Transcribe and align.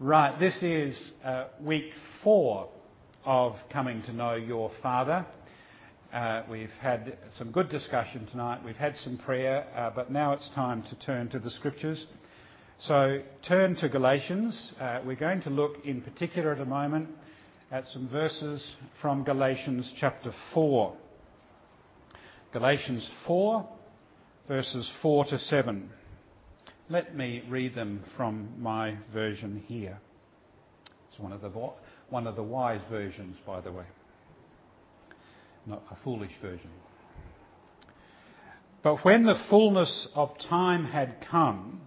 Right, 0.00 0.38
this 0.38 0.62
is 0.62 0.96
uh, 1.24 1.46
week 1.60 1.90
four 2.22 2.68
of 3.24 3.56
coming 3.68 4.00
to 4.02 4.12
know 4.12 4.36
your 4.36 4.70
Father. 4.80 5.26
Uh, 6.12 6.44
we've 6.48 6.70
had 6.80 7.18
some 7.36 7.50
good 7.50 7.68
discussion 7.68 8.24
tonight, 8.26 8.60
we've 8.64 8.76
had 8.76 8.94
some 8.98 9.18
prayer, 9.18 9.66
uh, 9.74 9.90
but 9.92 10.08
now 10.08 10.34
it's 10.34 10.48
time 10.50 10.84
to 10.84 10.94
turn 11.04 11.28
to 11.30 11.40
the 11.40 11.50
scriptures. 11.50 12.06
So 12.78 13.22
turn 13.42 13.74
to 13.74 13.88
Galatians. 13.88 14.72
We're 15.04 15.16
going 15.16 15.42
to 15.42 15.50
look 15.50 15.84
in 15.84 16.00
particular 16.00 16.52
at 16.52 16.60
a 16.60 16.64
moment 16.64 17.08
at 17.72 17.88
some 17.88 18.08
verses 18.08 18.64
from 19.02 19.24
Galatians 19.24 19.92
chapter 19.98 20.32
4. 20.54 20.96
Galatians 22.52 23.10
4, 23.26 23.68
verses 24.46 24.88
4 25.02 25.24
to 25.24 25.38
7. 25.40 25.90
Let 26.90 27.14
me 27.14 27.42
read 27.50 27.74
them 27.74 28.02
from 28.16 28.48
my 28.58 28.96
version 29.12 29.62
here. 29.68 29.98
It's 31.10 31.18
one 31.18 31.32
of 31.32 31.42
the, 31.42 31.50
one 32.08 32.26
of 32.26 32.34
the 32.34 32.42
wise 32.42 32.80
versions, 32.90 33.36
by 33.46 33.60
the 33.60 33.70
way, 33.70 33.84
not 35.66 35.82
a 35.90 35.96
foolish 36.02 36.32
version. 36.40 36.70
But 38.82 39.04
when 39.04 39.24
the 39.24 39.38
fullness 39.50 40.08
of 40.14 40.38
time 40.38 40.86
had 40.86 41.26
come, 41.30 41.82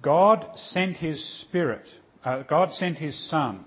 God 0.00 0.46
sent 0.54 0.98
his 0.98 1.24
Spirit, 1.40 1.88
uh, 2.24 2.42
God 2.42 2.72
sent 2.74 2.98
his 2.98 3.18
Son, 3.28 3.64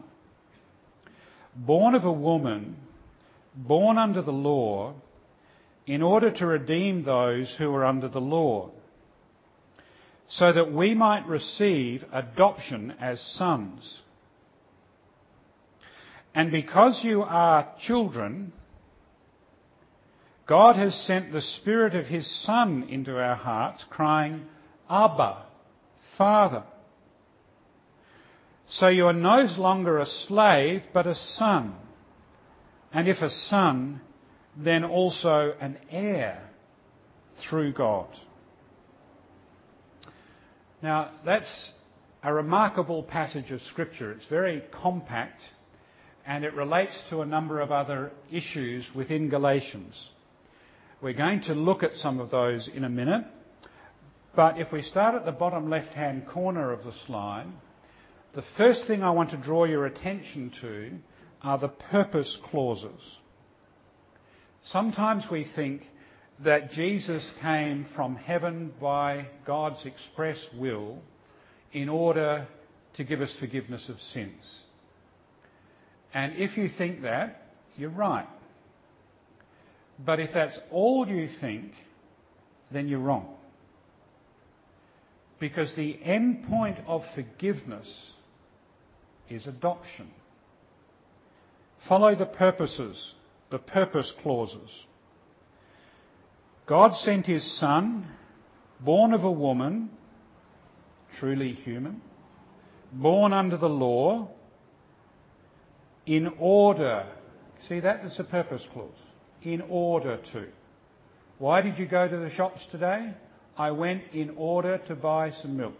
born 1.58 1.94
of 1.94 2.06
a 2.06 2.12
woman, 2.12 2.78
born 3.54 3.98
under 3.98 4.22
the 4.22 4.32
law, 4.32 4.94
in 5.86 6.02
order 6.02 6.32
to 6.32 6.46
redeem 6.46 7.04
those 7.04 7.54
who 7.58 7.70
were 7.70 7.84
under 7.84 8.08
the 8.08 8.22
law 8.22 8.72
so 10.32 10.54
that 10.54 10.72
we 10.72 10.94
might 10.94 11.28
receive 11.28 12.06
adoption 12.12 12.94
as 13.02 13.20
sons. 13.20 14.00
And 16.34 16.52
because 16.52 17.04
you 17.04 17.22
are 17.22 17.74
children, 17.82 18.54
God 20.48 20.78
has 20.78 20.96
sent 20.96 21.34
the 21.34 21.42
Spirit 21.42 21.96
of 21.96 22.08
His 22.08 22.26
Son 22.44 22.88
into 22.90 23.18
our 23.18 23.36
hearts, 23.36 23.84
crying, 23.90 24.46
Abba, 24.90 25.44
Father. 26.18 26.64
So 28.68 28.88
you 28.88 29.08
are 29.08 29.14
no 29.14 29.44
longer 29.58 30.00
a 30.00 30.06
slave, 30.06 30.84
but 30.94 31.08
a 31.08 31.16
son. 31.16 31.76
And 32.94 33.10
if 33.10 33.22
a 33.22 33.30
son, 33.30 34.00
then 34.56 34.86
also 34.86 35.54
an 35.60 35.78
heir 35.90 36.50
through 37.42 37.74
God. 37.74 38.08
Now, 40.82 41.12
that's 41.24 41.70
a 42.24 42.34
remarkable 42.34 43.04
passage 43.04 43.52
of 43.52 43.62
Scripture. 43.62 44.12
It's 44.14 44.26
very 44.28 44.64
compact 44.72 45.42
and 46.26 46.44
it 46.44 46.54
relates 46.54 46.98
to 47.10 47.22
a 47.22 47.26
number 47.26 47.60
of 47.62 47.72
other 47.72 48.12
issues 48.32 48.88
within 48.96 49.30
Galatians. 49.30 50.10
We're 51.02 51.14
going 51.14 51.42
to 51.44 51.54
look 51.54 51.84
at 51.84 51.94
some 51.94 52.20
of 52.20 52.30
those 52.30 52.70
in 52.74 52.84
a 52.84 52.90
minute, 52.90 53.26
but 54.36 54.60
if 54.60 54.72
we 54.72 54.84
start 54.84 55.16
at 55.16 55.26
the 55.26 55.32
bottom 55.32 55.70
left 55.70 55.94
hand 55.94 56.28
corner 56.28 56.72
of 56.72 56.84
the 56.84 56.94
slide, 57.08 57.48
the 58.36 58.44
first 58.56 58.86
thing 58.88 59.04
I 59.04 59.12
want 59.12 59.32
to 59.32 59.38
draw 59.38 59.66
your 59.66 59.88
attention 59.88 60.52
to 60.62 60.92
are 61.42 61.58
the 61.58 61.68
purpose 61.68 62.38
clauses. 62.50 63.02
Sometimes 64.64 65.26
we 65.32 65.48
think 65.56 65.82
that 66.40 66.72
Jesus 66.72 67.30
came 67.42 67.86
from 67.96 68.16
heaven 68.16 68.74
by 68.82 69.28
God's 69.46 69.86
express 69.86 70.38
will 70.58 70.98
in 71.72 71.88
order 71.90 72.48
to 72.96 73.04
give 73.04 73.22
us 73.22 73.34
forgiveness 73.40 73.90
of 73.90 74.00
sins. 74.00 74.44
And 76.14 76.34
if 76.36 76.58
you 76.58 76.70
think 76.78 77.04
that, 77.04 77.48
you're 77.78 77.90
right. 77.90 78.28
But 80.04 80.20
if 80.20 80.32
that's 80.34 80.60
all 80.72 81.08
you 81.08 81.30
think, 81.40 81.74
then 82.72 82.88
you're 82.88 83.00
wrong. 83.00 83.36
Because 85.40 85.74
the 85.76 86.00
end 86.04 86.48
point 86.48 86.78
of 86.88 87.04
forgiveness 87.16 87.92
is 89.30 89.48
adoption. 89.48 90.10
Follow 91.88 92.16
the 92.16 92.26
purposes, 92.26 93.14
the 93.50 93.58
purpose 93.58 94.12
clauses. 94.22 94.70
God 96.72 96.96
sent 96.96 97.26
his 97.26 97.60
Son, 97.60 98.08
born 98.80 99.12
of 99.12 99.26
a 99.26 99.30
woman, 99.32 99.90
truly 101.20 101.52
human, 101.52 102.00
born 102.94 103.34
under 103.34 103.58
the 103.58 103.68
law, 103.68 104.30
in 106.06 106.30
order, 106.40 107.08
see 107.68 107.82
that 107.82 108.06
is 108.06 108.16
the 108.16 108.24
purpose 108.24 108.66
clause, 108.72 108.96
in 109.42 109.60
order 109.68 110.16
to. 110.32 110.48
Why 111.40 111.60
did 111.60 111.78
you 111.78 111.88
go 111.88 112.08
to 112.08 112.16
the 112.16 112.30
shops 112.30 112.66
today? 112.72 113.16
I 113.58 113.72
went 113.72 114.04
in 114.14 114.30
order 114.38 114.78
to 114.88 114.96
buy 114.96 115.32
some 115.32 115.58
milk. 115.58 115.76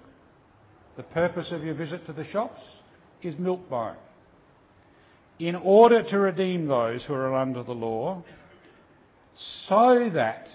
The 0.98 1.04
purpose 1.04 1.54
of 1.54 1.64
your 1.64 1.76
visit 1.76 2.06
to 2.08 2.12
the 2.12 2.26
shops 2.26 2.60
is 3.22 3.38
milk 3.38 3.70
buying. 3.70 3.96
In 5.40 5.56
order 5.56 6.04
to 6.04 6.20
redeem 6.20 6.68
those 6.68 7.06
who 7.06 7.14
are 7.14 7.34
under 7.34 7.64
the 7.64 7.72
law, 7.72 8.26
so 9.38 10.10
that 10.14 10.50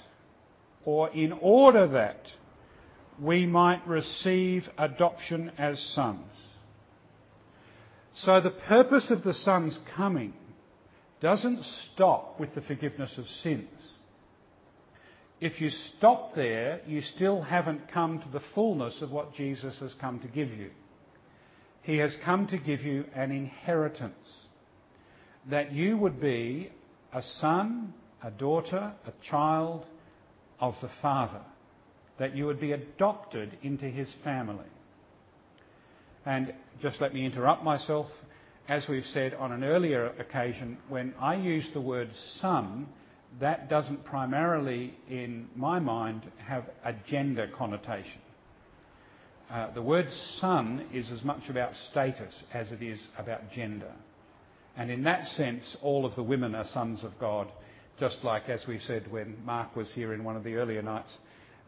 or 0.87 1.11
in 1.11 1.33
order 1.33 1.87
that 1.89 2.23
we 3.21 3.45
might 3.45 3.87
receive 3.87 4.67
adoption 4.79 5.51
as 5.59 5.79
sons. 5.95 6.31
So 8.15 8.41
the 8.41 8.51
purpose 8.51 9.11
of 9.11 9.23
the 9.23 9.35
Son's 9.35 9.79
coming 9.95 10.33
doesn't 11.21 11.63
stop 11.65 12.41
with 12.41 12.55
the 12.55 12.63
forgiveness 12.63 13.19
of 13.19 13.27
sins. 13.27 13.69
If 15.41 15.61
you 15.61 15.69
stop 15.69 16.35
there, 16.35 16.81
you 16.87 17.03
still 17.03 17.43
haven't 17.43 17.93
come 17.93 18.21
to 18.21 18.29
the 18.31 18.45
fullness 18.55 19.03
of 19.03 19.11
what 19.11 19.35
Jesus 19.35 19.79
has 19.81 19.93
come 20.01 20.21
to 20.21 20.29
give 20.29 20.51
you. 20.51 20.71
He 21.83 21.99
has 21.99 22.17
come 22.25 22.47
to 22.49 22.59
give 22.59 22.83
you 22.83 23.05
an 23.15 23.33
inheritance. 23.33 24.15
That 25.51 25.73
you 25.73 25.99
would 25.99 26.21
be 26.21 26.71
a 27.13 27.23
son, 27.23 27.93
a 28.23 28.31
daughter, 28.31 28.93
a 29.07 29.13
child, 29.29 29.85
of 30.61 30.75
the 30.81 30.91
Father, 31.03 31.43
that 32.19 32.35
you 32.35 32.47
would 32.47 32.61
be 32.61 32.73
adopted 32.73 33.57
into 33.63 33.87
his 33.87 34.09
family. 34.25 34.67
And 36.25 36.53
just 36.83 37.01
let 37.01 37.15
me 37.15 37.25
interrupt 37.25 37.63
myself. 37.63 38.07
As 38.69 38.89
we've 38.89 39.05
said 39.07 39.35
on 39.35 39.53
an 39.53 39.63
earlier 39.63 40.07
occasion, 40.19 40.79
when 40.89 41.15
I 41.21 41.37
use 41.37 41.71
the 41.73 41.81
word 41.81 42.11
son, 42.41 42.89
that 43.41 43.69
doesn't 43.69 44.05
primarily, 44.05 44.95
in 45.09 45.49
my 45.55 45.79
mind, 45.79 46.23
have 46.39 46.65
a 46.85 46.95
gender 47.09 47.49
connotation. 47.57 48.21
Uh, 49.51 49.73
the 49.73 49.83
word 49.83 50.11
son 50.41 50.87
is 50.93 51.13
as 51.13 51.23
much 51.23 51.49
about 51.49 51.75
status 51.91 52.43
as 52.53 52.73
it 52.73 52.83
is 52.83 53.01
about 53.19 53.51
gender. 53.53 53.93
And 54.77 54.91
in 54.91 55.05
that 55.05 55.27
sense, 55.29 55.77
all 55.81 56.05
of 56.05 56.17
the 56.17 56.23
women 56.23 56.55
are 56.55 56.67
sons 56.67 57.05
of 57.05 57.19
God 57.21 57.49
just 57.99 58.19
like 58.23 58.49
as 58.49 58.65
we 58.67 58.79
said 58.79 59.11
when 59.11 59.37
Mark 59.45 59.75
was 59.75 59.89
here 59.95 60.13
in 60.13 60.25
one 60.25 60.37
of 60.37 60.45
the 60.45 60.55
earlier 60.55 60.83
nights, 60.83 61.11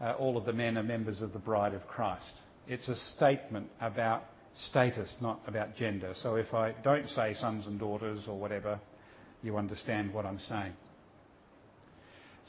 uh, 0.00 0.12
all 0.12 0.36
of 0.36 0.44
the 0.44 0.52
men 0.52 0.78
are 0.78 0.82
members 0.82 1.20
of 1.22 1.32
the 1.32 1.38
bride 1.38 1.74
of 1.74 1.86
Christ. 1.88 2.24
It's 2.66 2.88
a 2.88 2.96
statement 3.16 3.68
about 3.80 4.24
status, 4.68 5.14
not 5.20 5.40
about 5.46 5.76
gender. 5.76 6.14
So 6.22 6.34
if 6.36 6.52
I 6.52 6.72
don't 6.84 7.08
say 7.08 7.34
sons 7.34 7.66
and 7.66 7.78
daughters 7.78 8.24
or 8.28 8.38
whatever, 8.38 8.80
you 9.42 9.56
understand 9.56 10.12
what 10.12 10.26
I'm 10.26 10.40
saying. 10.48 10.72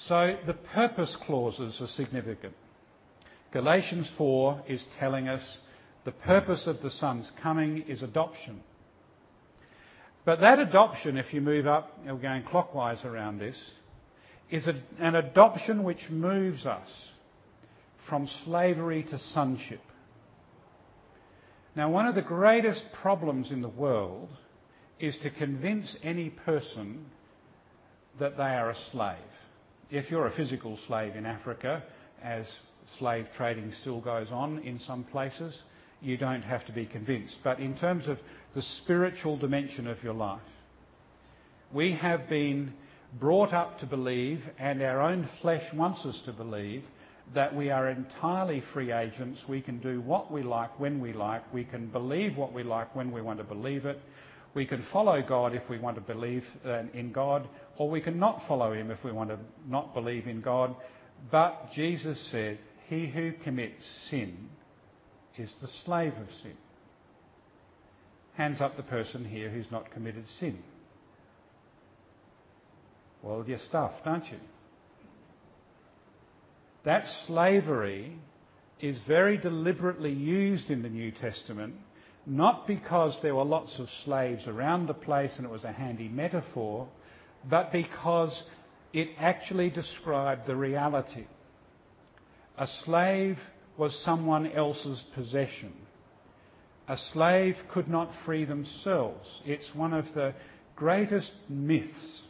So 0.08 0.38
the 0.46 0.54
purpose 0.54 1.16
clauses 1.26 1.80
are 1.82 1.88
significant. 1.88 2.54
Galatians 3.52 4.10
4 4.18 4.64
is 4.68 4.84
telling 5.00 5.28
us 5.28 5.42
the 6.06 6.12
purpose 6.12 6.68
of 6.68 6.82
the 6.82 6.92
Son's 6.92 7.30
coming 7.42 7.84
is 7.88 8.02
adoption. 8.02 8.62
But 10.26 10.42
that 10.42 10.60
adoption, 10.60 11.18
if 11.18 11.34
you 11.34 11.42
move 11.42 11.66
up, 11.68 11.98
we're 12.06 12.16
going 12.16 12.44
clockwise 12.44 13.04
around 13.04 13.40
this, 13.40 13.60
is 14.52 14.68
an 14.68 15.16
adoption 15.16 15.84
which 15.84 16.10
moves 16.10 16.66
us 16.66 16.90
from 18.08 18.28
slavery 18.44 19.04
to 19.04 19.18
sonship. 19.18 19.82
Now, 21.76 21.90
one 21.90 22.08
of 22.08 22.16
the 22.16 22.22
greatest 22.22 22.84
problems 23.02 23.52
in 23.52 23.62
the 23.62 23.70
world 23.70 24.30
is 25.00 25.18
to 25.20 25.30
convince 25.30 25.96
any 26.04 26.30
person 26.30 27.06
that 28.20 28.36
they 28.36 28.44
are 28.44 28.72
a 28.72 28.76
slave. 28.92 29.18
If 29.90 30.12
you're 30.12 30.28
a 30.28 30.36
physical 30.36 30.78
slave 30.88 31.16
in 31.16 31.26
Africa, 31.26 31.84
as 32.22 32.46
slave 32.98 33.28
trading 33.38 33.72
still 33.74 34.02
goes 34.02 34.32
on 34.32 34.60
in 34.60 34.80
some 34.80 35.04
places, 35.06 35.58
you 36.02 36.18
don't 36.18 36.42
have 36.42 36.66
to 36.66 36.72
be 36.72 36.86
convinced. 36.86 37.38
But 37.44 37.60
in 37.60 37.76
terms 37.78 38.08
of 38.08 38.18
the 38.56 38.62
spiritual 38.62 39.38
dimension 39.38 39.88
of 39.88 40.04
your 40.04 40.14
life, 40.14 40.42
we 41.74 41.94
have 41.94 42.30
been 42.30 42.74
brought 43.20 43.54
up 43.54 43.80
to 43.80 43.86
believe, 43.86 44.42
and 44.58 44.82
our 44.82 45.02
own 45.02 45.30
flesh 45.42 45.64
wants 45.74 46.06
us 46.06 46.20
to 46.26 46.34
believe, 46.34 46.84
that 47.34 47.56
we 47.56 47.70
are 47.70 47.90
entirely 47.90 48.64
free 48.74 48.92
agents. 48.92 49.44
We 49.48 49.62
can 49.62 49.80
do 49.80 50.02
what 50.02 50.32
we 50.32 50.42
like 50.42 50.80
when 50.80 51.00
we 51.00 51.14
like. 51.14 51.54
We 51.54 51.64
can 51.64 51.88
believe 51.88 52.38
what 52.38 52.54
we 52.54 52.64
like 52.64 52.96
when 52.96 53.12
we 53.12 53.22
want 53.22 53.38
to 53.40 53.44
believe 53.44 53.86
it. 53.86 54.00
We 54.56 54.66
can 54.66 54.84
follow 54.92 55.22
God 55.22 55.54
if 55.54 55.68
we 55.70 55.78
want 55.78 55.96
to 55.96 56.02
believe 56.02 56.44
uh, 56.66 56.84
in 56.94 57.12
God, 57.12 57.48
or 57.78 57.88
we 57.88 58.02
can 58.02 58.18
not 58.18 58.48
follow 58.48 58.74
Him 58.74 58.90
if 58.90 59.04
we 59.04 59.12
want 59.12 59.30
to 59.30 59.38
not 59.68 59.94
believe 59.94 60.28
in 60.28 60.42
God. 60.42 60.76
But 61.32 61.72
Jesus 61.74 62.20
said, 62.32 62.58
He 62.88 63.08
who 63.08 63.34
commits 63.44 63.84
sin 64.10 64.50
is 65.40 65.54
the 65.62 65.68
slave 65.86 66.14
of 66.14 66.28
sin. 66.42 66.56
Hands 68.36 68.62
up 68.62 68.78
the 68.78 68.84
person 68.84 69.26
here 69.26 69.50
who's 69.50 69.70
not 69.72 69.92
committed 69.92 70.26
sin. 70.40 70.60
Well, 73.22 73.44
you're 73.48 73.58
stuffed, 73.58 74.06
aren't 74.06 74.32
you? 74.32 74.38
That 76.86 77.04
slavery 77.28 78.18
is 78.80 78.98
very 79.08 79.38
deliberately 79.38 80.14
used 80.14 80.70
in 80.70 80.82
the 80.82 80.90
New 80.90 81.12
Testament, 81.12 81.74
not 82.26 82.66
because 82.66 83.20
there 83.22 83.36
were 83.36 83.44
lots 83.44 83.78
of 83.80 83.90
slaves 84.06 84.48
around 84.48 84.88
the 84.88 84.94
place 84.94 85.32
and 85.36 85.46
it 85.46 85.52
was 85.52 85.66
a 85.66 85.72
handy 85.72 86.08
metaphor, 86.08 86.88
but 87.50 87.72
because 87.72 88.44
it 88.94 89.10
actually 89.20 89.70
described 89.70 90.48
the 90.48 90.56
reality. 90.56 91.26
A 92.58 92.68
slave 92.86 93.38
was 93.80 93.98
someone 94.04 94.52
else's 94.52 95.04
possession. 95.16 95.74
A 96.90 96.98
slave 96.98 97.56
could 97.72 97.88
not 97.88 98.12
free 98.26 98.44
themselves. 98.44 99.42
It's 99.46 99.74
one 99.74 99.94
of 99.94 100.06
the 100.14 100.34
greatest 100.76 101.32
myths 101.48 102.22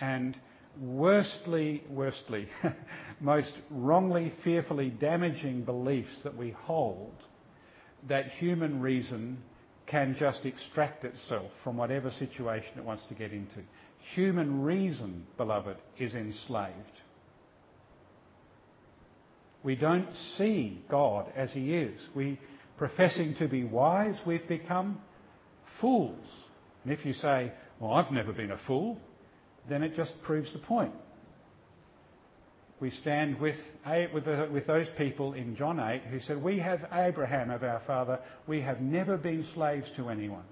and 0.00 0.36
worstly, 0.80 1.84
worstly, 1.88 2.48
most 3.20 3.54
wrongly, 3.70 4.32
fearfully 4.42 4.90
damaging 4.90 5.62
beliefs 5.62 6.22
that 6.24 6.36
we 6.36 6.50
hold 6.50 7.14
that 8.08 8.30
human 8.32 8.80
reason 8.80 9.38
can 9.86 10.16
just 10.18 10.46
extract 10.46 11.04
itself 11.04 11.50
from 11.62 11.76
whatever 11.76 12.10
situation 12.10 12.78
it 12.78 12.84
wants 12.84 13.04
to 13.06 13.14
get 13.14 13.32
into. 13.32 13.60
Human 14.14 14.62
reason, 14.62 15.26
beloved, 15.36 15.76
is 15.98 16.14
enslaved. 16.14 16.74
We 19.62 19.76
don't 19.76 20.08
see 20.38 20.82
God 20.90 21.32
as 21.36 21.52
He 21.52 21.74
is. 21.74 22.00
We, 22.14 22.38
professing 22.80 23.34
to 23.34 23.46
be 23.46 23.62
wise, 23.62 24.16
we've 24.26 24.48
become 24.48 24.98
fools. 25.80 26.26
And 26.82 26.92
if 26.92 27.04
you 27.04 27.12
say, 27.12 27.52
Well, 27.78 27.92
I've 27.92 28.10
never 28.10 28.32
been 28.32 28.52
a 28.52 28.58
fool, 28.66 28.98
then 29.68 29.82
it 29.82 29.94
just 29.94 30.14
proves 30.22 30.52
the 30.52 30.58
point. 30.58 30.94
We 32.80 32.90
stand 32.90 33.38
with, 33.38 33.56
with, 34.14 34.26
uh, 34.26 34.46
with 34.50 34.66
those 34.66 34.88
people 34.96 35.34
in 35.34 35.54
John 35.54 35.78
8 35.78 36.04
who 36.10 36.20
said, 36.20 36.42
We 36.42 36.58
have 36.60 36.86
Abraham 36.90 37.50
of 37.50 37.62
our 37.62 37.82
father, 37.86 38.18
we 38.46 38.62
have 38.62 38.80
never 38.80 39.18
been 39.18 39.44
slaves 39.52 39.90
to 39.96 40.08
anyone. 40.08 40.44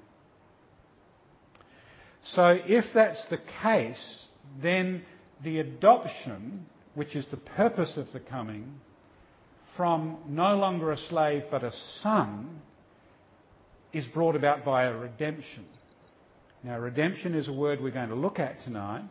So, 2.24 2.58
if 2.66 2.84
that's 2.92 3.24
the 3.30 3.38
case, 3.62 4.26
then 4.60 5.02
the 5.42 5.60
adoption, 5.60 6.66
which 6.94 7.16
is 7.16 7.24
the 7.30 7.38
purpose 7.38 7.96
of 7.96 8.12
the 8.12 8.20
coming, 8.20 8.74
from 9.78 10.18
no 10.28 10.56
longer 10.56 10.90
a 10.90 10.98
slave 10.98 11.44
but 11.52 11.62
a 11.62 11.72
son, 12.02 12.60
is 13.92 14.04
brought 14.08 14.34
about 14.36 14.64
by 14.64 14.84
a 14.84 14.92
redemption. 14.92 15.64
Now, 16.64 16.78
redemption 16.78 17.34
is 17.34 17.46
a 17.46 17.52
word 17.52 17.80
we're 17.80 17.92
going 17.92 18.08
to 18.08 18.16
look 18.16 18.40
at 18.40 18.60
tonight. 18.62 19.04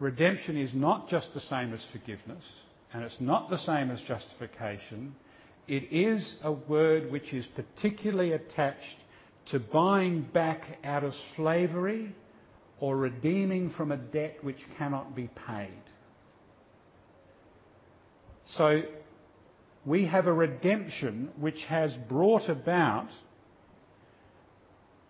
Redemption 0.00 0.56
is 0.56 0.72
not 0.74 1.08
just 1.08 1.32
the 1.34 1.40
same 1.40 1.74
as 1.74 1.84
forgiveness, 1.92 2.42
and 2.92 3.04
it's 3.04 3.20
not 3.20 3.50
the 3.50 3.58
same 3.58 3.90
as 3.90 4.00
justification. 4.00 5.14
It 5.68 5.92
is 5.92 6.36
a 6.42 6.52
word 6.52 7.12
which 7.12 7.34
is 7.34 7.46
particularly 7.54 8.32
attached 8.32 8.96
to 9.50 9.60
buying 9.60 10.22
back 10.32 10.62
out 10.84 11.04
of 11.04 11.12
slavery 11.36 12.14
or 12.80 12.96
redeeming 12.96 13.70
from 13.70 13.92
a 13.92 13.96
debt 13.98 14.38
which 14.42 14.58
cannot 14.78 15.14
be 15.14 15.28
paid. 15.46 15.82
So, 18.56 18.82
we 19.86 20.06
have 20.06 20.26
a 20.26 20.32
redemption 20.32 21.30
which 21.38 21.62
has 21.64 21.94
brought 22.08 22.48
about 22.48 23.08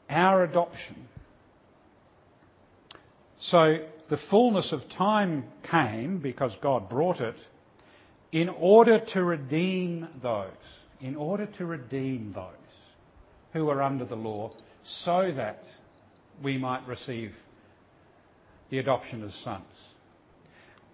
our 0.09 0.45
adoption. 0.45 1.09
So 3.41 3.79
the 4.11 4.19
fullness 4.31 4.73
of 4.73 4.89
time 4.91 5.45
came 5.69 6.19
because 6.19 6.55
God 6.63 6.91
brought 6.91 7.21
it 7.21 7.37
in 8.33 8.51
order 8.51 9.01
to 9.15 9.25
redeem 9.25 10.09
those, 10.23 10.51
in 11.01 11.17
order 11.17 11.47
to 11.47 11.65
redeem 11.65 12.33
those 12.35 12.53
who 13.55 13.71
are 13.71 13.83
under 13.83 14.05
the 14.05 14.15
law, 14.15 14.53
so 15.05 15.33
that 15.35 15.65
we 16.43 16.59
might 16.59 16.87
receive 16.87 17.33
the 18.69 18.79
adoption 18.79 19.25
as 19.25 19.35
sons. 19.37 19.65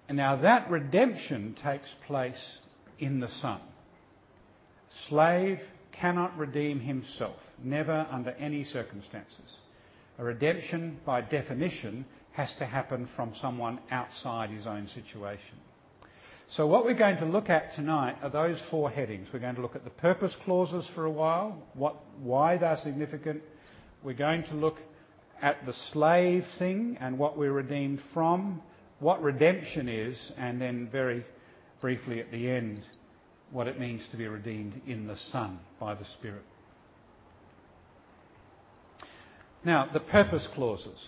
And 0.09 0.17
now 0.17 0.37
that 0.37 0.71
redemption 0.71 1.57
takes 1.61 1.89
place 2.07 2.59
in 2.99 3.19
the 3.19 3.29
Son. 3.29 3.61
Slave 5.09 5.61
cannot 5.93 6.37
redeem 6.37 6.81
himself, 6.81 7.37
never 7.63 8.07
under 8.11 8.31
any 8.33 8.65
circumstances. 8.65 9.57
A 10.19 10.25
redemption, 10.25 10.99
by 11.05 11.21
definition, 11.21 12.05
has 12.33 12.53
to 12.55 12.67
happen 12.67 13.09
from 13.17 13.35
someone 13.41 13.79
outside 13.91 14.51
his 14.51 14.67
own 14.67 14.89
situation. 14.89 15.57
So, 16.49 16.67
what 16.67 16.85
we're 16.85 16.95
going 16.95 17.17
to 17.19 17.25
look 17.25 17.49
at 17.49 17.75
tonight 17.75 18.17
are 18.23 18.29
those 18.29 18.61
four 18.71 18.91
headings. 18.91 19.29
We're 19.33 19.39
going 19.39 19.55
to 19.55 19.63
look 19.63 19.75
at 19.77 19.85
the 19.85 19.91
purpose 19.91 20.37
clauses 20.45 20.87
for 20.95 21.07
a 21.07 21.11
while, 21.11 21.63
what, 21.75 21.97
why 22.19 22.59
they're 22.59 22.77
significant. 22.77 23.43
We're 24.03 24.13
going 24.13 24.45
to 24.45 24.55
look 24.55 24.77
at 25.41 25.65
the 25.65 25.73
slave 25.73 26.45
thing 26.59 26.99
and 27.01 27.19
what 27.19 27.39
we're 27.39 27.53
redeemed 27.53 28.01
from, 28.13 28.61
what 28.99 29.23
redemption 29.23 29.89
is, 29.89 30.17
and 30.37 30.61
then 30.61 30.89
very 30.91 31.25
briefly 31.81 32.21
at 32.21 32.31
the 32.31 32.51
end, 32.51 32.83
what 33.53 33.69
it 33.69 33.79
means 33.79 34.03
to 34.11 34.17
be 34.17 34.27
redeemed 34.27 34.81
in 34.87 35.07
the 35.07 35.17
Son 35.17 35.61
by 35.79 35.95
the 35.95 36.07
Spirit. 36.19 36.43
Now, 39.65 39.89
the 39.93 40.01
purpose 40.01 40.49
clauses. 40.55 40.99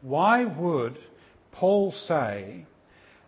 Why 0.00 0.44
would 0.44 0.96
Paul 1.52 1.92
say 1.92 2.64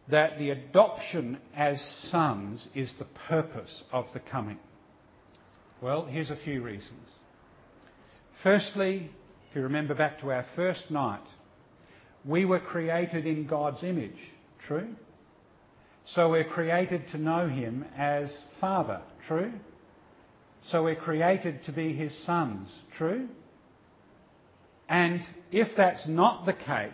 that 0.08 0.38
the 0.38 0.50
adoption 0.50 1.38
as 1.54 1.80
sons 2.10 2.66
is 2.74 2.92
the 2.98 3.04
purpose 3.04 3.82
of 3.92 4.06
the 4.14 4.20
coming? 4.20 4.58
Well, 5.82 6.06
here's 6.06 6.30
a 6.30 6.36
few 6.36 6.62
reasons. 6.62 7.08
Firstly, 8.42 9.10
if 9.50 9.56
you 9.56 9.62
remember 9.62 9.94
back 9.94 10.20
to 10.20 10.30
our 10.32 10.46
first 10.56 10.90
night, 10.90 11.24
we 12.24 12.44
were 12.44 12.60
created 12.60 13.26
in 13.26 13.46
God's 13.46 13.82
image. 13.82 14.18
True? 14.66 14.94
So 16.06 16.30
we're 16.30 16.44
created 16.44 17.08
to 17.12 17.18
know 17.18 17.48
Him 17.48 17.84
as 17.96 18.36
Father. 18.60 19.02
True? 19.26 19.52
So 20.64 20.82
we're 20.84 20.96
created 20.96 21.64
to 21.64 21.72
be 21.72 21.92
His 21.92 22.16
sons. 22.24 22.68
True? 22.96 23.28
And 24.88 25.20
if 25.50 25.68
that's 25.76 26.06
not 26.06 26.44
the 26.44 26.52
case, 26.52 26.92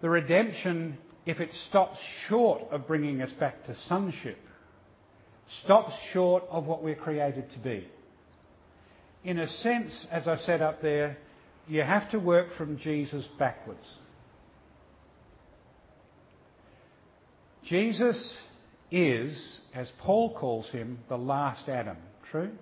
the 0.00 0.10
redemption, 0.10 0.98
if 1.24 1.40
it 1.40 1.52
stops 1.68 1.98
short 2.28 2.62
of 2.70 2.86
bringing 2.86 3.22
us 3.22 3.32
back 3.32 3.64
to 3.64 3.74
sonship, 3.74 4.38
stops 5.64 5.94
short 6.12 6.44
of 6.50 6.66
what 6.66 6.82
we're 6.82 6.94
created 6.94 7.50
to 7.52 7.58
be. 7.58 7.88
In 9.24 9.38
a 9.38 9.48
sense, 9.48 10.06
as 10.10 10.28
I 10.28 10.36
said 10.36 10.62
up 10.62 10.82
there, 10.82 11.16
you 11.66 11.82
have 11.82 12.10
to 12.10 12.18
work 12.18 12.54
from 12.56 12.78
Jesus 12.78 13.26
backwards. 13.38 13.88
Jesus 17.66 18.36
is, 18.90 19.58
as 19.74 19.90
Paul 19.98 20.34
calls 20.34 20.68
him, 20.70 20.98
the 21.08 21.18
last 21.18 21.68
Adam. 21.68 21.96
True? 22.30 22.52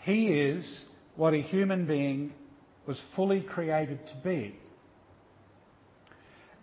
He 0.00 0.28
is 0.28 0.80
what 1.16 1.34
a 1.34 1.42
human 1.42 1.86
being 1.86 2.32
was 2.86 3.00
fully 3.14 3.40
created 3.40 3.98
to 4.08 4.14
be. 4.24 4.56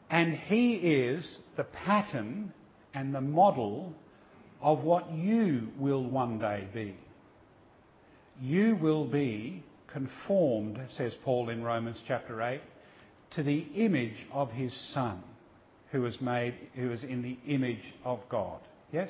And 0.09 0.33
he 0.33 0.75
is 0.75 1.37
the 1.57 1.63
pattern 1.63 2.53
and 2.93 3.13
the 3.13 3.21
model 3.21 3.93
of 4.61 4.83
what 4.83 5.11
you 5.11 5.69
will 5.77 6.03
one 6.03 6.39
day 6.39 6.67
be. 6.73 6.95
You 8.41 8.75
will 8.75 9.05
be 9.05 9.63
conformed, 9.91 10.79
says 10.91 11.15
Paul 11.23 11.49
in 11.49 11.63
Romans 11.63 12.01
chapter 12.07 12.41
8, 12.41 12.61
to 13.31 13.43
the 13.43 13.65
image 13.75 14.27
of 14.31 14.51
his 14.51 14.73
Son, 14.93 15.21
who 15.93 16.01
was 16.01 16.19
made, 16.19 16.55
who 16.75 16.91
is 16.91 17.03
in 17.03 17.21
the 17.21 17.37
image 17.47 17.93
of 18.03 18.19
God. 18.27 18.59
Yes? 18.91 19.09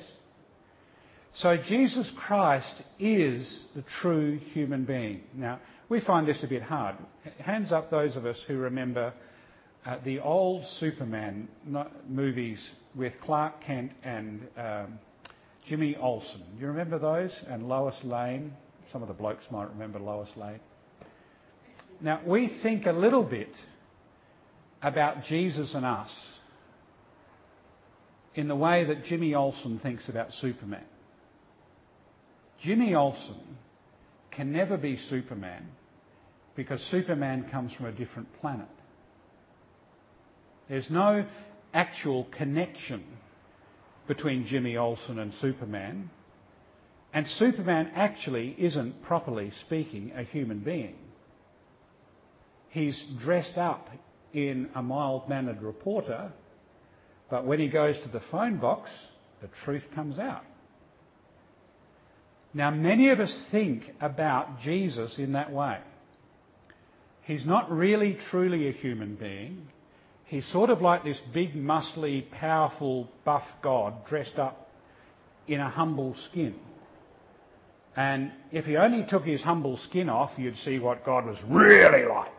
So 1.34 1.56
Jesus 1.56 2.12
Christ 2.16 2.82
is 3.00 3.64
the 3.74 3.82
true 4.00 4.38
human 4.52 4.84
being. 4.84 5.22
Now, 5.34 5.58
we 5.88 6.00
find 6.00 6.28
this 6.28 6.44
a 6.44 6.46
bit 6.46 6.62
hard. 6.62 6.96
Hands 7.38 7.72
up 7.72 7.90
those 7.90 8.16
of 8.16 8.26
us 8.26 8.38
who 8.46 8.58
remember 8.58 9.14
uh, 9.86 9.96
the 10.04 10.20
old 10.20 10.64
Superman 10.78 11.48
movies 12.06 12.62
with 12.94 13.14
Clark 13.22 13.64
Kent 13.64 13.92
and 14.04 14.46
um, 14.56 14.98
Jimmy 15.66 15.96
Olsen. 15.96 16.42
You 16.60 16.66
remember 16.66 16.98
those? 16.98 17.32
And 17.48 17.66
Lois 17.66 17.96
Lane. 18.04 18.52
Some 18.92 19.00
of 19.00 19.08
the 19.08 19.14
blokes 19.14 19.44
might 19.50 19.70
remember 19.70 19.98
Lois 19.98 20.28
Lane. 20.36 20.60
Now, 22.02 22.20
we 22.26 22.54
think 22.62 22.84
a 22.84 22.92
little 22.92 23.24
bit 23.24 23.52
about 24.82 25.24
Jesus 25.24 25.74
and 25.74 25.86
us 25.86 26.10
in 28.34 28.48
the 28.48 28.56
way 28.56 28.84
that 28.84 29.04
Jimmy 29.04 29.34
Olsen 29.34 29.78
thinks 29.78 30.08
about 30.08 30.32
Superman. 30.34 30.84
Jimmy 32.62 32.94
Olsen 32.94 33.58
can 34.30 34.52
never 34.52 34.76
be 34.76 34.96
Superman 34.96 35.66
because 36.56 36.80
Superman 36.90 37.48
comes 37.50 37.72
from 37.72 37.86
a 37.86 37.92
different 37.92 38.28
planet. 38.40 38.68
There's 40.68 40.90
no 40.90 41.26
actual 41.72 42.24
connection 42.36 43.04
between 44.06 44.46
Jimmy 44.46 44.76
Olsen 44.76 45.18
and 45.18 45.32
Superman. 45.34 46.10
And 47.12 47.26
Superman 47.26 47.90
actually 47.94 48.54
isn't, 48.58 49.02
properly 49.02 49.52
speaking, 49.60 50.12
a 50.16 50.24
human 50.24 50.60
being. 50.60 50.96
He's 52.70 53.00
dressed 53.20 53.56
up 53.56 53.88
in 54.32 54.68
a 54.74 54.82
mild 54.82 55.28
mannered 55.28 55.62
reporter, 55.62 56.32
but 57.30 57.46
when 57.46 57.58
he 57.58 57.68
goes 57.68 57.98
to 58.00 58.08
the 58.08 58.22
phone 58.30 58.58
box, 58.58 58.90
the 59.40 59.48
truth 59.64 59.84
comes 59.94 60.18
out. 60.18 60.44
Now, 62.52 62.70
many 62.70 63.10
of 63.10 63.18
us 63.18 63.42
think 63.50 63.82
about 64.00 64.60
Jesus 64.60 65.18
in 65.18 65.32
that 65.32 65.52
way. 65.52 65.78
He's 67.22 67.44
not 67.44 67.70
really 67.70 68.16
truly 68.30 68.68
a 68.68 68.72
human 68.72 69.16
being. 69.16 69.66
He's 70.26 70.46
sort 70.52 70.70
of 70.70 70.80
like 70.80 71.04
this 71.04 71.20
big, 71.32 71.54
muscly, 71.54 72.30
powerful, 72.30 73.08
buff 73.24 73.44
God 73.62 74.06
dressed 74.06 74.38
up 74.38 74.70
in 75.48 75.60
a 75.60 75.68
humble 75.68 76.14
skin. 76.30 76.54
And 77.96 78.32
if 78.50 78.64
he 78.64 78.76
only 78.76 79.04
took 79.08 79.24
his 79.24 79.42
humble 79.42 79.76
skin 79.76 80.08
off, 80.08 80.30
you'd 80.36 80.56
see 80.58 80.78
what 80.78 81.04
God 81.04 81.26
was 81.26 81.38
really 81.46 82.06
like. 82.06 82.32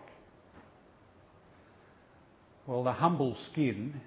Well, 2.68 2.84
the 2.84 2.94
humble 2.94 3.36
skin 3.52 4.02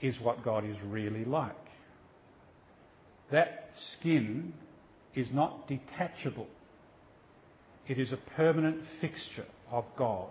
is 0.00 0.20
what 0.20 0.44
God 0.44 0.64
is 0.64 0.76
really 0.86 1.24
like. 1.24 1.54
That 3.30 3.70
skin 3.98 4.54
is 5.14 5.30
not 5.32 5.68
detachable. 5.68 6.46
It 7.86 7.98
is 7.98 8.12
a 8.12 8.18
permanent 8.36 8.82
fixture 9.00 9.46
of 9.70 9.84
God 9.96 10.30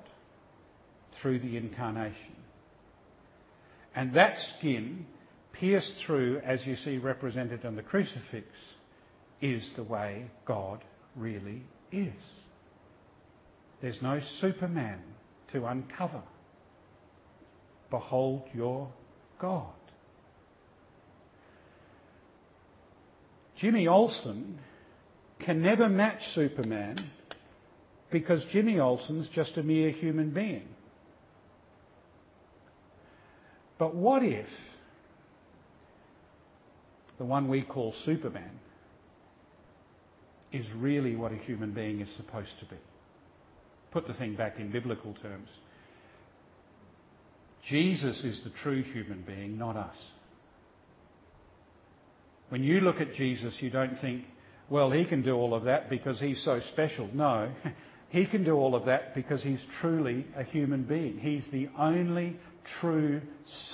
through 1.22 1.40
the 1.40 1.58
incarnation. 1.58 2.36
And 3.96 4.14
that 4.14 4.38
skin, 4.58 5.06
pierced 5.54 5.96
through, 6.06 6.40
as 6.46 6.66
you 6.66 6.76
see 6.76 6.98
represented 6.98 7.66
on 7.66 7.76
the 7.76 7.82
crucifix, 7.82 8.48
is 9.42 9.70
the 9.76 9.84
way 9.84 10.30
God 10.46 10.84
really 11.16 11.64
is. 11.92 12.14
There's 13.82 14.02
no 14.02 14.20
Superman 14.40 15.00
to 15.52 15.66
uncover. 15.66 16.22
Behold 17.90 18.44
your 18.54 18.92
God. 19.40 19.74
Jimmy 23.58 23.88
Olsen 23.88 24.60
can 25.40 25.62
never 25.62 25.90
match 25.90 26.22
Superman 26.34 27.10
because 28.12 28.44
Jimmy 28.46 28.80
Olsen's 28.80 29.28
just 29.30 29.58
a 29.58 29.64
mere 29.64 29.92
human 29.92 30.32
being. 30.32 30.68
But 33.78 33.96
what 33.96 34.24
if 34.24 34.48
the 37.18 37.26
one 37.26 37.48
we 37.48 37.62
call 37.62 37.94
Superman 38.06 38.60
is 40.52 40.66
really 40.76 41.16
what 41.16 41.32
a 41.32 41.38
human 41.38 41.72
being 41.72 42.02
is 42.02 42.10
supposed 42.16 42.60
to 42.60 42.66
be? 42.66 42.78
Put 43.92 44.08
the 44.08 44.14
thing 44.14 44.36
back 44.36 44.60
in 44.60 44.72
biblical 44.72 45.14
terms. 45.14 45.50
Jesus 47.68 48.24
is 48.24 48.42
the 48.44 48.50
true 48.62 48.84
human 48.84 49.24
being, 49.24 49.58
not 49.58 49.76
us. 49.76 49.96
When 52.50 52.64
you 52.64 52.80
look 52.80 53.02
at 53.02 53.14
Jesus, 53.14 53.58
you 53.62 53.70
don't 53.70 54.00
think, 54.00 54.24
well, 54.70 54.90
he 54.90 55.04
can 55.06 55.22
do 55.22 55.34
all 55.36 55.54
of 55.54 55.66
that 55.66 55.90
because 55.90 56.20
he's 56.20 56.42
so 56.44 56.62
special. 56.72 57.10
No, 57.14 57.52
he 58.10 58.26
can 58.26 58.44
do 58.44 58.54
all 58.54 58.74
of 58.74 58.86
that 58.86 59.14
because 59.14 59.44
he's 59.44 59.64
truly 59.82 60.26
a 60.36 60.44
human 60.44 60.84
being. 60.84 61.20
He's 61.20 61.48
the 61.52 61.70
only 61.78 62.38
true 62.80 63.22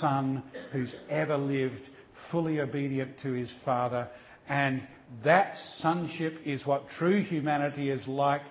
Son 0.00 0.42
who's 0.72 0.94
ever 1.08 1.36
lived, 1.36 1.88
fully 2.32 2.60
obedient 2.60 3.20
to 3.22 3.32
his 3.32 3.50
Father. 3.64 4.08
And 4.48 4.82
that 5.22 5.56
sonship 5.78 6.40
is 6.44 6.66
what 6.66 6.88
true 6.98 7.22
humanity 7.22 7.90
is 7.90 8.06
like. 8.08 8.42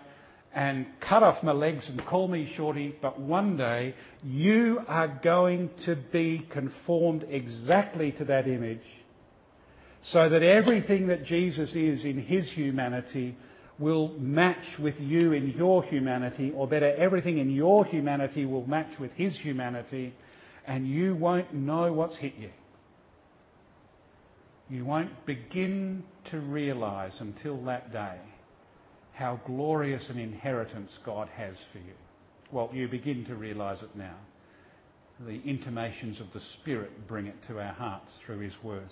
And 0.56 0.86
cut 1.00 1.24
off 1.24 1.42
my 1.42 1.52
legs 1.52 1.90
and 1.90 2.06
call 2.06 2.28
me 2.28 2.52
shorty, 2.56 2.96
but 3.02 3.20
one 3.20 3.58
day 3.58 3.96
you 4.24 4.82
are 4.88 5.08
going 5.08 5.72
to 5.86 5.96
be 5.96 6.46
conformed 6.52 7.26
exactly 7.28 8.12
to 8.14 8.26
that 8.26 8.48
image 8.48 8.86
so 10.04 10.30
that 10.30 10.44
everything 10.44 11.08
that 11.08 11.26
Jesus 11.26 11.74
is 11.74 12.04
in 12.04 12.20
his 12.20 12.52
humanity 12.52 13.36
will 13.80 14.10
match 14.20 14.78
with 14.78 15.00
you 15.00 15.32
in 15.32 15.50
your 15.58 15.84
humanity, 15.84 16.52
or 16.56 16.68
better, 16.68 16.94
everything 16.96 17.40
in 17.40 17.50
your 17.50 17.86
humanity 17.86 18.46
will 18.46 18.68
match 18.68 19.00
with 19.00 19.12
his 19.14 19.36
humanity, 19.38 20.14
and 20.68 20.88
you 20.88 21.16
won't 21.16 21.54
know 21.54 21.92
what's 21.92 22.16
hit 22.18 22.36
you. 22.38 22.52
You 24.70 24.86
won't 24.86 25.26
begin 25.26 26.04
to 26.26 26.40
realise 26.40 27.20
until 27.20 27.64
that 27.66 27.92
day 27.92 28.18
how 29.14 29.40
glorious 29.46 30.10
an 30.10 30.18
inheritance 30.18 30.98
God 31.06 31.30
has 31.30 31.56
for 31.72 31.78
you. 31.78 31.94
Well, 32.52 32.70
you 32.74 32.88
begin 32.88 33.26
to 33.26 33.36
realise 33.36 33.82
it 33.82 33.96
now. 33.96 34.16
The 35.20 35.42
intimations 35.44 36.20
of 36.20 36.28
the 36.34 36.42
Spirit 36.60 37.08
bring 37.08 37.28
it 37.28 37.36
to 37.48 37.60
our 37.60 37.74
hearts 37.74 38.12
through 38.26 38.40
His 38.40 38.54
Word. 38.64 38.90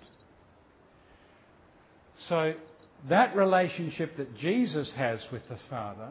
So, 2.28 2.54
that 3.10 3.36
relationship 3.36 4.18
that 4.18 4.36
Jesus 4.36 4.92
has 4.96 5.26
with 5.32 5.42
the 5.50 5.58
Father 5.70 6.10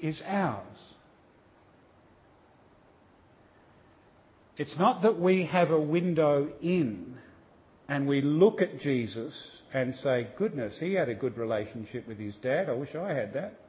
is 0.00 0.22
ours. 0.24 0.78
It's 4.56 4.78
not 4.78 5.02
that 5.02 5.18
we 5.18 5.46
have 5.46 5.70
a 5.70 5.80
window 5.80 6.52
in 6.62 7.16
and 7.88 8.06
we 8.06 8.20
look 8.20 8.60
at 8.62 8.80
Jesus 8.80 9.34
and 9.74 9.94
say, 9.96 10.28
goodness, 10.36 10.76
he 10.78 10.94
had 10.94 11.08
a 11.08 11.14
good 11.14 11.36
relationship 11.38 12.06
with 12.06 12.18
his 12.18 12.34
dad. 12.36 12.68
I 12.68 12.72
wish 12.72 12.94
I 12.94 13.12
had 13.12 13.32
that. 13.34 13.60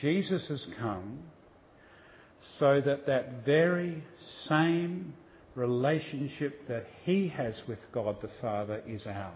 Jesus 0.00 0.46
has 0.48 0.66
come 0.78 1.20
so 2.58 2.80
that 2.84 3.06
that 3.06 3.44
very 3.44 4.04
same 4.44 5.14
relationship 5.54 6.68
that 6.68 6.86
he 7.04 7.28
has 7.28 7.60
with 7.66 7.78
God 7.92 8.16
the 8.20 8.30
Father 8.40 8.82
is 8.86 9.06
ours. 9.06 9.32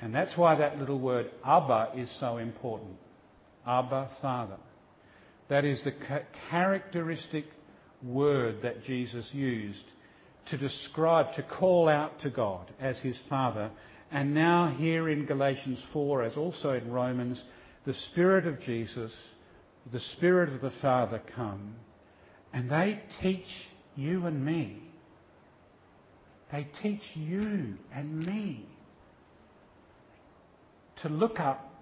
And 0.00 0.12
that's 0.12 0.36
why 0.36 0.56
that 0.56 0.78
little 0.78 0.98
word 0.98 1.30
Abba 1.46 1.92
is 1.96 2.14
so 2.18 2.38
important. 2.38 2.96
Abba, 3.64 4.10
Father. 4.20 4.58
That 5.48 5.64
is 5.64 5.84
the 5.84 5.92
characteristic 6.50 7.44
word 8.02 8.62
that 8.62 8.82
Jesus 8.84 9.30
used 9.32 9.84
to 10.46 10.58
describe, 10.58 11.34
to 11.34 11.42
call 11.42 11.88
out 11.88 12.20
to 12.20 12.30
God 12.30 12.70
as 12.80 12.98
his 12.98 13.18
Father. 13.28 13.70
And 14.10 14.34
now, 14.34 14.74
here 14.76 15.08
in 15.08 15.26
Galatians 15.26 15.82
4, 15.92 16.22
as 16.24 16.36
also 16.36 16.72
in 16.72 16.90
Romans, 16.90 17.42
the 17.86 17.94
Spirit 17.94 18.46
of 18.46 18.60
Jesus, 18.60 19.12
the 19.90 20.00
Spirit 20.00 20.52
of 20.52 20.60
the 20.60 20.72
Father 20.82 21.20
come, 21.34 21.76
and 22.52 22.70
they 22.70 23.00
teach 23.20 23.46
you 23.96 24.26
and 24.26 24.44
me. 24.44 24.82
They 26.50 26.68
teach 26.82 27.02
you 27.14 27.74
and 27.94 28.26
me 28.26 28.66
to 31.02 31.08
look 31.08 31.40
up 31.40 31.72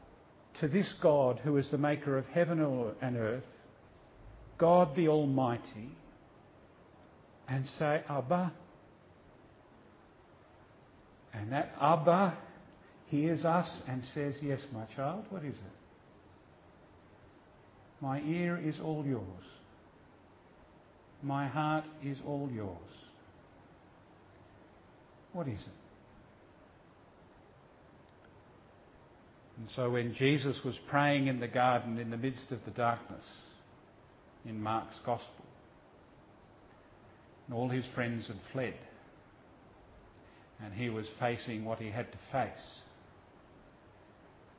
to 0.61 0.69
this 0.69 0.95
God 1.03 1.41
who 1.43 1.57
is 1.57 1.71
the 1.71 1.79
maker 1.79 2.17
of 2.17 2.27
heaven 2.27 2.61
and 3.01 3.17
earth, 3.17 3.45
God 4.59 4.95
the 4.95 5.09
Almighty, 5.09 5.91
and 7.51 7.67
say, 7.79 8.03
Abba. 8.09 8.53
And 11.35 11.53
that 11.53 11.73
Abba 11.81 12.39
hears 13.09 13.45
us 13.45 13.83
and 13.89 14.03
says, 14.15 14.37
Yes, 14.41 14.61
my 14.73 14.85
child, 14.97 15.25
what 15.31 15.45
is 15.45 15.57
it? 15.57 15.63
My 18.01 18.21
ear 18.23 18.57
is 18.57 18.77
all 18.83 19.05
yours. 19.05 19.25
My 21.23 21.47
heart 21.49 21.85
is 22.03 22.19
all 22.27 22.49
yours. 22.53 22.77
What 25.33 25.49
is 25.49 25.61
it? 25.61 25.69
And 29.59 29.69
so 29.77 29.91
when 29.91 30.15
Jesus 30.15 30.57
was 30.65 30.79
praying 30.89 31.27
in 31.27 31.41
the 31.41 31.49
garden 31.49 31.99
in 31.99 32.11
the 32.11 32.17
midst 32.17 32.51
of 32.51 32.61
the 32.65 32.71
darkness 32.71 33.25
in 34.47 34.59
Mark's 34.59 34.97
Gospel, 35.05 35.45
And 37.51 37.59
all 37.59 37.69
his 37.69 37.85
friends 37.97 38.29
had 38.29 38.37
fled. 38.53 38.75
And 40.63 40.73
he 40.73 40.89
was 40.89 41.07
facing 41.19 41.65
what 41.65 41.81
he 41.81 41.91
had 41.91 42.07
to 42.13 42.19
face. 42.31 42.49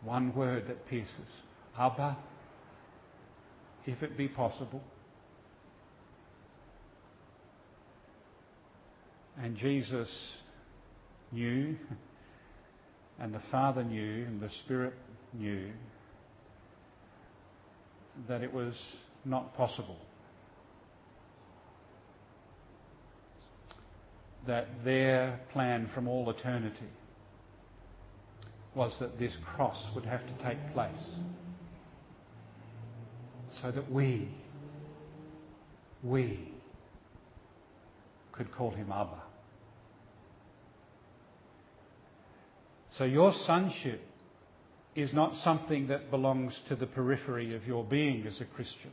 One 0.03 0.35
word 0.35 0.67
that 0.67 0.85
pierces 0.89 1.13
Abba, 1.79 2.17
if 3.85 4.03
it 4.03 4.17
be 4.17 4.27
possible. 4.27 4.81
And 9.41 9.55
Jesus 9.55 10.09
knew, 11.31 11.77
and 13.21 13.33
the 13.33 13.41
Father 13.51 13.85
knew, 13.85 14.25
and 14.25 14.41
the 14.41 14.49
Spirit 14.65 14.95
knew 15.31 15.69
that 18.27 18.41
it 18.41 18.51
was 18.51 18.75
not 19.23 19.55
possible. 19.55 19.97
That 24.47 24.83
their 24.83 25.39
plan 25.51 25.89
from 25.93 26.07
all 26.07 26.29
eternity 26.29 26.89
was 28.73 28.93
that 28.99 29.19
this 29.19 29.33
cross 29.55 29.83
would 29.93 30.05
have 30.05 30.21
to 30.25 30.43
take 30.43 30.73
place 30.73 30.91
so 33.61 33.71
that 33.71 33.91
we, 33.91 34.29
we 36.03 36.51
could 38.31 38.51
call 38.53 38.71
him 38.71 38.91
Abba. 38.91 39.21
So 42.97 43.03
your 43.03 43.33
sonship 43.45 44.01
is 44.95 45.13
not 45.13 45.35
something 45.35 45.87
that 45.87 46.11
belongs 46.11 46.59
to 46.67 46.75
the 46.75 46.85
periphery 46.85 47.55
of 47.55 47.65
your 47.65 47.83
being 47.83 48.27
as 48.27 48.39
a 48.41 48.45
Christian. 48.45 48.91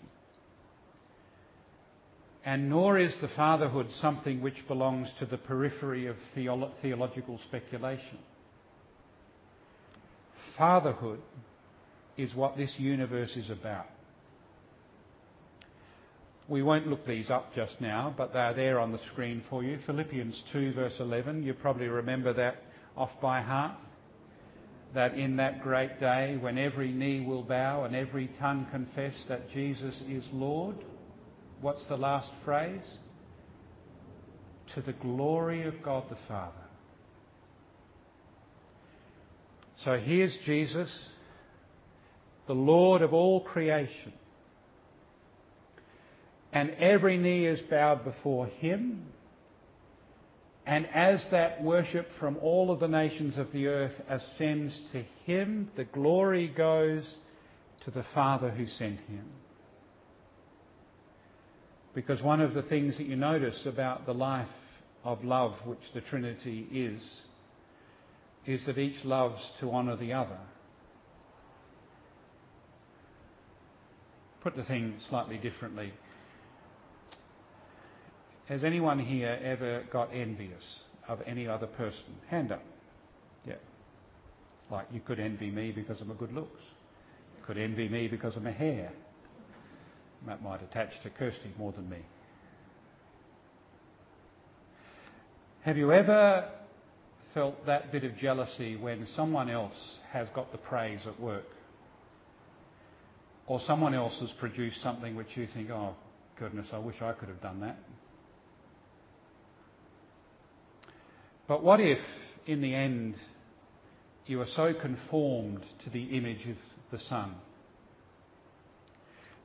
And 2.48 2.70
nor 2.70 2.98
is 2.98 3.14
the 3.20 3.28
fatherhood 3.28 3.88
something 4.00 4.40
which 4.40 4.66
belongs 4.66 5.12
to 5.18 5.26
the 5.26 5.36
periphery 5.36 6.06
of 6.06 6.16
theolo- 6.34 6.72
theological 6.80 7.38
speculation. 7.46 8.16
Fatherhood 10.56 11.20
is 12.16 12.34
what 12.34 12.56
this 12.56 12.74
universe 12.78 13.36
is 13.36 13.50
about. 13.50 13.84
We 16.48 16.62
won't 16.62 16.86
look 16.86 17.04
these 17.04 17.28
up 17.28 17.54
just 17.54 17.82
now, 17.82 18.14
but 18.16 18.32
they're 18.32 18.54
there 18.54 18.80
on 18.80 18.92
the 18.92 19.04
screen 19.12 19.42
for 19.50 19.62
you. 19.62 19.78
Philippians 19.84 20.42
2, 20.50 20.72
verse 20.72 20.96
11. 21.00 21.42
You 21.42 21.52
probably 21.52 21.88
remember 21.88 22.32
that 22.32 22.62
off 22.96 23.10
by 23.20 23.42
heart 23.42 23.76
that 24.94 25.18
in 25.18 25.36
that 25.36 25.60
great 25.62 26.00
day 26.00 26.38
when 26.40 26.56
every 26.56 26.92
knee 26.92 27.20
will 27.20 27.42
bow 27.42 27.84
and 27.84 27.94
every 27.94 28.30
tongue 28.40 28.66
confess 28.70 29.12
that 29.28 29.50
Jesus 29.50 30.00
is 30.08 30.26
Lord, 30.32 30.76
what's 31.60 31.84
the 31.86 31.96
last 31.96 32.30
phrase? 32.44 32.84
To 34.74 34.82
the 34.82 34.92
glory 34.92 35.66
of 35.66 35.82
God 35.82 36.04
the 36.10 36.18
Father. 36.26 36.52
So 39.84 39.96
here's 39.96 40.36
Jesus, 40.44 40.90
the 42.46 42.54
Lord 42.54 43.02
of 43.02 43.14
all 43.14 43.40
creation. 43.40 44.12
And 46.52 46.70
every 46.70 47.16
knee 47.16 47.46
is 47.46 47.60
bowed 47.60 48.04
before 48.04 48.46
him 48.46 49.06
and 50.68 50.86
as 50.92 51.26
that 51.30 51.62
worship 51.62 52.08
from 52.20 52.36
all 52.42 52.70
of 52.70 52.78
the 52.78 52.88
nations 52.88 53.38
of 53.38 53.50
the 53.52 53.68
earth 53.68 53.94
ascends 54.06 54.78
to 54.92 55.02
him, 55.24 55.70
the 55.76 55.84
glory 55.84 56.46
goes 56.46 57.10
to 57.84 57.90
the 57.90 58.04
Father 58.14 58.50
who 58.50 58.66
sent 58.66 59.00
him. 59.00 59.24
Because 61.98 62.22
one 62.22 62.40
of 62.40 62.54
the 62.54 62.62
things 62.62 62.96
that 62.98 63.08
you 63.08 63.16
notice 63.16 63.66
about 63.66 64.06
the 64.06 64.14
life 64.14 64.46
of 65.02 65.24
love, 65.24 65.54
which 65.66 65.80
the 65.94 66.00
Trinity 66.00 66.64
is, 66.70 67.02
is 68.46 68.64
that 68.66 68.78
each 68.78 69.04
loves 69.04 69.40
to 69.58 69.72
honour 69.72 69.96
the 69.96 70.12
other. 70.12 70.38
Put 74.42 74.54
the 74.54 74.62
thing 74.62 74.94
slightly 75.08 75.38
differently. 75.38 75.92
Has 78.46 78.62
anyone 78.62 79.00
here 79.00 79.36
ever 79.42 79.82
got 79.92 80.14
envious 80.14 80.62
of 81.08 81.18
any 81.26 81.48
other 81.48 81.66
person? 81.66 82.14
Hand 82.28 82.52
up. 82.52 82.62
Yeah. 83.44 83.54
Like 84.70 84.86
you 84.92 85.00
could 85.00 85.18
envy 85.18 85.50
me 85.50 85.72
because 85.72 86.00
of 86.00 86.06
my 86.06 86.14
good 86.14 86.32
looks. 86.32 86.62
You 87.40 87.44
could 87.44 87.58
envy 87.58 87.88
me 87.88 88.06
because 88.06 88.36
of 88.36 88.44
my 88.44 88.52
hair. 88.52 88.92
That 90.26 90.42
might 90.42 90.62
attach 90.62 91.00
to 91.02 91.10
Kirsty 91.10 91.52
more 91.58 91.72
than 91.72 91.88
me. 91.88 91.98
Have 95.62 95.76
you 95.76 95.92
ever 95.92 96.48
felt 97.34 97.66
that 97.66 97.92
bit 97.92 98.04
of 98.04 98.16
jealousy 98.16 98.76
when 98.76 99.06
someone 99.14 99.50
else 99.50 99.76
has 100.12 100.28
got 100.34 100.50
the 100.52 100.58
praise 100.58 101.00
at 101.06 101.20
work? 101.20 101.46
Or 103.46 103.60
someone 103.60 103.94
else 103.94 104.18
has 104.20 104.30
produced 104.32 104.80
something 104.82 105.16
which 105.16 105.36
you 105.36 105.46
think, 105.46 105.70
oh, 105.70 105.94
goodness, 106.38 106.68
I 106.72 106.78
wish 106.78 107.00
I 107.00 107.12
could 107.12 107.28
have 107.28 107.40
done 107.40 107.60
that. 107.60 107.78
But 111.46 111.62
what 111.62 111.80
if, 111.80 112.00
in 112.46 112.60
the 112.60 112.74
end, 112.74 113.14
you 114.26 114.40
are 114.42 114.46
so 114.46 114.74
conformed 114.74 115.64
to 115.84 115.90
the 115.90 116.04
image 116.16 116.46
of 116.46 116.56
the 116.90 116.98
Son 116.98 117.34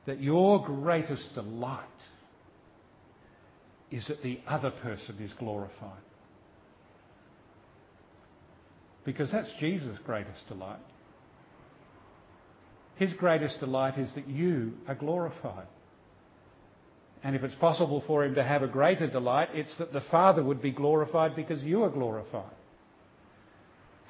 that 0.06 0.20
your 0.20 0.64
greatest 0.64 1.34
delight 1.34 1.80
is 3.90 4.06
that 4.08 4.22
the 4.22 4.40
other 4.46 4.70
person 4.70 5.16
is 5.20 5.32
glorified? 5.34 6.02
Because 9.04 9.30
that's 9.30 9.52
Jesus' 9.60 9.98
greatest 10.04 10.46
delight. 10.48 10.80
His 12.96 13.12
greatest 13.12 13.60
delight 13.60 13.98
is 13.98 14.14
that 14.14 14.28
you 14.28 14.72
are 14.88 14.94
glorified. 14.94 15.66
And 17.22 17.34
if 17.34 17.42
it's 17.42 17.54
possible 17.56 18.02
for 18.06 18.24
him 18.24 18.34
to 18.34 18.44
have 18.44 18.62
a 18.62 18.68
greater 18.68 19.06
delight, 19.06 19.48
it's 19.54 19.76
that 19.78 19.92
the 19.92 20.02
Father 20.10 20.42
would 20.42 20.60
be 20.60 20.70
glorified 20.70 21.34
because 21.34 21.62
you 21.62 21.82
are 21.82 21.90
glorified. 21.90 22.52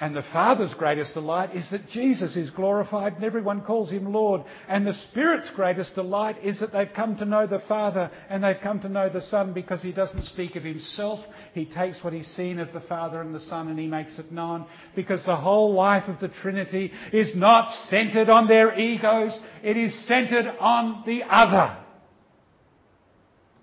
And 0.05 0.15
the 0.15 0.23
Father's 0.35 0.75
greatest 0.75 1.15
delight 1.15 1.57
is 1.57 1.71
that 1.71 1.89
Jesus 1.89 2.37
is 2.37 2.51
glorified 2.51 3.15
and 3.15 3.25
everyone 3.25 3.63
calls 3.63 3.91
him 3.91 4.13
Lord. 4.13 4.43
And 4.69 4.87
the 4.87 4.93
Spirit's 4.93 5.49
greatest 5.57 5.95
delight 5.95 6.45
is 6.45 6.61
that 6.61 6.75
they've 6.75 6.93
come 6.95 7.17
to 7.17 7.25
know 7.25 7.47
the 7.47 7.63
Father 7.67 8.11
and 8.29 8.45
they've 8.45 8.61
come 8.63 8.81
to 8.81 8.89
know 8.91 9.09
the 9.09 9.23
Son 9.23 9.55
because 9.55 9.81
he 9.81 9.93
doesn't 9.93 10.27
speak 10.27 10.57
of 10.57 10.63
himself. 10.63 11.21
He 11.55 11.65
takes 11.65 12.05
what 12.05 12.13
he's 12.13 12.27
seen 12.27 12.59
of 12.59 12.71
the 12.75 12.83
Father 12.83 13.23
and 13.23 13.35
the 13.35 13.41
Son 13.49 13.69
and 13.69 13.79
he 13.79 13.87
makes 13.87 14.19
it 14.19 14.31
known. 14.31 14.67
Because 14.95 15.25
the 15.25 15.37
whole 15.37 15.73
life 15.73 16.07
of 16.07 16.21
the 16.21 16.29
Trinity 16.29 16.93
is 17.11 17.35
not 17.35 17.73
centered 17.89 18.29
on 18.29 18.47
their 18.47 18.79
egos, 18.79 19.33
it 19.63 19.79
is 19.79 20.07
centered 20.07 20.49
on 20.61 21.05
the 21.07 21.23
other 21.23 21.79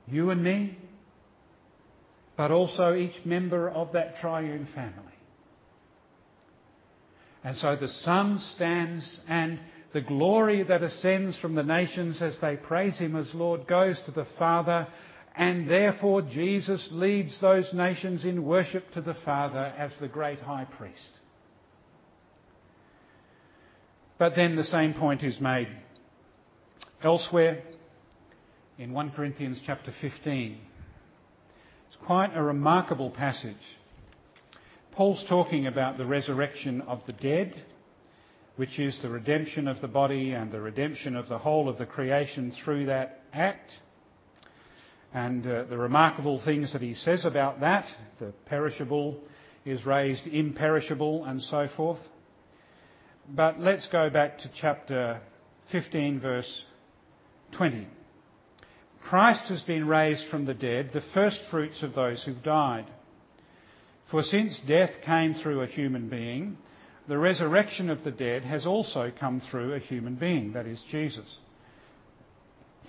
you 0.08 0.32
and 0.32 0.44
me, 0.44 0.76
but 2.36 2.50
also 2.50 2.96
each 2.96 3.24
member 3.26 3.70
of 3.70 3.92
that 3.92 4.18
triune 4.18 4.68
family. 4.74 5.11
And 7.44 7.58
so 7.58 7.76
the 7.76 7.88
Son 7.88 8.40
stands 8.56 9.20
and 9.28 9.60
the 9.94 10.02
glory 10.02 10.64
that 10.64 10.84
ascends 10.84 11.38
from 11.38 11.56
the 11.56 11.64
nations 11.64 12.22
as 12.22 12.38
they 12.40 12.56
praise 12.56 12.98
Him 12.98 13.16
as 13.16 13.34
Lord 13.34 13.68
goes 13.68 14.00
to 14.06 14.12
the 14.12 14.28
Father, 14.38 14.88
and 15.36 15.70
therefore 15.70 16.22
Jesus 16.22 16.88
leads 16.92 17.40
those 17.42 17.74
nations 17.74 18.24
in 18.24 18.44
worship 18.44 18.92
to 18.94 19.02
the 19.02 19.16
Father 19.26 19.74
as 19.78 19.92
the 20.00 20.08
great 20.08 20.40
high 20.40 20.66
priest. 20.66 20.98
But 24.18 24.36
then 24.36 24.56
the 24.56 24.64
same 24.64 24.94
point 24.94 25.24
is 25.24 25.42
made 25.42 25.68
elsewhere 27.04 27.64
in 28.78 28.94
1 28.94 29.12
Corinthians 29.12 29.60
chapter 29.66 29.92
15. 30.00 30.58
It's 31.88 31.98
quite 32.06 32.36
a 32.36 32.44
remarkable 32.44 33.10
passage. 33.10 33.56
Paul's 34.92 35.24
talking 35.30 35.68
about 35.68 35.98
the 35.98 36.06
resurrection 36.06 36.82
of 36.82 37.02
the 37.06 37.14
dead, 37.14 37.64
which 38.58 38.78
is 38.78 38.98
the 39.02 39.10
redemption 39.10 39.68
of 39.68 39.80
the 39.80 39.88
body 39.88 40.34
and 40.34 40.52
the 40.52 40.60
redemption 40.60 41.16
of 41.16 41.30
the 41.30 41.38
whole 41.38 41.70
of 41.70 41.78
the 41.78 41.86
creation 41.86 42.54
through 42.64 42.88
that 42.88 43.22
act. 43.32 43.72
And 45.14 45.48
uh, 45.48 45.64
the 45.64 45.78
remarkable 45.78 46.42
things 46.44 46.74
that 46.74 46.82
he 46.82 46.96
says 46.96 47.26
about 47.26 47.62
that, 47.62 47.86
the 48.20 48.34
perishable 48.46 49.18
is 49.66 49.86
raised 49.86 50.28
imperishable 50.28 51.24
and 51.26 51.42
so 51.42 51.68
forth. 51.76 52.00
But 53.30 53.60
let's 53.60 53.88
go 53.88 54.10
back 54.10 54.40
to 54.40 54.52
chapter 54.60 55.22
15, 55.72 56.20
verse 56.20 56.66
20. 57.54 57.88
Christ 59.04 59.48
has 59.50 59.62
been 59.62 59.88
raised 59.88 60.28
from 60.30 60.46
the 60.46 60.54
dead, 60.54 60.92
the 60.94 61.04
first 61.14 61.42
fruits 61.50 61.82
of 61.82 61.96
those 61.96 62.24
who've 62.24 62.44
died. 62.44 62.88
For 64.12 64.24
since 64.24 64.60
death 64.68 64.92
came 65.06 65.34
through 65.34 65.62
a 65.62 65.68
human 65.68 66.10
being, 66.10 66.58
the 67.08 67.18
resurrection 67.18 67.90
of 67.90 68.04
the 68.04 68.12
dead 68.12 68.44
has 68.44 68.66
also 68.66 69.12
come 69.18 69.42
through 69.50 69.74
a 69.74 69.80
human 69.80 70.16
being, 70.16 70.54
that 70.54 70.68
is, 70.68 70.84
Jesus. 70.92 71.38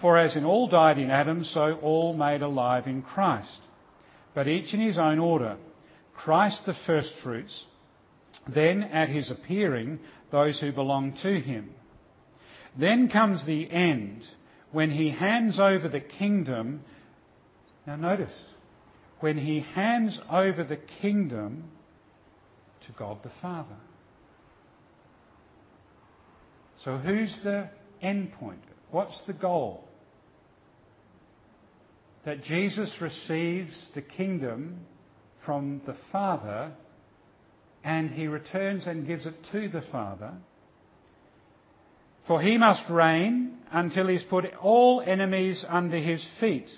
For 0.01 0.19
as 0.19 0.37
in 0.37 0.45
all 0.45 0.67
died 0.69 0.99
in 0.99 1.11
Adam, 1.11 1.45
so 1.45 1.79
all 1.81 2.13
made 2.13 2.43
alive 2.43 2.87
in 2.87 3.03
Christ. 3.03 3.61
but 4.35 4.49
each 4.49 4.73
in 4.73 4.81
his 4.81 4.99
own 4.99 5.19
order. 5.19 5.57
Christ 6.15 6.63
the 6.67 6.75
firstfruits, 6.87 7.65
then 8.53 8.83
at 8.83 9.09
his 9.09 9.31
appearing, 9.31 9.99
those 10.31 10.61
who 10.61 10.73
belong 10.73 11.17
to 11.23 11.41
him. 11.41 11.71
Then 12.79 13.09
comes 13.09 13.45
the 13.45 13.71
end, 13.71 14.23
when 14.71 14.91
he 14.91 15.11
hands 15.11 15.61
over 15.61 15.89
the 15.89 16.01
kingdom. 16.01 16.83
Now 17.87 17.97
notice, 17.97 18.33
when 19.23 19.39
he 19.39 19.61
hands 19.61 20.21
over 20.29 20.65
the 20.65 20.81
kingdom 21.01 21.63
to 22.85 22.93
God 22.99 23.23
the 23.23 23.31
Father. 23.41 23.77
So 26.85 26.97
who's 26.97 27.33
the 27.45 27.71
end 28.01 28.33
point? 28.33 28.65
What's 28.91 29.17
the 29.29 29.33
goal? 29.33 29.85
That 32.25 32.43
Jesus 32.43 32.93
receives 33.01 33.91
the 33.95 34.03
kingdom 34.03 34.81
from 35.47 35.83
the 35.87 35.95
Father 36.11 36.73
and 37.85 38.11
he 38.11 38.27
returns 38.27 38.89
and 38.89 39.07
gives 39.07 39.25
it 39.25 39.37
to 39.53 39.69
the 39.69 39.83
Father. 39.93 40.33
For 42.27 42.43
he 42.43 42.59
must 42.59 42.91
reign 42.91 43.59
until 43.71 44.09
he's 44.09 44.25
put 44.25 44.47
all 44.61 45.01
enemies 45.01 45.65
under 45.69 45.99
his 45.99 46.27
feet. 46.41 46.69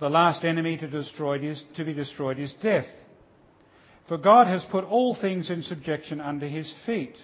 The 0.00 0.08
last 0.08 0.44
enemy 0.44 0.78
to, 0.78 0.86
is, 0.96 1.64
to 1.76 1.84
be 1.84 1.92
destroyed 1.92 2.38
is 2.38 2.54
death. 2.62 2.86
For 4.08 4.16
God 4.16 4.46
has 4.46 4.64
put 4.64 4.84
all 4.84 5.14
things 5.14 5.50
in 5.50 5.62
subjection 5.62 6.20
under 6.20 6.48
his 6.48 6.72
feet. 6.86 7.14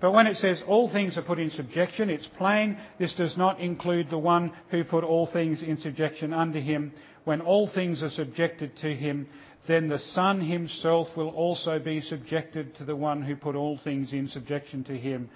But 0.00 0.12
when 0.12 0.26
it 0.26 0.38
says 0.38 0.62
all 0.66 0.90
things 0.90 1.16
are 1.16 1.22
put 1.22 1.38
in 1.38 1.50
subjection, 1.50 2.10
it's 2.10 2.26
plain 2.36 2.78
this 2.98 3.14
does 3.14 3.36
not 3.36 3.60
include 3.60 4.10
the 4.10 4.18
one 4.18 4.52
who 4.70 4.82
put 4.82 5.04
all 5.04 5.26
things 5.26 5.62
in 5.62 5.76
subjection 5.76 6.32
under 6.32 6.58
him. 6.58 6.92
When 7.24 7.40
all 7.40 7.68
things 7.68 8.02
are 8.02 8.10
subjected 8.10 8.76
to 8.78 8.92
him, 8.92 9.28
then 9.68 9.88
the 9.88 10.00
Son 10.00 10.40
himself 10.40 11.16
will 11.16 11.28
also 11.28 11.78
be 11.78 12.00
subjected 12.00 12.74
to 12.76 12.84
the 12.84 12.96
one 12.96 13.22
who 13.22 13.36
put 13.36 13.54
all 13.54 13.78
things 13.84 14.12
in 14.12 14.28
subjection 14.28 14.82
to 14.84 14.98
him, 14.98 15.30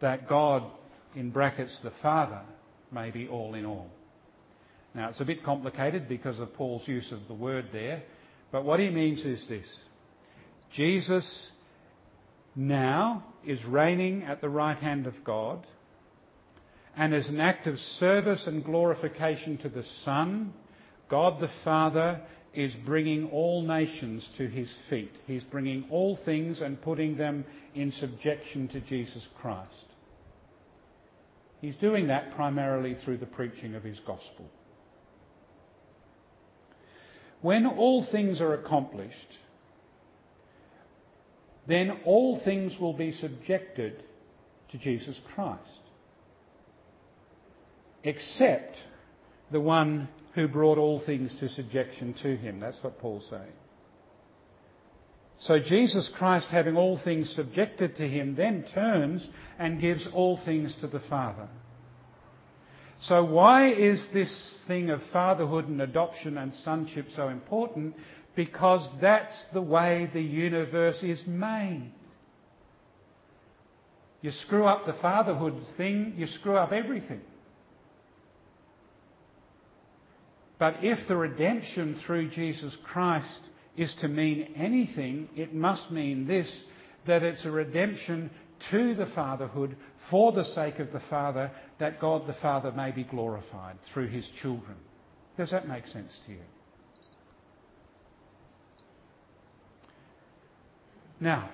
that 0.00 0.28
God, 0.28 0.64
in 1.14 1.30
brackets, 1.30 1.78
the 1.82 1.92
Father, 2.02 2.42
may 2.90 3.10
be 3.10 3.28
all 3.28 3.54
in 3.54 3.64
all. 3.64 3.88
Now, 4.94 5.08
it's 5.08 5.20
a 5.20 5.24
bit 5.24 5.44
complicated 5.44 6.08
because 6.08 6.38
of 6.38 6.52
Paul's 6.54 6.86
use 6.86 7.12
of 7.12 7.26
the 7.28 7.34
word 7.34 7.68
there, 7.72 8.02
but 8.50 8.64
what 8.64 8.80
he 8.80 8.90
means 8.90 9.22
is 9.24 9.46
this 9.48 9.66
Jesus 10.74 11.50
now 12.54 13.24
is 13.46 13.64
reigning 13.64 14.22
at 14.24 14.40
the 14.40 14.48
right 14.48 14.76
hand 14.76 15.06
of 15.06 15.14
God, 15.24 15.66
and 16.96 17.14
as 17.14 17.28
an 17.28 17.40
act 17.40 17.66
of 17.66 17.78
service 17.78 18.46
and 18.46 18.62
glorification 18.62 19.56
to 19.58 19.70
the 19.70 19.84
Son, 20.04 20.52
God 21.08 21.40
the 21.40 21.50
Father 21.64 22.20
is 22.54 22.74
bringing 22.84 23.30
all 23.30 23.62
nations 23.62 24.28
to 24.36 24.46
his 24.46 24.70
feet. 24.90 25.12
He's 25.26 25.44
bringing 25.44 25.86
all 25.90 26.18
things 26.24 26.60
and 26.60 26.80
putting 26.82 27.16
them 27.16 27.46
in 27.74 27.92
subjection 27.92 28.68
to 28.68 28.80
Jesus 28.80 29.26
Christ. 29.40 29.70
He's 31.62 31.76
doing 31.76 32.08
that 32.08 32.34
primarily 32.34 32.96
through 33.04 33.18
the 33.18 33.26
preaching 33.26 33.74
of 33.74 33.82
his 33.82 34.00
gospel. 34.00 34.50
When 37.42 37.66
all 37.66 38.06
things 38.10 38.40
are 38.40 38.54
accomplished, 38.54 39.38
then 41.66 41.90
all 42.04 42.40
things 42.44 42.72
will 42.80 42.92
be 42.92 43.12
subjected 43.12 44.02
to 44.70 44.78
Jesus 44.78 45.20
Christ, 45.34 45.60
except 48.04 48.76
the 49.50 49.60
one 49.60 50.08
who 50.34 50.48
brought 50.48 50.78
all 50.78 51.00
things 51.04 51.34
to 51.40 51.48
subjection 51.48 52.14
to 52.22 52.36
him. 52.36 52.58
That's 52.58 52.78
what 52.82 52.98
Paul's 52.98 53.26
saying. 53.28 53.52
So 55.40 55.58
Jesus 55.58 56.08
Christ, 56.16 56.48
having 56.50 56.76
all 56.76 56.98
things 57.02 57.30
subjected 57.34 57.96
to 57.96 58.08
him, 58.08 58.36
then 58.36 58.64
turns 58.72 59.28
and 59.58 59.80
gives 59.80 60.06
all 60.14 60.40
things 60.44 60.74
to 60.80 60.86
the 60.86 61.00
Father. 61.00 61.48
So 63.02 63.24
why 63.24 63.72
is 63.72 64.06
this 64.12 64.32
thing 64.68 64.90
of 64.90 65.00
fatherhood 65.12 65.66
and 65.66 65.80
adoption 65.82 66.38
and 66.38 66.54
sonship 66.54 67.08
so 67.16 67.28
important? 67.28 67.96
Because 68.36 68.88
that's 69.00 69.34
the 69.52 69.60
way 69.60 70.08
the 70.12 70.22
universe 70.22 71.02
is 71.02 71.22
made. 71.26 71.92
You 74.20 74.30
screw 74.30 74.66
up 74.66 74.86
the 74.86 74.92
fatherhood 74.94 75.60
thing, 75.76 76.14
you 76.16 76.28
screw 76.28 76.56
up 76.56 76.70
everything. 76.70 77.22
But 80.60 80.76
if 80.82 81.08
the 81.08 81.16
redemption 81.16 82.00
through 82.06 82.30
Jesus 82.30 82.76
Christ 82.84 83.40
is 83.76 83.92
to 84.00 84.06
mean 84.06 84.54
anything, 84.56 85.28
it 85.34 85.52
must 85.52 85.90
mean 85.90 86.28
this 86.28 86.62
that 87.04 87.24
it's 87.24 87.44
a 87.44 87.50
redemption 87.50 88.30
to 88.70 88.94
the 88.94 89.06
fatherhood 89.14 89.76
for 90.10 90.32
the 90.32 90.44
sake 90.44 90.78
of 90.78 90.92
the 90.92 91.02
Father, 91.10 91.50
that 91.78 92.00
God 92.00 92.26
the 92.26 92.34
Father 92.34 92.72
may 92.72 92.90
be 92.90 93.04
glorified 93.04 93.76
through 93.92 94.08
his 94.08 94.28
children. 94.40 94.76
Does 95.36 95.50
that 95.50 95.66
make 95.66 95.86
sense 95.86 96.18
to 96.26 96.32
you? 96.32 96.40
Now, 101.20 101.50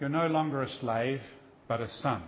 you're 0.00 0.08
no 0.08 0.26
longer 0.26 0.62
a 0.62 0.68
slave, 0.68 1.20
but 1.68 1.80
a 1.80 1.88
son. 1.88 2.22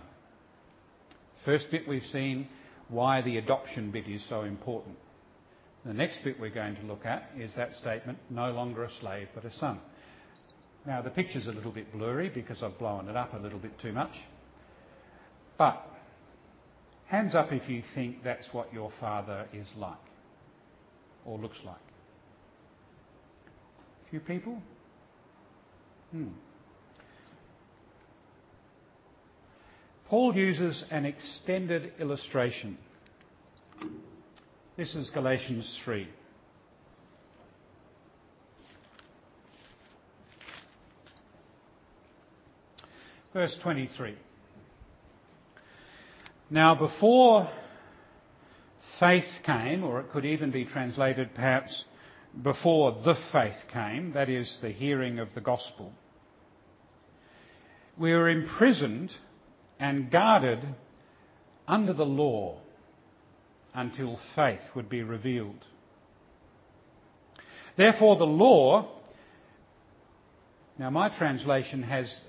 First 1.45 1.69
bit 1.71 1.87
we've 1.87 2.03
seen 2.03 2.47
why 2.89 3.21
the 3.21 3.37
adoption 3.37 3.91
bit 3.91 4.07
is 4.07 4.27
so 4.29 4.43
important. 4.43 4.95
The 5.85 5.93
next 5.93 6.23
bit 6.23 6.39
we're 6.39 6.49
going 6.49 6.75
to 6.77 6.83
look 6.83 7.05
at 7.05 7.31
is 7.37 7.53
that 7.55 7.75
statement, 7.75 8.17
no 8.29 8.51
longer 8.51 8.85
a 8.85 8.91
slave 8.99 9.27
but 9.35 9.45
a 9.45 9.53
son. 9.53 9.79
Now, 10.87 11.01
the 11.01 11.09
picture's 11.09 11.47
a 11.47 11.51
little 11.51 11.73
bit 11.73 11.91
blurry 11.91 12.29
because 12.29 12.63
I've 12.63 12.79
blown 12.79 13.09
it 13.09 13.17
up 13.17 13.33
a 13.33 13.37
little 13.37 13.59
bit 13.59 13.77
too 13.77 13.91
much. 13.91 14.13
But, 15.57 15.85
hands 17.07 17.35
up 17.35 17.51
if 17.51 17.67
you 17.67 17.83
think 17.93 18.23
that's 18.23 18.47
what 18.53 18.73
your 18.73 18.89
father 19.01 19.47
is 19.53 19.67
like 19.75 19.97
or 21.25 21.37
looks 21.37 21.57
like. 21.65 21.75
A 24.05 24.09
few 24.11 24.21
people? 24.21 24.61
Hmm. 26.11 26.27
Paul 30.07 30.37
uses 30.37 30.85
an 30.89 31.05
extended 31.05 31.91
illustration. 31.99 32.77
This 34.77 34.95
is 34.95 35.09
Galatians 35.09 35.77
3. 35.83 36.07
Verse 43.37 43.55
23. 43.61 44.15
Now, 46.49 46.73
before 46.73 47.47
faith 48.99 49.29
came, 49.45 49.83
or 49.83 49.99
it 49.99 50.11
could 50.11 50.25
even 50.25 50.49
be 50.49 50.65
translated 50.65 51.35
perhaps 51.35 51.85
before 52.41 52.93
the 53.05 53.13
faith 53.31 53.53
came, 53.71 54.13
that 54.13 54.27
is, 54.27 54.57
the 54.63 54.71
hearing 54.71 55.19
of 55.19 55.35
the 55.35 55.41
gospel, 55.41 55.93
we 57.95 58.11
were 58.11 58.27
imprisoned 58.27 59.13
and 59.79 60.09
guarded 60.09 60.73
under 61.67 61.93
the 61.93 62.07
law 62.07 62.57
until 63.75 64.19
faith 64.35 64.61
would 64.73 64.89
be 64.89 65.03
revealed. 65.03 65.63
Therefore, 67.75 68.15
the 68.15 68.25
law, 68.25 68.89
now 70.79 70.89
my 70.89 71.15
translation 71.15 71.83
has, 71.83 72.21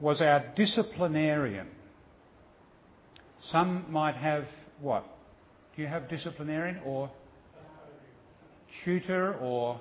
was 0.00 0.20
our 0.20 0.44
disciplinarian. 0.56 1.68
Some 3.42 3.86
might 3.90 4.16
have 4.16 4.44
what? 4.80 5.04
Do 5.76 5.82
you 5.82 5.88
have 5.88 6.08
disciplinarian 6.08 6.80
or 6.84 7.10
tutor 8.84 9.34
or 9.34 9.80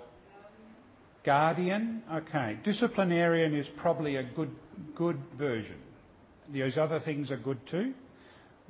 guardian? 1.23 2.04
Okay. 2.12 2.58
Disciplinarian 2.63 3.56
is 3.56 3.67
probably 3.78 4.17
a 4.17 4.23
good, 4.23 4.52
good 4.95 5.19
version. 5.38 5.78
Those 6.54 6.78
other 6.78 6.99
things 6.99 7.32
are 7.32 7.38
good 7.38 7.60
too, 7.69 7.93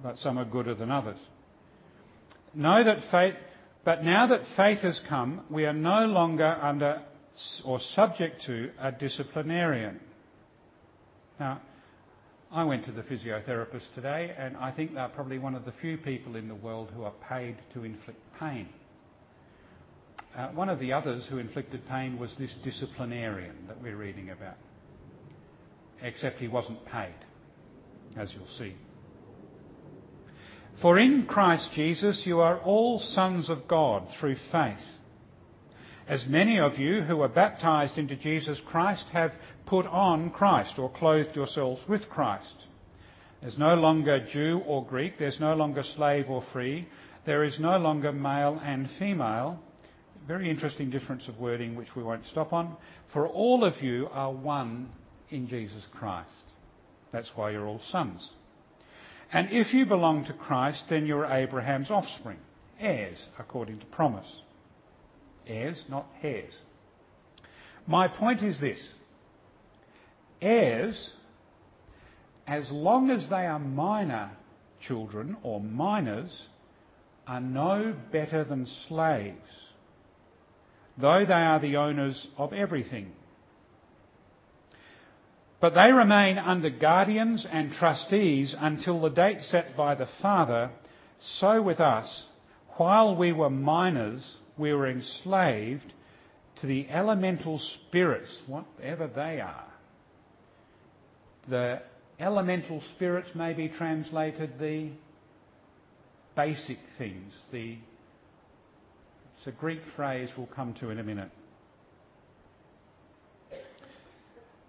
but 0.02 0.18
some 0.20 0.38
are 0.38 0.46
gooder 0.46 0.76
than 0.76 0.92
others. 0.92 1.18
Know 2.54 2.84
that 2.84 3.00
faith, 3.10 3.36
but 3.84 4.04
now 4.04 4.28
that 4.28 4.42
faith 4.56 4.80
has 4.80 5.00
come, 5.10 5.42
we 5.50 5.66
are 5.66 5.74
no 5.74 6.06
longer 6.06 6.46
under 6.46 7.02
or 7.66 7.80
subject 7.80 8.44
to 8.46 8.70
a 8.80 8.92
disciplinarian. 8.92 10.00
Now, 11.40 11.62
I 12.52 12.64
went 12.64 12.86
to 12.86 12.92
the 12.92 13.02
physiotherapist 13.02 13.94
today, 13.96 14.34
and 14.38 14.56
I 14.58 14.72
think 14.72 14.94
they're 14.94 15.08
probably 15.10 15.40
one 15.40 15.56
of 15.56 15.66
the 15.66 15.72
few 15.82 15.98
people 15.98 16.36
in 16.36 16.48
the 16.48 16.56
world 16.56 16.92
who 16.96 17.04
are 17.04 17.14
paid 17.28 17.58
to 17.74 17.84
inflict 17.84 18.20
pain. 18.40 18.70
Uh, 20.36 20.50
one 20.50 20.70
of 20.70 20.80
the 20.80 20.94
others 20.94 21.26
who 21.30 21.40
inflicted 21.40 21.88
pain 21.88 22.18
was 22.20 22.36
this 22.38 22.56
disciplinarian 22.64 23.56
that 23.68 23.82
we're 23.82 23.98
reading 23.98 24.30
about, 24.30 24.58
except 26.02 26.40
he 26.40 26.48
wasn't 26.48 26.84
paid, 26.86 27.16
as 28.16 28.32
you'll 28.34 28.48
see. 28.48 28.76
For 30.82 30.98
in 30.98 31.26
Christ 31.26 31.70
Jesus 31.74 32.24
you 32.26 32.40
are 32.40 32.60
all 32.60 33.00
sons 33.00 33.50
of 33.50 33.68
God 33.68 34.08
through 34.20 34.36
faith. 34.52 34.78
As 36.08 36.26
many 36.28 36.60
of 36.60 36.78
you 36.78 37.02
who 37.02 37.18
were 37.18 37.30
baptized 37.30 37.98
into 37.98 38.18
Jesus 38.18 38.60
Christ 38.66 39.06
have 39.14 39.32
put 39.66 39.86
on 39.86 40.32
Christ 40.32 40.78
or 40.78 40.92
clothed 40.92 41.36
yourselves 41.36 41.82
with 41.88 42.10
Christ. 42.10 42.68
There's 43.42 43.58
no 43.58 43.76
longer 43.76 44.26
Jew 44.32 44.62
or 44.66 44.86
Greek, 44.86 45.18
there's 45.18 45.40
no 45.40 45.56
longer 45.56 45.84
slave 45.96 46.30
or 46.30 46.44
free, 46.52 46.88
there 47.26 47.44
is 47.44 47.58
no 47.60 47.78
longer 47.78 48.12
male 48.12 48.60
and 48.64 48.90
female. 49.00 49.60
Very 50.28 50.50
interesting 50.50 50.90
difference 50.90 51.28
of 51.28 51.40
wording 51.40 51.76
which 51.76 51.96
we 51.96 52.04
won't 52.04 52.26
stop 52.26 52.52
on. 52.52 52.76
For 53.14 53.28
all 53.28 53.64
of 53.64 53.82
you 53.82 54.08
are 54.12 54.32
one 54.32 54.90
in 55.30 55.48
Jesus 55.48 55.86
Christ. 55.94 56.30
That's 57.12 57.32
why 57.36 57.52
you're 57.52 57.68
all 57.68 57.82
sons. 57.92 58.30
And 59.32 59.50
if 59.52 59.74
you 59.74 59.86
belong 59.86 60.26
to 60.26 60.34
Christ, 60.34 60.84
then 60.90 61.06
you're 61.06 61.26
Abraham's 61.26 61.90
offspring, 61.90 62.40
heirs 62.80 63.26
according 63.40 63.80
to 63.80 63.86
promise. 63.88 64.28
Heirs, 65.48 65.84
not 65.90 66.06
heirs. 66.22 66.54
My 67.86 68.08
point 68.08 68.42
is 68.42 68.60
this 68.60 68.80
heirs, 70.42 71.12
as 72.48 72.70
long 72.72 73.10
as 73.10 73.30
they 73.30 73.46
are 73.46 73.60
minor 73.60 74.32
children 74.82 75.38
or 75.44 75.62
minors, 75.62 76.48
are 77.26 77.40
no 77.40 77.96
better 78.12 78.44
than 78.44 78.66
slaves, 78.88 79.38
though 80.98 81.26
they 81.26 81.34
are 81.34 81.60
the 81.60 81.78
owners 81.78 82.28
of 82.38 82.52
everything. 82.54 83.12
But 85.62 85.76
they 85.76 85.94
remain 85.94 86.38
under 86.38 86.70
guardians 86.70 87.48
and 87.50 87.72
trustees 87.72 88.54
until 88.60 89.00
the 89.00 89.10
date 89.10 89.44
set 89.44 89.78
by 89.78 89.96
the 89.96 90.10
Father. 90.22 90.72
So 91.40 91.62
with 91.62 91.80
us, 91.80 92.26
while 92.76 93.16
we 93.16 93.32
were 93.32 93.50
minors, 93.50 94.40
we 94.58 94.74
were 94.74 94.88
enslaved 94.88 95.94
to 96.62 96.68
the 96.68 96.88
elemental 96.90 97.60
spirits, 97.60 98.42
whatever 98.48 99.08
they 99.08 99.42
are. 99.42 99.68
The 101.50 101.82
elemental 102.20 102.82
spirits 102.96 103.30
may 103.36 103.54
be 103.54 103.70
translated 103.70 104.60
the 104.60 104.92
basic 106.36 106.78
things. 106.98 107.34
The, 107.52 107.78
it's 109.38 109.48
a 109.48 109.52
Greek 109.52 109.82
phrase 109.96 110.30
we'll 110.38 110.48
come 110.48 110.74
to 110.76 110.90
in 110.90 111.00
a 111.00 111.04
minute. 111.04 111.32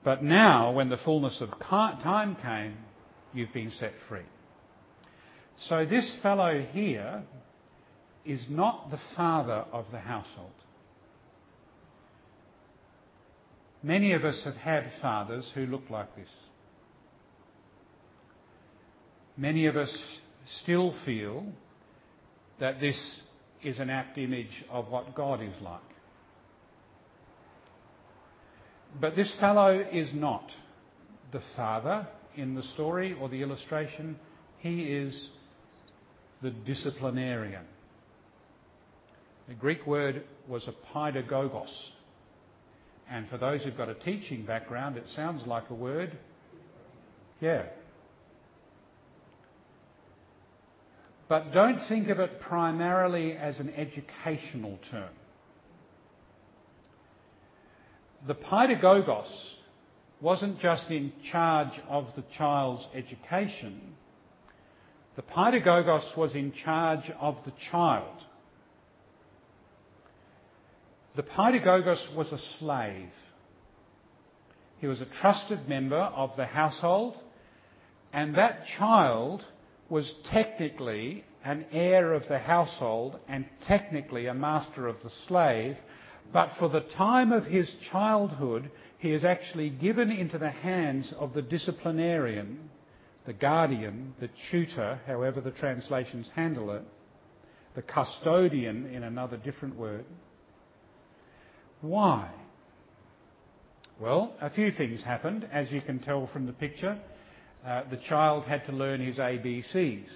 But 0.03 0.23
now, 0.23 0.73
when 0.73 0.91
the 0.91 0.99
fullness 0.99 1.41
of 1.41 1.49
time 1.61 2.37
came, 2.37 2.77
you've 3.33 3.53
been 3.55 3.71
set 3.71 3.95
free. 4.09 4.27
So 5.69 5.87
this 5.87 6.13
fellow 6.23 6.61
here 6.73 7.23
is 8.25 8.47
not 8.49 8.91
the 8.91 9.01
father 9.17 9.65
of 9.73 9.87
the 9.93 9.99
household. 9.99 10.51
Many 13.83 14.13
of 14.13 14.25
us 14.25 14.43
have 14.45 14.57
had 14.57 14.91
fathers 15.03 15.51
who 15.55 15.67
look 15.67 15.91
like 15.91 16.15
this. 16.17 16.31
Many 19.37 19.67
of 19.67 19.77
us 19.77 19.95
still 20.63 20.95
feel 21.05 21.45
that 22.61 22.81
this 22.81 22.97
is 23.63 23.79
an 23.79 23.91
apt 23.91 24.17
image 24.17 24.65
of 24.71 24.89
what 24.89 25.15
God 25.15 25.43
is 25.43 25.55
like. 25.61 25.81
But 29.01 29.17
this 29.17 29.35
fellow 29.41 29.85
is 29.93 30.13
not 30.15 30.51
the 31.33 31.43
father 31.57 32.07
in 32.37 32.55
the 32.55 32.63
story 32.63 33.15
or 33.21 33.29
the 33.29 33.43
illustration. 33.43 34.17
He 34.59 34.85
is 34.85 35.29
the 36.43 36.51
disciplinarian. 36.51 37.65
The 39.49 39.55
Greek 39.55 39.87
word 39.87 40.25
was 40.49 40.69
a 40.69 40.73
paidagogos. 40.95 41.71
And 43.11 43.29
for 43.29 43.37
those 43.37 43.63
who've 43.63 43.77
got 43.77 43.89
a 43.89 43.95
teaching 43.95 44.45
background, 44.45 44.97
it 44.97 45.09
sounds 45.15 45.47
like 45.47 45.69
a 45.71 45.75
word. 45.75 46.17
Yeah. 47.41 47.65
But 51.29 51.53
don't 51.53 51.79
think 51.89 52.09
of 52.09 52.21
it 52.21 52.41
primarily 52.41 53.33
as 53.33 53.59
an 53.59 53.73
educational 53.77 54.79
term. 54.91 55.11
the 58.27 58.35
paedagogos 58.35 59.29
wasn't 60.21 60.59
just 60.59 60.91
in 60.91 61.13
charge 61.31 61.81
of 61.89 62.07
the 62.17 62.25
child's 62.37 62.87
education, 62.95 63.95
the 65.17 65.23
paedagogos 65.23 66.17
was 66.17 66.35
in 66.35 66.53
charge 66.53 67.11
of 67.21 67.37
the 67.45 67.53
child. 67.71 68.25
The 71.15 71.23
paedagogos 71.23 72.15
was 72.15 72.33
a 72.33 72.39
slave. 72.59 73.11
He 74.79 74.87
was 74.87 75.01
a 75.01 75.07
trusted 75.07 75.69
member 75.69 75.97
of 75.97 76.37
the 76.37 76.47
household, 76.47 77.17
and 78.13 78.35
that 78.35 78.67
child 78.79 79.45
was 79.89 80.13
technically 80.31 81.25
an 81.45 81.67
heir 81.73 82.13
of 82.15 82.27
the 82.29 82.39
household 82.39 83.19
and 83.29 83.45
technically 83.67 84.27
a 84.27 84.35
master 84.35 84.87
of 84.89 85.03
the 85.03 85.11
slave 85.27 85.77
but 86.33 86.53
for 86.59 86.69
the 86.69 86.81
time 86.81 87.33
of 87.33 87.45
his 87.45 87.75
childhood, 87.91 88.71
he 88.99 89.13
is 89.13 89.25
actually 89.25 89.71
given 89.71 90.11
into 90.11 90.39
the 90.39 90.51
hands 90.51 91.13
of 91.19 91.35
the 91.35 91.43
disciplinarian, 91.43 92.71
the 93.27 93.33
guardian, 93.33 94.15
the 94.21 94.31
tutor, 94.51 95.01
however 95.07 95.41
the 95.41 95.51
translations 95.51 96.29
handle 96.35 96.71
it, 96.73 96.83
the 97.75 97.83
custodian 97.83 98.87
in 98.87 99.03
another 99.03 99.37
different 99.37 99.77
word. 99.77 100.05
Why? 101.85 102.31
Well, 104.01 104.33
a 104.41 104.49
few 104.49 104.71
things 104.71 105.03
happened, 105.03 105.47
as 105.53 105.71
you 105.71 105.83
can 105.83 105.99
tell 105.99 106.27
from 106.33 106.47
the 106.47 106.53
picture. 106.55 106.99
Uh, 107.65 107.83
the 107.91 107.99
child 107.99 108.47
had 108.47 108.65
to 108.67 108.73
learn 108.73 109.05
his 109.05 109.19
ABCs. 109.19 110.09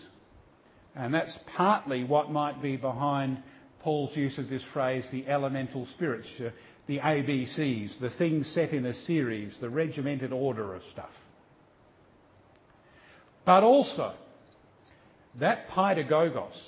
And 0.97 1.13
that's 1.13 1.39
partly 1.57 2.05
what 2.05 2.31
might 2.31 2.63
be 2.63 2.79
behind 2.79 3.43
Paul's 3.83 4.17
use 4.17 4.39
of 4.39 4.49
this 4.49 4.63
phrase, 4.73 5.07
the 5.13 5.27
elemental 5.27 5.87
spirits, 5.93 6.27
uh, 6.41 6.49
the 6.87 7.01
ABCs, 7.01 8.01
the 8.01 8.11
things 8.17 8.49
set 8.55 8.71
in 8.71 8.87
a 8.87 8.95
series, 8.95 9.59
the 9.61 9.69
regimented 9.69 10.33
order 10.33 10.75
of 10.75 10.81
stuff. 10.91 11.13
But 13.45 13.63
also, 13.63 14.15
that 15.39 15.69
paidagogos 15.69 16.59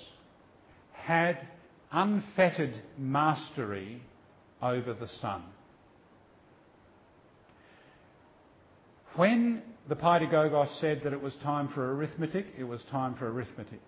had 0.92 1.48
unfettered 1.90 2.78
mastery 2.98 4.02
over 4.62 4.94
the 4.94 5.08
son. 5.08 5.42
When 9.16 9.62
the 9.88 9.96
paidagogos 9.96 10.80
said 10.80 11.00
that 11.04 11.12
it 11.12 11.20
was 11.20 11.34
time 11.36 11.68
for 11.68 11.94
arithmetic, 11.94 12.46
it 12.56 12.64
was 12.64 12.82
time 12.90 13.16
for 13.16 13.30
arithmetic. 13.30 13.80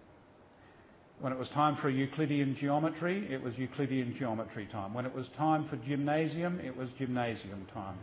When 1.21 1.33
it 1.33 1.39
was 1.39 1.49
time 1.51 1.77
for 1.77 1.89
Euclidean 1.89 2.57
geometry, 2.57 3.33
it 3.33 3.41
was 3.41 3.57
Euclidean 3.57 4.17
geometry 4.19 4.67
time. 4.67 4.93
When 4.93 5.07
it 5.07 5.15
was 5.15 5.29
time 5.37 5.69
for 5.69 5.77
gymnasium, 5.77 6.59
it 6.59 6.77
was 6.77 6.89
gymnasium 6.99 7.67
time. 7.73 7.97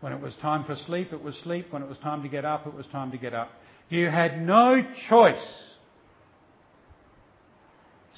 When 0.00 0.12
it 0.12 0.20
was 0.20 0.34
time 0.36 0.64
for 0.64 0.74
sleep, 0.74 1.12
it 1.12 1.22
was 1.22 1.36
sleep. 1.36 1.66
When 1.70 1.82
it 1.82 1.88
was 1.88 1.98
time 1.98 2.22
to 2.22 2.28
get 2.28 2.44
up, 2.44 2.66
it 2.66 2.74
was 2.74 2.86
time 2.88 3.12
to 3.12 3.18
get 3.18 3.34
up. 3.34 3.50
You 3.88 4.08
had 4.08 4.42
no 4.44 4.84
choice. 5.08 5.64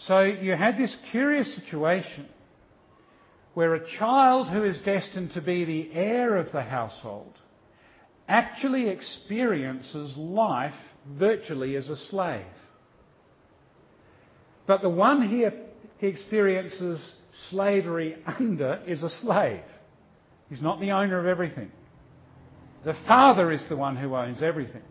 So 0.07 0.23
you 0.23 0.53
had 0.57 0.79
this 0.79 0.97
curious 1.11 1.55
situation 1.55 2.27
where 3.61 3.75
a 3.75 3.91
child 3.99 4.49
who 4.49 4.65
is 4.65 4.79
destined 4.87 5.33
to 5.33 5.43
be 5.43 5.67
the 5.67 5.91
heir 5.93 6.39
of 6.39 6.51
the 6.51 6.63
household 6.63 7.39
actually 8.27 8.89
experiences 8.89 10.17
life 10.17 10.73
virtually 11.07 11.77
as 11.77 11.91
a 11.91 11.97
slave. 12.09 12.47
But 14.67 14.81
the 14.81 14.89
one 14.89 15.29
he, 15.29 15.47
he 15.99 16.07
experiences 16.07 17.07
slavery 17.51 18.17
under 18.27 18.83
is 18.87 19.03
a 19.03 19.11
slave. 19.11 19.61
He's 20.49 20.63
not 20.63 20.81
the 20.81 20.93
owner 20.93 21.19
of 21.19 21.27
everything. 21.27 21.71
The 22.87 22.97
father 23.07 23.53
is 23.53 23.63
the 23.69 23.77
one 23.77 23.95
who 23.95 24.17
owns 24.17 24.43
everything. 24.43 24.85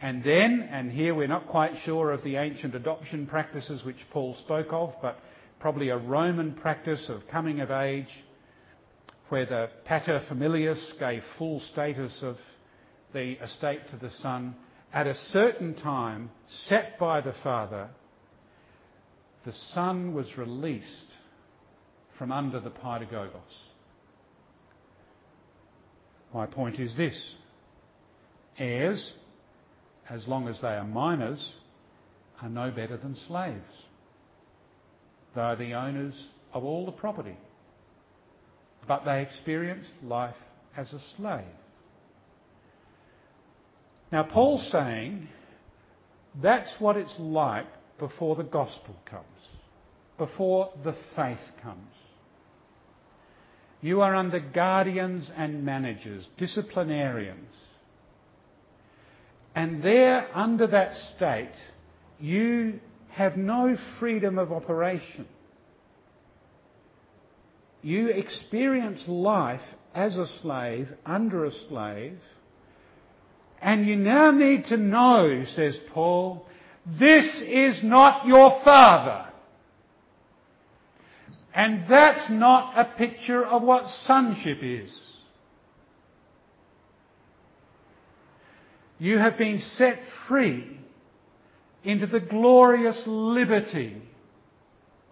And 0.00 0.22
then, 0.22 0.68
and 0.70 0.92
here 0.92 1.16
we're 1.16 1.26
not 1.26 1.48
quite 1.48 1.72
sure 1.84 2.12
of 2.12 2.22
the 2.22 2.36
ancient 2.36 2.76
adoption 2.76 3.26
practices 3.26 3.84
which 3.84 4.06
Paul 4.12 4.36
spoke 4.36 4.72
of, 4.72 4.94
but 5.02 5.18
probably 5.60 5.90
a 5.90 5.96
Roman 5.96 6.54
practice 6.54 7.08
of 7.08 7.28
coming 7.28 7.60
of 7.60 7.70
age 7.70 8.08
where 9.28 9.46
the 9.46 9.68
pater 9.84 10.20
familias 10.28 10.78
gave 10.98 11.22
full 11.38 11.60
status 11.60 12.20
of 12.22 12.36
the 13.12 13.32
estate 13.42 13.80
to 13.90 13.96
the 13.96 14.10
son 14.10 14.56
at 14.92 15.06
a 15.06 15.14
certain 15.14 15.74
time 15.74 16.30
set 16.66 16.98
by 16.98 17.20
the 17.20 17.34
Father, 17.44 17.88
the 19.44 19.52
Son 19.72 20.14
was 20.14 20.36
released 20.36 21.12
from 22.18 22.32
under 22.32 22.60
the 22.60 22.70
paidagogos. 22.70 23.30
My 26.34 26.46
point 26.46 26.78
is 26.78 26.96
this 26.96 27.34
heirs, 28.58 29.12
as 30.08 30.26
long 30.28 30.48
as 30.48 30.60
they 30.60 30.68
are 30.68 30.84
minors, 30.84 31.52
are 32.42 32.48
no 32.48 32.70
better 32.70 32.96
than 32.96 33.16
slaves. 33.28 33.84
They 35.34 35.40
are 35.40 35.56
the 35.56 35.74
owners 35.74 36.28
of 36.52 36.64
all 36.64 36.86
the 36.86 36.92
property, 36.92 37.36
but 38.88 39.04
they 39.04 39.22
experience 39.22 39.86
life 40.02 40.34
as 40.76 40.92
a 40.92 41.00
slave. 41.16 41.44
Now, 44.10 44.24
Paul's 44.24 44.68
saying 44.72 45.28
that's 46.42 46.72
what 46.78 46.96
it's 46.96 47.14
like 47.18 47.66
before 47.98 48.34
the 48.34 48.42
gospel 48.42 48.96
comes, 49.04 49.24
before 50.18 50.72
the 50.82 50.94
faith 51.14 51.38
comes. 51.62 51.92
You 53.82 54.02
are 54.02 54.14
under 54.14 54.40
guardians 54.40 55.30
and 55.36 55.64
managers, 55.64 56.28
disciplinarians. 56.36 57.54
And 59.54 59.82
there, 59.82 60.28
under 60.34 60.66
that 60.66 60.94
state, 61.16 61.54
you 62.18 62.80
have 63.10 63.36
no 63.36 63.76
freedom 63.98 64.38
of 64.38 64.52
operation. 64.52 65.26
You 67.82 68.08
experience 68.08 69.02
life 69.06 69.62
as 69.94 70.16
a 70.16 70.26
slave, 70.26 70.88
under 71.04 71.44
a 71.44 71.52
slave, 71.68 72.18
and 73.60 73.86
you 73.86 73.96
now 73.96 74.30
need 74.30 74.66
to 74.66 74.76
know, 74.76 75.44
says 75.54 75.78
Paul, 75.92 76.46
this 76.86 77.42
is 77.46 77.82
not 77.82 78.26
your 78.26 78.60
father. 78.64 79.26
And 81.54 81.84
that's 81.88 82.30
not 82.30 82.78
a 82.78 82.96
picture 82.96 83.44
of 83.44 83.62
what 83.62 83.88
sonship 83.88 84.58
is. 84.62 84.92
You 88.98 89.18
have 89.18 89.36
been 89.36 89.58
set 89.58 90.00
free 90.28 90.79
into 91.84 92.06
the 92.06 92.20
glorious 92.20 93.02
liberty 93.06 94.02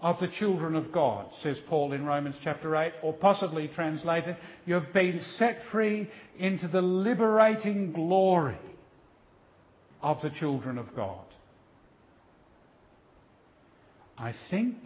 of 0.01 0.21
the 0.21 0.29
children 0.29 0.77
of 0.77 0.93
God, 0.93 1.27
says 1.43 1.59
Paul 1.69 1.93
in 1.93 2.05
Romans 2.05 2.37
chapter 2.43 2.77
8, 2.77 2.93
or 3.03 3.13
possibly 3.13 3.69
translated, 3.69 4.37
you 4.65 4.75
have 4.75 4.93
been 4.93 5.21
set 5.21 5.61
free 5.73 6.09
into 6.39 6.69
the 6.69 6.83
liberating 6.83 7.93
glory 7.93 8.59
of 10.01 10.23
the 10.23 10.31
children 10.31 10.79
of 10.79 10.95
God. 10.95 11.25
I 14.17 14.35
think 14.51 14.77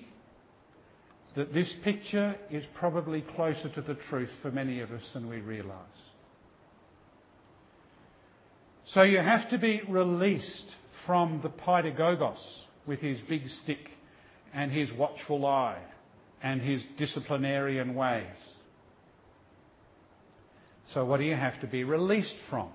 that 1.37 1.53
this 1.53 1.75
picture 1.83 2.37
is 2.51 2.65
probably 2.75 3.23
closer 3.23 3.69
to 3.71 3.83
the 3.83 3.95
truth 3.95 4.31
for 4.41 4.51
many 4.51 4.81
of 4.81 4.91
us 4.93 5.11
than 5.13 5.29
we 5.29 5.39
realise. 5.39 5.77
So 8.85 9.03
you 9.03 9.19
have 9.19 9.49
to 9.51 9.59
be 9.59 9.81
released 9.89 10.77
from 11.07 11.41
the 11.43 11.49
paidagogos 11.49 12.39
with 12.87 13.01
his 13.01 13.21
big 13.29 13.49
stick 13.63 13.91
and 14.55 14.71
his 14.71 14.93
watchful 14.93 15.47
eye 15.47 15.81
and 16.43 16.61
his 16.61 16.85
disciplinarian 16.99 17.95
ways. 17.95 18.27
So 20.93 21.05
what 21.05 21.19
do 21.19 21.25
you 21.25 21.37
have 21.37 21.61
to 21.61 21.67
be 21.67 21.85
released 21.85 22.35
from? 22.51 22.69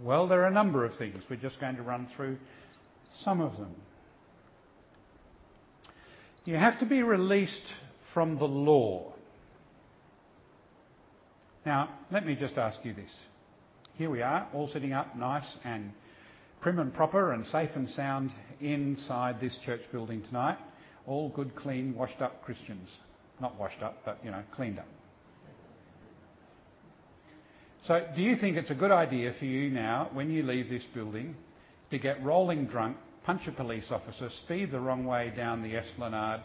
Well, 0.00 0.28
there 0.28 0.42
are 0.42 0.46
a 0.46 0.52
number 0.52 0.84
of 0.84 0.94
things. 0.96 1.22
We're 1.28 1.36
just 1.36 1.60
going 1.60 1.76
to 1.76 1.82
run 1.82 2.08
through 2.14 2.38
some 3.24 3.40
of 3.40 3.56
them. 3.56 3.74
You 6.44 6.54
have 6.56 6.78
to 6.78 6.86
be 6.86 7.02
released 7.02 7.64
from 8.14 8.38
the 8.38 8.44
law. 8.44 9.12
Now, 11.66 11.90
let 12.10 12.24
me 12.24 12.36
just 12.36 12.56
ask 12.56 12.78
you 12.84 12.94
this. 12.94 13.10
Here 13.96 14.08
we 14.08 14.22
are, 14.22 14.48
all 14.54 14.68
sitting 14.68 14.92
up 14.92 15.16
nice 15.16 15.44
and 15.64 15.92
prim 16.60 16.78
and 16.78 16.92
proper 16.92 17.32
and 17.32 17.46
safe 17.46 17.70
and 17.74 17.88
sound 17.90 18.30
inside 18.60 19.40
this 19.40 19.56
church 19.64 19.80
building 19.92 20.22
tonight. 20.22 20.58
All 21.06 21.28
good, 21.30 21.54
clean, 21.56 21.94
washed 21.94 22.20
up 22.20 22.42
Christians. 22.44 22.88
Not 23.40 23.58
washed 23.58 23.82
up, 23.82 23.98
but, 24.04 24.18
you 24.24 24.30
know, 24.30 24.42
cleaned 24.54 24.78
up. 24.78 24.88
So, 27.86 28.04
do 28.14 28.20
you 28.20 28.36
think 28.36 28.56
it's 28.56 28.70
a 28.70 28.74
good 28.74 28.90
idea 28.90 29.32
for 29.38 29.44
you 29.44 29.70
now, 29.70 30.10
when 30.12 30.30
you 30.30 30.42
leave 30.42 30.68
this 30.68 30.84
building, 30.92 31.36
to 31.90 31.98
get 31.98 32.22
rolling 32.22 32.66
drunk, 32.66 32.96
punch 33.24 33.46
a 33.46 33.52
police 33.52 33.90
officer, 33.90 34.28
speed 34.44 34.72
the 34.72 34.80
wrong 34.80 35.06
way 35.06 35.32
down 35.34 35.62
the 35.62 35.76
esplanade, 35.76 36.40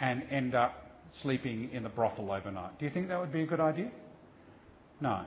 and 0.00 0.24
end 0.30 0.54
up 0.54 1.00
sleeping 1.22 1.70
in 1.72 1.82
the 1.84 1.88
brothel 1.88 2.32
overnight? 2.32 2.78
Do 2.78 2.84
you 2.84 2.90
think 2.90 3.08
that 3.08 3.20
would 3.20 3.32
be 3.32 3.42
a 3.42 3.46
good 3.46 3.60
idea? 3.60 3.90
No. 5.00 5.22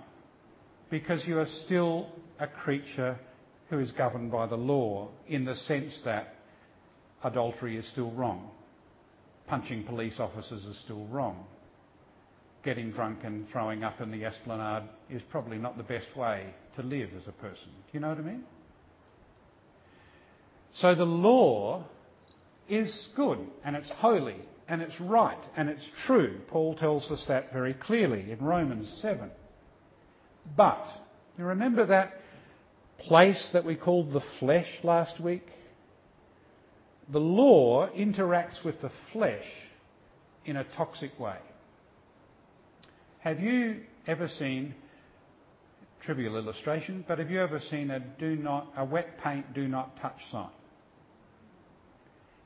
Because 0.90 1.26
you 1.26 1.40
are 1.40 1.48
still 1.66 2.10
a 2.40 2.48
creature 2.48 3.18
who 3.70 3.80
is 3.80 3.92
governed 3.92 4.32
by 4.32 4.46
the 4.48 4.56
law 4.56 5.10
in 5.28 5.46
the 5.46 5.56
sense 5.56 6.02
that 6.06 6.36
adultery 7.24 7.78
is 7.78 7.88
still 7.88 8.12
wrong, 8.12 8.50
punching 9.48 9.84
police 9.84 10.20
officers 10.20 10.66
is 10.66 10.78
still 10.80 11.06
wrong, 11.08 11.46
getting 12.64 12.92
drunk 12.92 13.20
and 13.24 13.48
throwing 13.50 13.84
up 13.84 14.02
in 14.02 14.12
the 14.12 14.26
esplanade 14.26 14.84
is 15.10 15.22
probably 15.30 15.58
not 15.58 15.78
the 15.78 15.84
best 15.84 16.16
way 16.16 16.46
to 16.76 16.84
live 16.84 17.10
as 17.20 17.28
a 17.28 17.32
person. 17.32 17.68
Do 17.68 17.92
you 17.94 18.00
know 18.00 18.10
what 18.10 18.18
I 18.18 18.22
mean? 18.22 18.44
So 20.76 20.94
the 20.94 21.06
law 21.06 21.86
is 22.68 23.08
good 23.16 23.40
and 23.64 23.76
it's 23.76 23.90
holy 23.90 24.38
and 24.68 24.82
it's 24.82 25.00
right 25.00 25.44
and 25.56 25.70
it's 25.70 25.88
true. 26.06 26.42
Paul 26.48 26.76
tells 26.76 27.10
us 27.12 27.24
that 27.28 27.54
very 27.54 27.74
clearly 27.74 28.32
in 28.32 28.44
Romans 28.44 28.92
7. 29.02 29.30
But, 30.58 30.86
you 31.38 31.46
remember 31.46 31.86
that 31.88 32.14
place 33.00 33.50
that 33.54 33.66
we 33.66 33.76
called 33.76 34.14
the 34.14 34.24
flesh 34.40 34.68
last 34.84 35.20
week? 35.20 35.48
The 37.12 37.20
law 37.20 37.88
interacts 37.90 38.64
with 38.64 38.82
the 38.82 38.92
flesh 39.14 39.46
in 40.46 40.58
a 40.58 40.64
toxic 40.64 41.20
way. 41.20 41.38
Have 43.20 43.40
you 43.40 43.82
ever 44.08 44.28
seen, 44.28 44.76
trivial 46.02 46.38
illustration, 46.38 47.04
but 47.08 47.20
have 47.20 47.32
you 47.32 47.42
ever 47.42 47.60
seen 47.60 47.92
a 47.92 48.00
do 48.00 48.36
not, 48.36 48.72
a 48.78 48.86
wet 48.86 49.20
paint 49.24 49.54
do 49.54 49.68
not 49.68 50.00
touch 50.00 50.20
sign? 50.32 50.50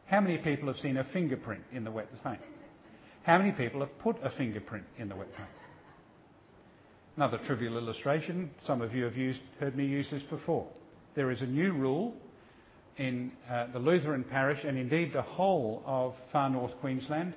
How 0.05 0.21
many 0.21 0.37
people 0.37 0.67
have 0.67 0.77
seen 0.77 0.97
a 0.97 1.03
fingerprint 1.03 1.63
in 1.71 1.83
the 1.83 1.91
wet 1.91 2.07
paint? 2.23 2.39
How 3.23 3.37
many 3.37 3.51
people 3.51 3.81
have 3.81 3.99
put 3.99 4.17
a 4.23 4.29
fingerprint 4.29 4.85
in 4.97 5.09
the 5.09 5.15
wet 5.15 5.33
paint? 5.35 5.49
Another 7.15 7.37
trivial 7.39 7.77
illustration, 7.77 8.49
some 8.65 8.81
of 8.81 8.95
you 8.95 9.03
have 9.03 9.15
heard 9.59 9.75
me 9.75 9.85
use 9.85 10.09
this 10.09 10.23
before. 10.23 10.67
There 11.15 11.31
is 11.31 11.41
a 11.41 11.45
new 11.45 11.73
rule 11.73 12.13
in 12.97 13.31
uh, 13.49 13.67
the 13.73 13.79
Lutheran 13.79 14.23
parish 14.23 14.63
and 14.63 14.77
indeed 14.77 15.13
the 15.13 15.21
whole 15.21 15.83
of 15.85 16.15
far 16.31 16.49
north 16.49 16.73
Queensland 16.79 17.33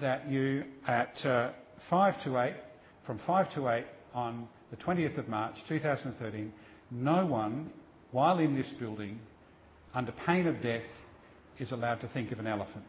that 0.00 0.28
you 0.28 0.64
at 0.86 1.24
uh, 1.24 1.50
5 1.88 2.24
to 2.24 2.38
8, 2.38 2.54
from 3.06 3.18
5 3.26 3.54
to 3.54 3.68
8 3.68 3.84
on 4.14 4.48
the 4.70 4.76
20th 4.76 5.18
of 5.18 5.28
March 5.28 5.56
2013, 5.68 6.52
no 6.90 7.26
one, 7.26 7.70
while 8.10 8.38
in 8.38 8.56
this 8.56 8.70
building, 8.78 9.18
under 9.94 10.12
pain 10.26 10.46
of 10.46 10.62
death, 10.62 10.82
is 11.58 11.72
allowed 11.72 12.00
to 12.00 12.08
think 12.08 12.32
of 12.32 12.38
an 12.38 12.46
elephant. 12.46 12.86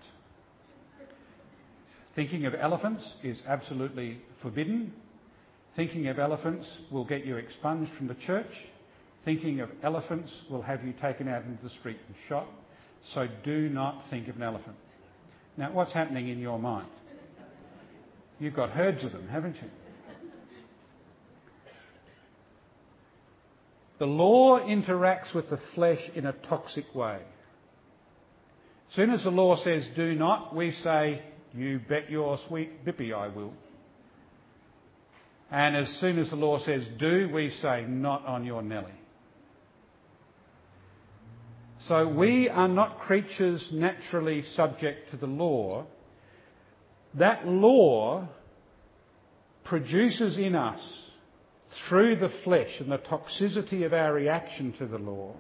Thinking 2.16 2.46
of 2.46 2.54
elephants 2.54 3.16
is 3.24 3.42
absolutely 3.48 4.22
forbidden. 4.42 4.94
Thinking 5.76 6.08
of 6.08 6.20
elephants 6.20 6.68
will 6.92 7.06
get 7.06 7.26
you 7.26 7.38
expunged 7.38 7.92
from 7.94 8.08
the 8.08 8.16
church. 8.16 8.52
Thinking 9.26 9.62
of 9.62 9.70
elephants 9.82 10.44
will 10.50 10.62
have 10.62 10.84
you 10.84 10.94
taken 10.94 11.28
out 11.28 11.44
into 11.46 11.64
the 11.64 11.70
street 11.70 11.98
and 12.08 12.16
shot. 12.28 12.48
So 13.14 13.28
do 13.44 13.70
not 13.70 14.04
think 14.10 14.28
of 14.28 14.36
an 14.36 14.44
elephant. 14.44 14.76
Now, 15.58 15.72
what's 15.72 15.92
happening 15.92 16.30
in 16.30 16.40
your 16.40 16.60
mind? 16.60 16.90
You've 18.40 18.56
got 18.56 18.72
herds 18.72 19.04
of 19.04 19.12
them, 19.12 19.28
haven't 19.28 19.56
you? 19.56 19.70
The 24.00 24.06
law 24.06 24.60
interacts 24.60 25.34
with 25.34 25.50
the 25.50 25.60
flesh 25.76 26.02
in 26.16 26.26
a 26.26 26.34
toxic 26.34 26.94
way. 26.94 27.20
As 28.90 28.96
soon 28.96 29.12
as 29.12 29.24
the 29.24 29.32
law 29.32 29.56
says 29.56 29.88
do 29.96 30.14
not, 30.14 30.56
we 30.56 30.72
say, 30.72 31.22
you 31.56 31.80
bet 31.88 32.10
your 32.10 32.38
sweet 32.48 32.86
bippy 32.86 33.14
I 33.14 33.28
will. 33.28 33.54
And 35.54 35.78
as 35.78 35.88
soon 36.00 36.18
as 36.18 36.32
the 36.32 36.36
law 36.36 36.58
says 36.58 36.90
do, 36.98 37.30
we 37.32 37.52
say, 37.52 37.86
not 37.88 38.26
on 38.26 38.44
your 38.44 38.64
Nelly. 38.64 38.92
So 41.88 42.08
we 42.08 42.50
are 42.50 42.68
not 42.68 43.02
creatures 43.02 43.70
naturally 43.72 44.42
subject 44.56 45.12
to 45.12 45.18
the 45.18 45.28
law. 45.28 45.86
That 47.14 47.48
law 47.48 48.28
produces 49.64 50.40
in 50.40 50.56
us, 50.56 50.82
through 51.88 52.16
the 52.16 52.32
flesh 52.44 52.80
and 52.80 52.92
the 52.92 52.98
toxicity 52.98 53.86
of 53.86 53.94
our 53.94 54.12
reaction 54.12 54.74
to 54.80 54.88
the 54.88 54.98
law, 54.98 55.36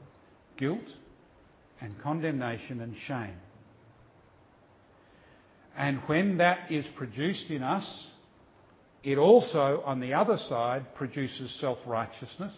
guilt, 0.57 0.79
and 1.81 1.99
condemnation 2.03 2.81
and 2.81 2.95
shame. 3.07 3.37
And 5.75 6.01
when 6.05 6.37
that 6.37 6.71
is 6.71 6.85
produced 6.95 7.49
in 7.49 7.63
us, 7.63 8.07
it 9.03 9.17
also, 9.17 9.83
on 9.85 9.99
the 9.99 10.13
other 10.13 10.37
side, 10.37 10.95
produces 10.95 11.51
self 11.59 11.77
righteousness, 11.85 12.53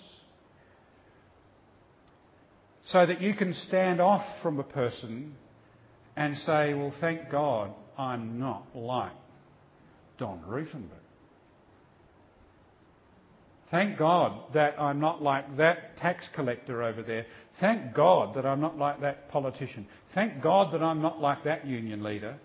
so 2.86 3.06
that 3.06 3.22
you 3.22 3.34
can 3.34 3.54
stand 3.54 4.00
off 4.00 4.24
from 4.44 4.60
a 4.60 4.64
person 4.64 5.34
and 6.16 6.38
say, 6.38 6.74
Well, 6.74 6.94
thank 7.02 7.32
God 7.32 7.72
I'm 7.98 8.40
not 8.40 8.68
like 8.76 9.12
Don 10.18 10.42
Rufenberg. 10.48 11.02
Thank 13.72 13.98
God 13.98 14.54
that 14.54 14.80
I'm 14.80 15.00
not 15.00 15.24
like 15.24 15.58
that 15.58 15.98
tax 15.98 16.30
collector 16.36 16.84
over 16.84 17.02
there. 17.02 17.26
Thank 17.60 17.96
God 17.96 18.36
that 18.36 18.46
I'm 18.46 18.62
not 18.62 18.78
like 18.78 19.02
that 19.02 19.30
politician. 19.32 19.88
Thank 20.14 20.42
God 20.44 20.74
that 20.74 20.84
I'm 20.84 21.02
not 21.02 21.20
like 21.20 21.44
that 21.46 21.66
union 21.66 22.04
leader. 22.04 22.38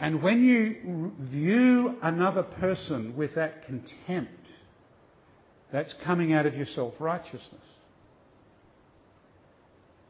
And 0.00 0.22
when 0.22 0.44
you 0.44 1.12
view 1.18 1.96
another 2.02 2.42
person 2.42 3.16
with 3.16 3.34
that 3.34 3.66
contempt, 3.66 4.32
that's 5.72 5.94
coming 6.04 6.32
out 6.32 6.46
of 6.46 6.54
your 6.54 6.66
self 6.66 6.94
righteousness. 6.98 7.62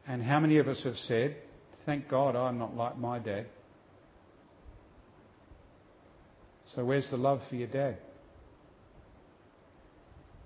And 0.05 0.21
how 0.21 0.39
many 0.39 0.57
of 0.57 0.67
us 0.67 0.83
have 0.83 0.97
said, 0.97 1.37
Thank 1.85 2.09
God 2.09 2.35
I'm 2.35 2.57
not 2.57 2.75
like 2.75 2.97
my 2.97 3.19
dad? 3.19 3.47
So, 6.75 6.83
where's 6.83 7.09
the 7.09 7.17
love 7.17 7.41
for 7.49 7.55
your 7.55 7.67
dad? 7.67 7.97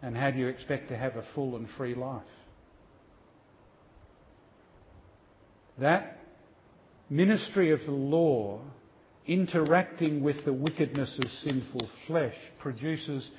And 0.01 0.15
how 0.15 0.29
do 0.29 0.37
you 0.37 0.47
expect 0.47 0.89
to 0.89 0.97
have 0.97 1.15
a 1.15 1.23
full 1.33 1.55
and 1.55 1.67
free 1.71 1.95
life? 1.95 2.21
That 5.79 6.19
ministry 7.09 7.71
of 7.71 7.83
the 7.85 7.91
law 7.91 8.61
interacting 9.27 10.23
with 10.23 10.43
the 10.45 10.53
wickedness 10.53 11.19
of 11.21 11.29
sinful 11.29 11.89
flesh 12.07 12.35
produces 12.59 13.29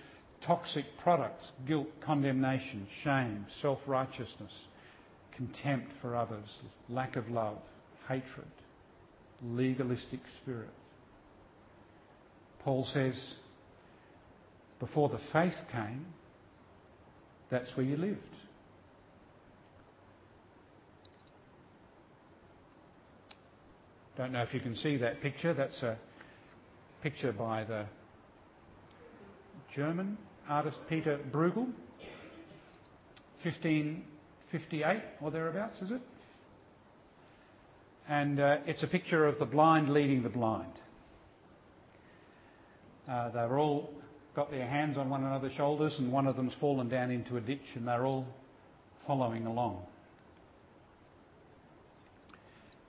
toxic 0.43 0.84
products 1.03 1.47
guilt, 1.66 1.89
condemnation, 2.05 2.86
shame, 3.03 3.47
self 3.61 3.78
righteousness, 3.86 4.53
contempt 5.36 5.91
for 6.01 6.14
others, 6.14 6.59
lack 6.89 7.16
of 7.16 7.28
love, 7.30 7.59
hatred, 8.07 8.47
legalistic 9.43 10.20
spirit. 10.43 10.70
Paul 12.61 12.84
says, 12.84 13.34
before 14.80 15.09
the 15.09 15.20
faith 15.32 15.57
came, 15.72 16.07
that's 17.51 17.74
where 17.76 17.86
you 17.86 17.97
lived. 17.97 18.18
Don't 24.18 24.32
know 24.32 24.42
if 24.42 24.52
you 24.52 24.58
can 24.58 24.74
see 24.74 24.96
that 24.96 25.22
picture. 25.22 25.54
That's 25.54 25.80
a 25.80 25.96
picture 27.04 27.30
by 27.30 27.62
the 27.62 27.86
German 29.76 30.18
artist 30.48 30.76
Peter 30.88 31.20
Bruegel, 31.30 31.68
1558 33.44 35.02
or 35.20 35.30
thereabouts, 35.30 35.80
is 35.82 35.92
it? 35.92 36.00
And 38.08 38.40
uh, 38.40 38.56
it's 38.66 38.82
a 38.82 38.88
picture 38.88 39.24
of 39.24 39.38
the 39.38 39.44
blind 39.44 39.90
leading 39.90 40.24
the 40.24 40.28
blind. 40.28 40.80
Uh, 43.08 43.28
they've 43.28 43.52
all 43.52 43.88
got 44.34 44.50
their 44.50 44.66
hands 44.66 44.98
on 44.98 45.10
one 45.10 45.22
another's 45.22 45.52
shoulders, 45.52 45.94
and 45.96 46.10
one 46.10 46.26
of 46.26 46.34
them's 46.34 46.54
fallen 46.60 46.88
down 46.88 47.12
into 47.12 47.36
a 47.36 47.40
ditch, 47.40 47.62
and 47.76 47.86
they're 47.86 48.04
all 48.04 48.26
following 49.06 49.46
along. 49.46 49.80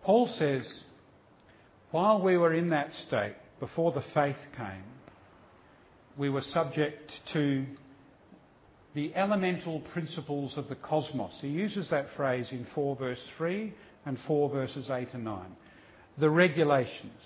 Paul 0.02 0.26
says, 0.26 0.68
while 1.92 2.22
we 2.22 2.38
were 2.38 2.54
in 2.54 2.70
that 2.70 2.94
state, 2.94 3.36
before 3.60 3.92
the 3.92 4.04
faith 4.14 4.38
came, 4.56 4.84
we 6.18 6.30
were 6.30 6.42
subject 6.42 7.12
to 7.34 7.66
the 8.94 9.14
elemental 9.16 9.80
principles 9.94 10.58
of 10.58 10.68
the 10.68 10.76
cosmos. 10.76 11.38
He 11.42 11.48
uses 11.48 11.90
that 11.90 12.08
phrase 12.16 12.52
in 12.52 12.66
4 12.74 12.96
verse 12.96 13.24
3 13.38 13.74
and 14.06 14.18
4 14.28 14.50
verses 14.50 14.90
8 14.90 15.14
and 15.14 15.24
9. 15.24 15.46
The 16.18 16.30
regulations. 16.30 17.22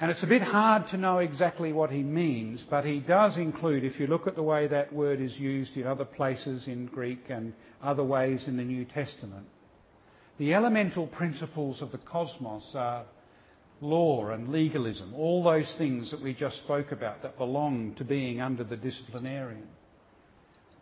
And 0.00 0.10
it's 0.10 0.22
a 0.22 0.28
bit 0.28 0.42
hard 0.42 0.88
to 0.88 0.96
know 0.96 1.18
exactly 1.18 1.72
what 1.72 1.90
he 1.90 2.02
means, 2.02 2.64
but 2.68 2.84
he 2.84 3.00
does 3.00 3.36
include, 3.36 3.82
if 3.82 3.98
you 3.98 4.06
look 4.06 4.28
at 4.28 4.36
the 4.36 4.42
way 4.42 4.68
that 4.68 4.92
word 4.92 5.20
is 5.20 5.36
used 5.36 5.76
in 5.76 5.86
other 5.86 6.04
places 6.04 6.68
in 6.68 6.86
Greek 6.86 7.24
and 7.30 7.52
other 7.82 8.04
ways 8.04 8.44
in 8.46 8.56
the 8.56 8.62
New 8.62 8.84
Testament, 8.84 9.46
the 10.38 10.54
elemental 10.54 11.06
principles 11.06 11.82
of 11.82 11.92
the 11.92 11.98
cosmos 11.98 12.70
are 12.74 13.04
law 13.80 14.30
and 14.30 14.48
legalism, 14.48 15.14
all 15.14 15.42
those 15.42 15.72
things 15.78 16.10
that 16.10 16.22
we 16.22 16.34
just 16.34 16.58
spoke 16.58 16.92
about 16.92 17.22
that 17.22 17.38
belong 17.38 17.94
to 17.96 18.04
being 18.04 18.40
under 18.40 18.64
the 18.64 18.76
disciplinarian. 18.76 19.66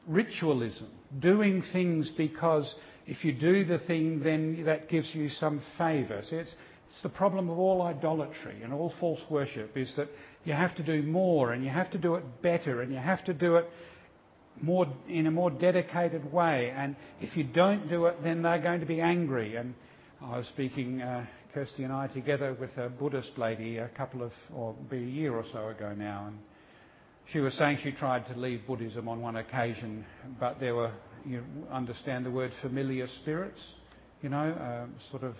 Ritualism, 0.06 0.86
doing 1.18 1.62
things 1.72 2.10
because 2.16 2.74
if 3.06 3.24
you 3.24 3.32
do 3.32 3.64
the 3.64 3.78
thing, 3.78 4.20
then 4.22 4.64
that 4.64 4.88
gives 4.88 5.14
you 5.14 5.28
some 5.28 5.62
favour. 5.76 6.22
See, 6.24 6.36
it's, 6.36 6.54
it's 6.90 7.02
the 7.02 7.08
problem 7.08 7.50
of 7.50 7.58
all 7.58 7.82
idolatry 7.82 8.62
and 8.62 8.72
all 8.72 8.92
false 9.00 9.20
worship 9.28 9.76
is 9.76 9.94
that 9.96 10.08
you 10.44 10.52
have 10.52 10.74
to 10.76 10.82
do 10.82 11.02
more 11.02 11.52
and 11.52 11.64
you 11.64 11.70
have 11.70 11.90
to 11.90 11.98
do 11.98 12.14
it 12.14 12.42
better 12.42 12.82
and 12.82 12.92
you 12.92 12.98
have 12.98 13.24
to 13.24 13.34
do 13.34 13.56
it 13.56 13.68
in 15.08 15.26
a 15.26 15.30
more 15.30 15.50
dedicated 15.50 16.32
way. 16.32 16.72
And 16.76 16.96
if 17.20 17.36
you 17.36 17.44
don't 17.44 17.88
do 17.88 18.06
it, 18.06 18.22
then 18.22 18.42
they're 18.42 18.62
going 18.62 18.80
to 18.80 18.86
be 18.86 19.00
angry. 19.00 19.56
And 19.56 19.74
I 20.22 20.38
was 20.38 20.46
speaking 20.48 21.02
uh, 21.02 21.26
Kirsty 21.52 21.84
and 21.84 21.92
I 21.92 22.06
together 22.08 22.54
with 22.58 22.76
a 22.76 22.88
Buddhist 22.88 23.38
lady 23.38 23.78
a 23.78 23.88
couple 23.88 24.22
of, 24.22 24.32
or 24.54 24.74
be 24.90 24.98
a 24.98 25.00
year 25.00 25.34
or 25.34 25.44
so 25.52 25.68
ago 25.68 25.94
now, 25.96 26.26
and 26.28 26.38
she 27.32 27.40
was 27.40 27.54
saying 27.54 27.78
she 27.82 27.92
tried 27.92 28.26
to 28.28 28.38
leave 28.38 28.66
Buddhism 28.66 29.08
on 29.08 29.20
one 29.20 29.36
occasion, 29.36 30.04
but 30.38 30.60
there 30.60 30.74
were, 30.74 30.92
you 31.24 31.42
understand 31.72 32.24
the 32.24 32.30
word 32.30 32.52
familiar 32.62 33.08
spirits, 33.08 33.60
you 34.22 34.28
know, 34.28 34.50
uh, 34.52 35.10
sort 35.10 35.24
of 35.24 35.34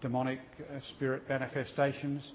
demonic 0.00 0.40
uh, 0.60 0.80
spirit 0.90 1.22
manifestations, 1.28 2.28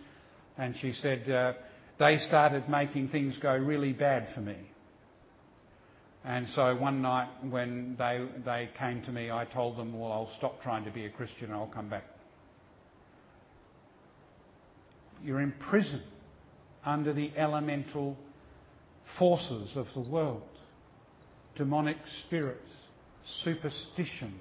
and 0.57 0.75
she 0.79 0.93
said 0.93 1.55
they 1.99 2.19
started 2.19 2.69
making 2.69 3.09
things 3.09 3.37
go 3.39 3.53
really 3.53 3.93
bad 3.93 4.29
for 4.33 4.41
me. 4.41 4.55
And 6.25 6.47
so 6.49 6.75
one 6.75 7.01
night 7.01 7.29
when 7.49 7.95
they, 7.97 8.25
they 8.43 8.69
came 8.77 9.01
to 9.03 9.11
me, 9.11 9.31
I 9.31 9.45
told 9.45 9.77
them, 9.77 9.97
well, 9.97 10.11
I'll 10.11 10.31
stop 10.37 10.61
trying 10.61 10.83
to 10.85 10.91
be 10.91 11.05
a 11.05 11.09
Christian 11.09 11.45
and 11.45 11.53
I'll 11.53 11.67
come 11.67 11.89
back 11.89 12.03
you're 15.23 15.41
in 15.41 15.51
prison 15.51 16.01
under 16.85 17.13
the 17.13 17.31
elemental 17.37 18.17
forces 19.17 19.75
of 19.75 19.87
the 19.93 19.99
world 19.99 20.43
demonic 21.55 21.97
spirits, 22.25 22.69
superstition. 23.43 24.31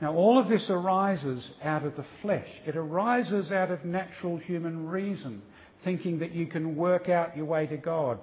Now, 0.00 0.14
all 0.14 0.36
of 0.36 0.48
this 0.48 0.68
arises 0.68 1.48
out 1.62 1.84
of 1.84 1.94
the 1.94 2.04
flesh. 2.22 2.48
It 2.66 2.76
arises 2.76 3.52
out 3.52 3.70
of 3.70 3.84
natural 3.84 4.38
human 4.38 4.88
reason, 4.88 5.42
thinking 5.84 6.18
that 6.18 6.32
you 6.32 6.48
can 6.48 6.74
work 6.74 7.08
out 7.08 7.36
your 7.36 7.46
way 7.46 7.68
to 7.68 7.76
God. 7.76 8.18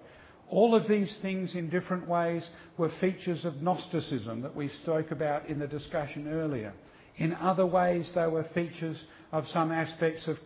All 0.51 0.75
of 0.75 0.87
these 0.87 1.17
things, 1.21 1.55
in 1.55 1.69
different 1.69 2.07
ways, 2.07 2.47
were 2.77 2.91
features 2.99 3.45
of 3.45 3.61
Gnosticism 3.61 4.41
that 4.41 4.55
we 4.55 4.69
spoke 4.83 5.11
about 5.11 5.47
in 5.47 5.57
the 5.57 5.67
discussion 5.67 6.27
earlier. 6.27 6.73
In 7.17 7.33
other 7.33 7.65
ways, 7.65 8.11
they 8.13 8.27
were 8.27 8.43
features 8.53 9.03
of 9.31 9.47
some 9.47 9.71
aspects 9.71 10.27
of 10.27 10.37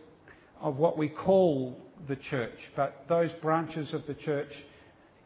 of 0.60 0.76
what 0.76 0.96
we 0.98 1.08
call 1.08 1.76
the 2.08 2.16
church, 2.16 2.58
but 2.74 3.04
those 3.08 3.32
branches 3.34 3.92
of 3.92 4.06
the 4.06 4.14
church 4.14 4.52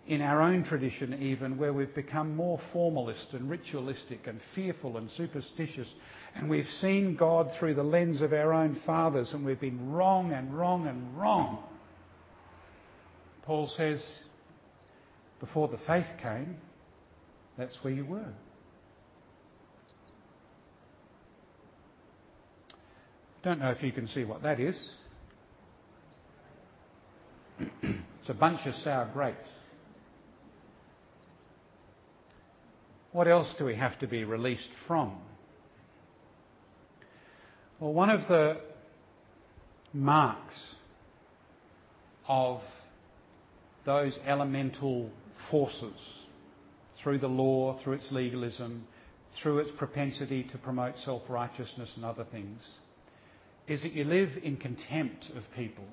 in 0.06 0.22
our 0.22 0.42
own 0.42 0.64
tradition, 0.64 1.22
even 1.22 1.56
where 1.56 1.72
we've 1.72 1.94
become 1.94 2.34
more 2.34 2.58
formalist 2.72 3.28
and 3.32 3.48
ritualistic 3.48 4.26
and 4.26 4.40
fearful 4.54 4.96
and 4.96 5.10
superstitious, 5.10 5.88
and 6.34 6.48
we've 6.48 6.68
seen 6.80 7.16
God 7.16 7.52
through 7.58 7.74
the 7.74 7.82
lens 7.82 8.22
of 8.22 8.32
our 8.32 8.52
own 8.52 8.80
fathers, 8.86 9.32
and 9.32 9.44
we've 9.44 9.60
been 9.60 9.92
wrong 9.92 10.32
and 10.32 10.56
wrong 10.56 10.86
and 10.88 11.16
wrong. 11.16 11.62
Paul 13.42 13.68
says, 13.68 14.04
before 15.40 15.68
the 15.68 15.78
faith 15.86 16.06
came, 16.22 16.56
that's 17.58 17.76
where 17.82 17.92
you 17.92 18.04
were. 18.04 18.32
Don't 23.42 23.58
know 23.58 23.70
if 23.70 23.82
you 23.82 23.90
can 23.90 24.06
see 24.06 24.24
what 24.24 24.42
that 24.42 24.60
is 24.60 24.78
it's 28.20 28.28
a 28.28 28.34
bunch 28.34 28.66
of 28.66 28.74
sour 28.76 29.08
grapes. 29.12 29.48
What 33.12 33.26
else 33.26 33.52
do 33.58 33.64
we 33.64 33.74
have 33.74 33.98
to 34.00 34.06
be 34.06 34.24
released 34.24 34.68
from? 34.86 35.16
Well, 37.80 37.92
one 37.92 38.10
of 38.10 38.28
the 38.28 38.58
marks 39.92 40.54
of 42.28 42.60
those 43.84 44.16
elemental 44.24 45.10
forces 45.50 46.00
through 47.02 47.18
the 47.18 47.28
law, 47.28 47.78
through 47.82 47.94
its 47.94 48.10
legalism, 48.10 48.86
through 49.42 49.58
its 49.58 49.70
propensity 49.78 50.44
to 50.44 50.58
promote 50.58 50.98
self 50.98 51.22
righteousness 51.28 51.90
and 51.96 52.04
other 52.04 52.24
things, 52.24 52.60
is 53.68 53.82
that 53.82 53.92
you 53.92 54.04
live 54.04 54.30
in 54.42 54.56
contempt 54.56 55.26
of 55.36 55.44
people 55.56 55.84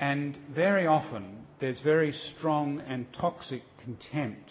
and 0.00 0.34
very 0.54 0.86
often 0.86 1.44
there's 1.60 1.80
very 1.82 2.12
strong 2.12 2.80
and 2.80 3.06
toxic 3.12 3.62
contempt 3.84 4.50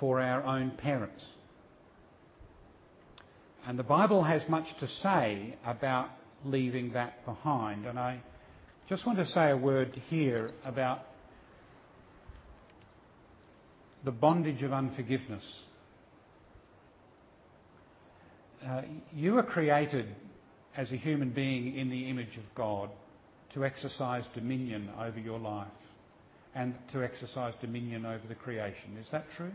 for 0.00 0.22
our 0.22 0.42
own 0.42 0.70
parents. 0.70 1.22
And 3.66 3.78
the 3.78 3.82
Bible 3.82 4.22
has 4.24 4.48
much 4.48 4.66
to 4.78 4.88
say 4.88 5.54
about 5.66 6.08
leaving 6.46 6.94
that 6.94 7.26
behind. 7.26 7.84
And 7.84 7.98
I 7.98 8.22
just 8.90 9.06
want 9.06 9.18
to 9.20 9.26
say 9.26 9.52
a 9.52 9.56
word 9.56 10.02
here 10.08 10.50
about 10.64 11.04
the 14.04 14.10
bondage 14.10 14.64
of 14.64 14.72
unforgiveness. 14.72 15.44
Uh, 18.66 18.82
you 19.14 19.34
were 19.34 19.44
created 19.44 20.06
as 20.76 20.90
a 20.90 20.96
human 20.96 21.30
being 21.30 21.76
in 21.76 21.88
the 21.88 22.10
image 22.10 22.36
of 22.36 22.42
God 22.56 22.90
to 23.54 23.64
exercise 23.64 24.24
dominion 24.34 24.90
over 24.98 25.20
your 25.20 25.38
life 25.38 25.68
and 26.56 26.74
to 26.90 27.04
exercise 27.04 27.54
dominion 27.60 28.04
over 28.04 28.26
the 28.28 28.34
creation. 28.34 28.98
Is 29.00 29.06
that 29.12 29.26
true? 29.36 29.52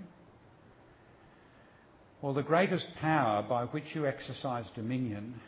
Well, 2.21 2.33
the 2.33 2.41
greatest 2.41 2.87
power 3.01 3.43
by 3.43 3.65
which 3.65 3.95
you 3.95 4.07
exercise 4.07 4.63
dominion 4.75 5.41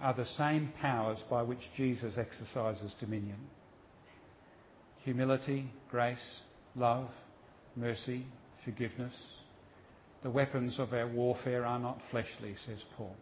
are 0.00 0.14
the 0.14 0.26
same 0.26 0.72
powers 0.80 1.18
by 1.28 1.42
which 1.42 1.70
Jesus 1.76 2.14
exercises 2.16 2.94
dominion 3.00 3.38
humility, 5.04 5.70
grace, 5.90 6.18
love, 6.76 7.08
mercy, 7.76 8.26
forgiveness. 8.62 9.14
The 10.22 10.28
weapons 10.28 10.78
of 10.78 10.92
our 10.92 11.08
warfare 11.08 11.64
are 11.64 11.78
not 11.78 12.02
fleshly, 12.10 12.56
says 12.66 12.84
Paul. 12.94 13.16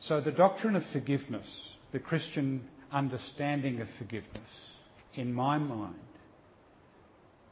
So, 0.00 0.20
the 0.20 0.32
doctrine 0.32 0.76
of 0.76 0.84
forgiveness, 0.92 1.46
the 1.92 1.98
Christian 1.98 2.68
understanding 2.92 3.80
of 3.80 3.88
forgiveness, 3.96 4.50
in 5.14 5.32
my 5.32 5.56
mind, 5.56 5.94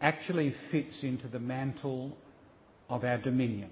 actually 0.03 0.55
fits 0.71 1.03
into 1.03 1.29
the 1.29 1.39
mantle 1.39 2.17
of 2.91 3.05
our 3.05 3.19
dominion. 3.19 3.71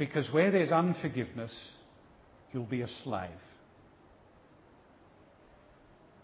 Because 0.00 0.32
where 0.32 0.50
there's 0.50 0.72
unforgiveness, 0.72 1.54
you'll 2.54 2.64
be 2.64 2.80
a 2.80 2.88
slave. 3.04 3.28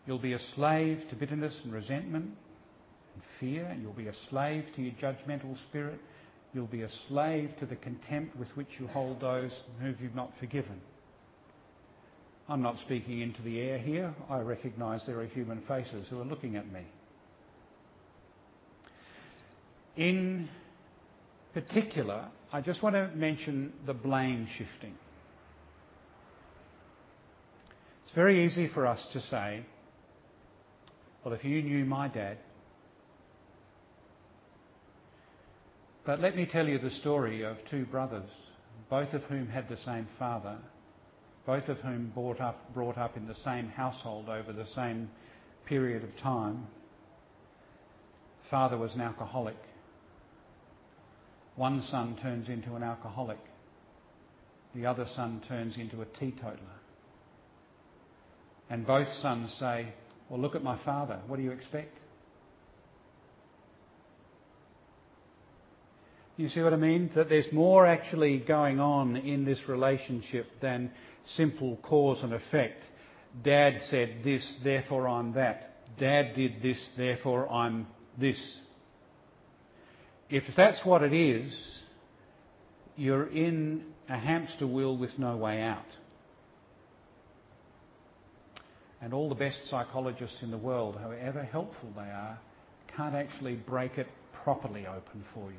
You'll 0.07 0.19
be 0.19 0.33
a 0.33 0.39
slave 0.55 1.05
to 1.11 1.15
bitterness 1.15 1.55
and 1.63 1.75
resentment 1.75 2.25
and 2.25 3.23
fear, 3.39 3.67
and 3.67 3.83
you'll 3.83 3.93
be 3.93 4.07
a 4.09 4.15
slave 4.31 4.65
to 4.77 4.83
your 4.83 4.95
judgmental 4.95 5.59
spirit. 5.69 6.01
You'll 6.55 6.67
be 6.69 6.85
a 6.85 6.91
slave 7.09 7.51
to 7.59 7.67
the 7.67 7.77
contempt 7.77 8.35
with 8.39 8.49
which 8.57 8.69
you 8.81 8.87
hold 8.87 9.21
those 9.21 9.53
whom 9.79 9.95
you've 10.01 10.15
not 10.15 10.33
forgiven. 10.41 10.81
I'm 12.49 12.63
not 12.63 12.79
speaking 12.81 13.21
into 13.21 13.43
the 13.43 13.61
air 13.61 13.77
here. 13.77 14.15
I 14.31 14.39
recognise 14.39 15.05
there 15.05 15.21
are 15.21 15.27
human 15.27 15.61
faces 15.69 16.07
who 16.09 16.19
are 16.19 16.25
looking 16.25 16.57
at 16.57 16.73
me. 16.73 16.87
In 19.99 20.49
particular, 21.53 22.25
I 22.53 22.61
just 22.61 22.83
want 22.83 22.95
to 22.95 23.09
mention 23.15 23.73
the 23.87 23.95
blame 23.95 24.47
shifting. 24.57 24.95
It's 28.05 28.15
very 28.15 28.47
easy 28.47 28.69
for 28.69 28.87
us 28.87 29.05
to 29.13 29.21
say, 29.21 29.65
well, 31.25 31.35
if 31.35 31.45
you 31.45 31.61
knew 31.61 31.85
my 31.85 32.07
dad. 32.07 32.39
But 36.05 36.21
let 36.21 36.37
me 36.37 36.47
tell 36.47 36.69
you 36.69 36.79
the 36.79 36.91
story 36.91 37.43
of 37.43 37.57
two 37.69 37.85
brothers, 37.85 38.31
both 38.89 39.13
of 39.13 39.25
whom 39.25 39.49
had 39.49 39.69
the 39.69 39.77
same 39.79 40.07
father, 40.21 40.57
both 41.47 41.69
of 41.69 41.79
whom 41.79 42.13
brought 42.15 42.41
up, 42.41 42.73
brought 42.73 42.97
up 42.97 43.17
in 43.17 43.27
the 43.27 43.35
same 43.35 43.67
household 43.67 44.29
over 44.29 44.53
the 44.53 44.67
same 44.67 45.11
period 45.65 46.05
of 46.05 46.17
time. 46.17 46.69
Father 48.49 48.79
was 48.79 48.95
an 48.95 49.01
alcoholic. 49.01 49.57
One 51.57 51.83
son 51.83 52.17
turns 52.21 52.49
into 52.49 52.75
an 52.75 52.83
alcoholic. 52.83 53.39
The 54.75 54.87
other 54.87 55.07
son 55.15 55.43
turns 55.49 55.77
into 55.77 56.03
a 56.03 56.05
teetotaler. 56.05 56.59
And 58.69 58.87
both 58.87 59.09
sons 59.23 59.55
say, 59.59 59.89
well, 60.29 60.41
look 60.41 60.55
at 60.55 60.63
my 60.63 60.79
father. 60.85 61.21
What 61.27 61.37
do 61.37 61.43
you 61.43 61.53
expect? 61.53 61.97
You 66.37 66.51
see 66.51 66.61
what 66.61 66.75
I 66.75 66.77
mean? 66.77 67.11
That 67.15 67.31
there's 67.31 67.51
more 67.53 67.87
actually 67.87 68.39
going 68.39 68.79
on 68.79 69.17
in 69.17 69.47
this 69.47 69.61
relationship 69.69 70.47
than 70.61 70.91
simple 71.25 71.79
cause 71.83 72.23
and 72.23 72.35
effect. 72.35 72.83
Dad 73.43 73.81
said 73.85 74.19
this, 74.23 74.47
therefore 74.63 75.09
I'm 75.09 75.33
that. 75.33 75.97
Dad 75.99 76.35
did 76.35 76.61
this, 76.61 76.91
therefore 76.97 77.51
I'm 77.51 77.87
this. 78.19 78.59
If 80.29 80.45
that's 80.57 80.85
what 80.85 81.03
it 81.03 81.13
is, 81.13 81.57
you're 82.97 83.29
in 83.29 83.85
a 84.09 84.19
hamster 84.19 84.67
wheel 84.67 84.97
with 84.97 85.19
no 85.19 85.37
way 85.37 85.63
out. 85.63 85.85
And 89.01 89.13
all 89.13 89.29
the 89.29 89.35
best 89.35 89.59
psychologists 89.69 90.43
in 90.43 90.51
the 90.51 90.59
world, 90.59 90.97
however 91.01 91.43
helpful 91.45 91.91
they 91.95 92.03
are, 92.03 92.39
can't 92.97 93.15
actually 93.15 93.55
break 93.55 93.99
it 93.99 94.09
properly 94.43 94.87
open 94.87 95.25
for 95.35 95.51
you. 95.51 95.59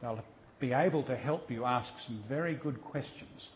They'll 0.00 0.24
be 0.58 0.72
able 0.72 1.04
to 1.04 1.16
help 1.16 1.50
you 1.50 1.64
ask 1.64 1.92
some 2.06 2.24
very 2.28 2.56
good 2.56 2.82
questions. 2.82 3.48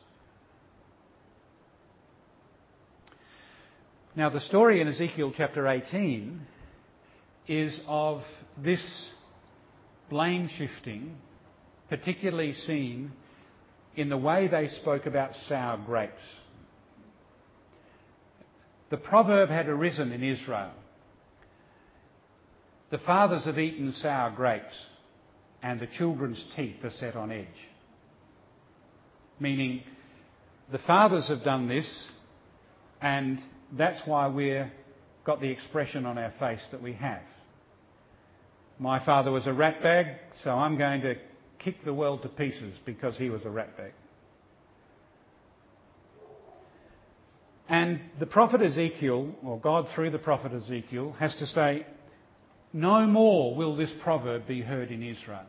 Now, 4.14 4.31
the 4.31 4.41
story 4.41 4.81
in 4.81 4.89
Ezekiel 4.89 5.33
chapter 5.37 5.66
18 5.66 6.41
is 7.49 7.81
of 7.87 8.22
this 8.62 8.81
blame 10.09 10.48
shifting, 10.57 11.16
particularly 11.88 12.52
seen 12.52 13.12
in 13.94 14.09
the 14.09 14.16
way 14.16 14.48
they 14.48 14.68
spoke 14.68 15.07
about 15.07 15.34
sour 15.48 15.78
grapes. 15.78 16.22
The 18.90 18.96
proverb 18.96 19.48
had 19.48 19.68
arisen 19.68 20.12
in 20.12 20.22
Israel 20.22 20.72
The 22.90 22.98
fathers 22.98 23.44
have 23.44 23.59
eaten 23.59 23.92
sour 23.92 24.30
grapes, 24.30 24.74
and 25.62 25.80
the 25.80 25.88
children's 25.88 26.44
teeth 26.54 26.84
are 26.84 26.90
set 26.90 27.16
on 27.16 27.32
edge. 27.32 27.46
Meaning, 29.40 29.82
the 30.70 30.78
fathers 30.78 31.26
have 31.28 31.42
done 31.42 31.68
this, 31.68 32.09
and 33.02 33.42
that's 33.72 34.00
why 34.07 34.28
we've 34.28 34.66
got 35.24 35.40
the 35.40 35.50
expression 35.50 36.07
on 36.07 36.16
our 36.16 36.32
face 36.38 36.62
that 36.70 36.80
we 36.80 36.92
have. 36.92 37.22
My 38.79 39.05
father 39.05 39.31
was 39.31 39.47
a 39.47 39.51
ratbag, 39.51 40.16
so 40.45 40.51
I'm 40.51 40.77
going 40.77 41.01
to 41.03 41.14
kick 41.59 41.85
the 41.85 41.95
world 41.95 42.22
to 42.22 42.29
pieces 42.29 42.74
because 42.85 43.16
he 43.16 43.31
was 43.31 43.43
a 43.43 43.49
ratbag. 43.49 43.93
And 47.68 48.01
the 48.20 48.27
prophet 48.27 48.62
Ezekiel, 48.62 49.35
or 49.43 49.59
God 49.59 49.89
through 49.95 50.11
the 50.11 50.18
prophet 50.18 50.53
Ezekiel, 50.53 51.16
has 51.18 51.35
to 51.37 51.47
say, 51.47 51.87
No 52.72 53.07
more 53.07 53.57
will 53.57 53.77
this 53.77 53.91
proverb 54.03 54.47
be 54.47 54.61
heard 54.61 54.91
in 54.91 55.03
Israel. 55.03 55.47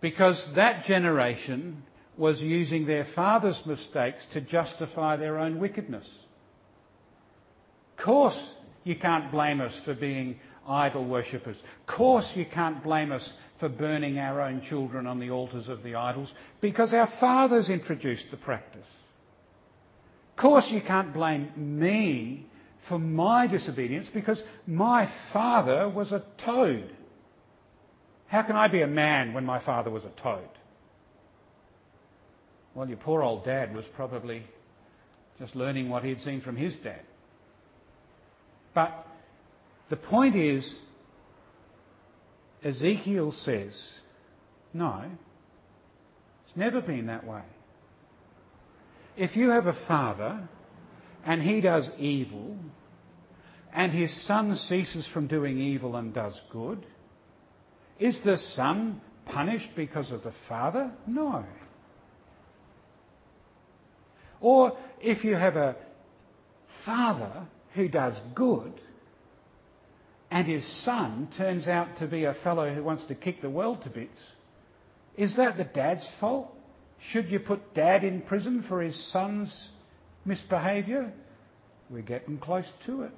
Because 0.00 0.48
that 0.56 0.84
generation 0.86 1.82
was 2.16 2.40
using 2.40 2.86
their 2.86 3.06
father's 3.14 3.60
mistakes 3.66 4.26
to 4.32 4.40
justify 4.40 5.16
their 5.16 5.38
own 5.38 5.58
wickedness. 5.58 6.06
Of 7.98 8.04
course, 8.04 8.38
you 8.84 8.96
can't 8.96 9.30
blame 9.30 9.60
us 9.60 9.78
for 9.84 9.94
being 9.94 10.38
idol 10.66 11.04
worshippers. 11.04 11.56
Of 11.56 11.94
course, 11.94 12.30
you 12.34 12.46
can't 12.46 12.82
blame 12.82 13.12
us 13.12 13.28
for 13.58 13.68
burning 13.68 14.18
our 14.18 14.40
own 14.40 14.62
children 14.62 15.06
on 15.06 15.20
the 15.20 15.30
altars 15.30 15.68
of 15.68 15.82
the 15.82 15.94
idols 15.94 16.32
because 16.60 16.92
our 16.92 17.08
fathers 17.20 17.68
introduced 17.68 18.26
the 18.30 18.36
practice. 18.36 18.86
Of 20.30 20.42
course, 20.42 20.68
you 20.70 20.80
can't 20.80 21.12
blame 21.12 21.50
me 21.56 22.46
for 22.88 22.98
my 22.98 23.46
disobedience 23.46 24.08
because 24.12 24.42
my 24.66 25.08
father 25.32 25.88
was 25.88 26.10
a 26.10 26.24
toad. 26.44 26.90
How 28.26 28.42
can 28.42 28.56
I 28.56 28.68
be 28.68 28.82
a 28.82 28.86
man 28.86 29.34
when 29.34 29.44
my 29.44 29.60
father 29.64 29.90
was 29.90 30.04
a 30.04 30.22
toad? 30.22 30.48
Well, 32.74 32.88
your 32.88 32.96
poor 32.96 33.22
old 33.22 33.44
dad 33.44 33.74
was 33.74 33.84
probably 33.94 34.42
just 35.38 35.54
learning 35.54 35.88
what 35.88 36.02
he'd 36.02 36.20
seen 36.20 36.40
from 36.40 36.56
his 36.56 36.74
dad. 36.76 37.02
But 38.74 39.06
the 39.92 39.96
point 39.98 40.34
is, 40.34 40.74
Ezekiel 42.64 43.30
says, 43.30 43.78
no, 44.72 45.04
it's 46.46 46.56
never 46.56 46.80
been 46.80 47.08
that 47.08 47.26
way. 47.26 47.42
If 49.18 49.36
you 49.36 49.50
have 49.50 49.66
a 49.66 49.76
father 49.86 50.48
and 51.26 51.42
he 51.42 51.60
does 51.60 51.90
evil, 51.98 52.56
and 53.74 53.92
his 53.92 54.10
son 54.26 54.56
ceases 54.56 55.06
from 55.12 55.26
doing 55.26 55.58
evil 55.58 55.94
and 55.96 56.14
does 56.14 56.40
good, 56.50 56.86
is 58.00 58.18
the 58.24 58.38
son 58.38 58.98
punished 59.26 59.72
because 59.76 60.10
of 60.10 60.22
the 60.22 60.32
father? 60.48 60.90
No. 61.06 61.44
Or 64.40 64.72
if 65.02 65.22
you 65.22 65.34
have 65.36 65.56
a 65.56 65.76
father 66.86 67.46
who 67.74 67.88
does 67.88 68.14
good 68.34 68.72
and 70.32 70.46
his 70.46 70.66
son 70.82 71.28
turns 71.36 71.68
out 71.68 71.98
to 71.98 72.06
be 72.06 72.24
a 72.24 72.32
fellow 72.42 72.72
who 72.74 72.82
wants 72.82 73.04
to 73.04 73.14
kick 73.14 73.42
the 73.42 73.50
world 73.50 73.82
to 73.82 73.90
bits, 73.90 74.18
is 75.14 75.36
that 75.36 75.58
the 75.58 75.64
dad's 75.64 76.08
fault? 76.20 76.50
Should 77.10 77.30
you 77.30 77.38
put 77.38 77.74
dad 77.74 78.02
in 78.02 78.22
prison 78.22 78.64
for 78.66 78.80
his 78.80 78.96
son's 79.12 79.54
misbehaviour? 80.24 81.12
We're 81.90 82.00
getting 82.00 82.38
close 82.38 82.64
to 82.86 83.02
it. 83.02 83.10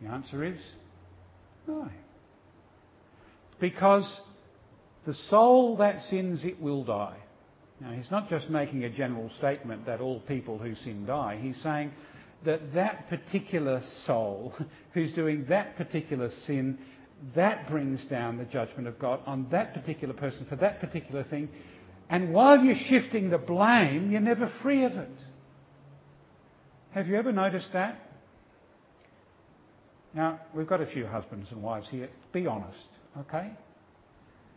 The 0.00 0.08
answer 0.08 0.42
is 0.42 0.58
no. 1.68 1.88
Because 3.60 4.20
the 5.06 5.14
soul 5.14 5.76
that 5.76 6.02
sins, 6.02 6.44
it 6.44 6.60
will 6.60 6.82
die. 6.82 7.18
Now, 7.80 7.92
he's 7.92 8.10
not 8.10 8.28
just 8.28 8.50
making 8.50 8.82
a 8.82 8.90
general 8.90 9.30
statement 9.38 9.86
that 9.86 10.00
all 10.00 10.18
people 10.18 10.58
who 10.58 10.74
sin 10.74 11.06
die. 11.06 11.38
He's 11.40 11.62
saying 11.62 11.92
that 12.44 12.74
that 12.74 13.08
particular 13.08 13.82
soul 14.06 14.54
who's 14.94 15.12
doing 15.12 15.46
that 15.48 15.76
particular 15.76 16.30
sin, 16.46 16.78
that 17.34 17.68
brings 17.68 18.04
down 18.06 18.38
the 18.38 18.44
judgment 18.44 18.88
of 18.88 18.98
God 18.98 19.20
on 19.26 19.46
that 19.50 19.74
particular 19.74 20.14
person 20.14 20.46
for 20.48 20.56
that 20.56 20.80
particular 20.80 21.24
thing. 21.24 21.48
And 22.10 22.32
while 22.32 22.62
you're 22.62 22.74
shifting 22.74 23.30
the 23.30 23.38
blame, 23.38 24.10
you're 24.10 24.20
never 24.20 24.52
free 24.62 24.84
of 24.84 24.92
it. 24.92 25.10
Have 26.90 27.08
you 27.08 27.16
ever 27.16 27.32
noticed 27.32 27.72
that? 27.72 27.98
Now, 30.14 30.40
we've 30.54 30.66
got 30.66 30.82
a 30.82 30.86
few 30.86 31.06
husbands 31.06 31.48
and 31.50 31.62
wives 31.62 31.88
here. 31.88 32.10
Be 32.32 32.46
honest, 32.46 32.76
okay? 33.20 33.50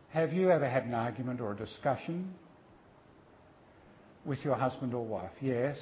Have 0.10 0.34
you 0.34 0.52
ever 0.52 0.68
had 0.68 0.84
an 0.84 0.94
argument 0.94 1.40
or 1.40 1.54
a 1.54 1.56
discussion 1.56 2.34
with 4.26 4.44
your 4.44 4.56
husband 4.56 4.94
or 4.94 5.06
wife? 5.06 5.32
Yes. 5.42 5.78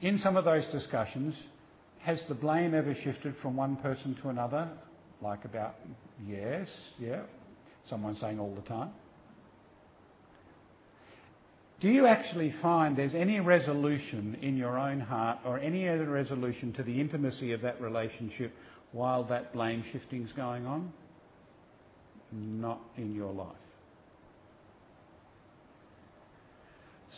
In 0.00 0.18
some 0.18 0.36
of 0.36 0.44
those 0.44 0.64
discussions, 0.66 1.34
has 2.00 2.22
the 2.28 2.34
blame 2.34 2.74
ever 2.74 2.94
shifted 2.94 3.34
from 3.42 3.56
one 3.56 3.76
person 3.76 4.16
to 4.22 4.30
another? 4.30 4.68
Like 5.20 5.44
about, 5.44 5.76
yes, 6.26 6.68
yeah. 6.98 7.22
Someone 7.88 8.16
saying 8.16 8.38
all 8.38 8.54
the 8.54 8.62
time. 8.62 8.90
Do 11.80 11.88
you 11.88 12.06
actually 12.06 12.54
find 12.60 12.96
there's 12.96 13.14
any 13.14 13.40
resolution 13.40 14.36
in 14.42 14.56
your 14.56 14.78
own 14.78 15.00
heart 15.00 15.38
or 15.46 15.58
any 15.58 15.88
other 15.88 16.06
resolution 16.08 16.72
to 16.74 16.82
the 16.82 17.00
intimacy 17.00 17.52
of 17.52 17.62
that 17.62 17.80
relationship 17.80 18.54
while 18.92 19.24
that 19.24 19.54
blame 19.54 19.84
shifting's 19.90 20.32
going 20.32 20.66
on? 20.66 20.92
Not 22.32 22.80
in 22.96 23.14
your 23.14 23.32
life. 23.32 23.56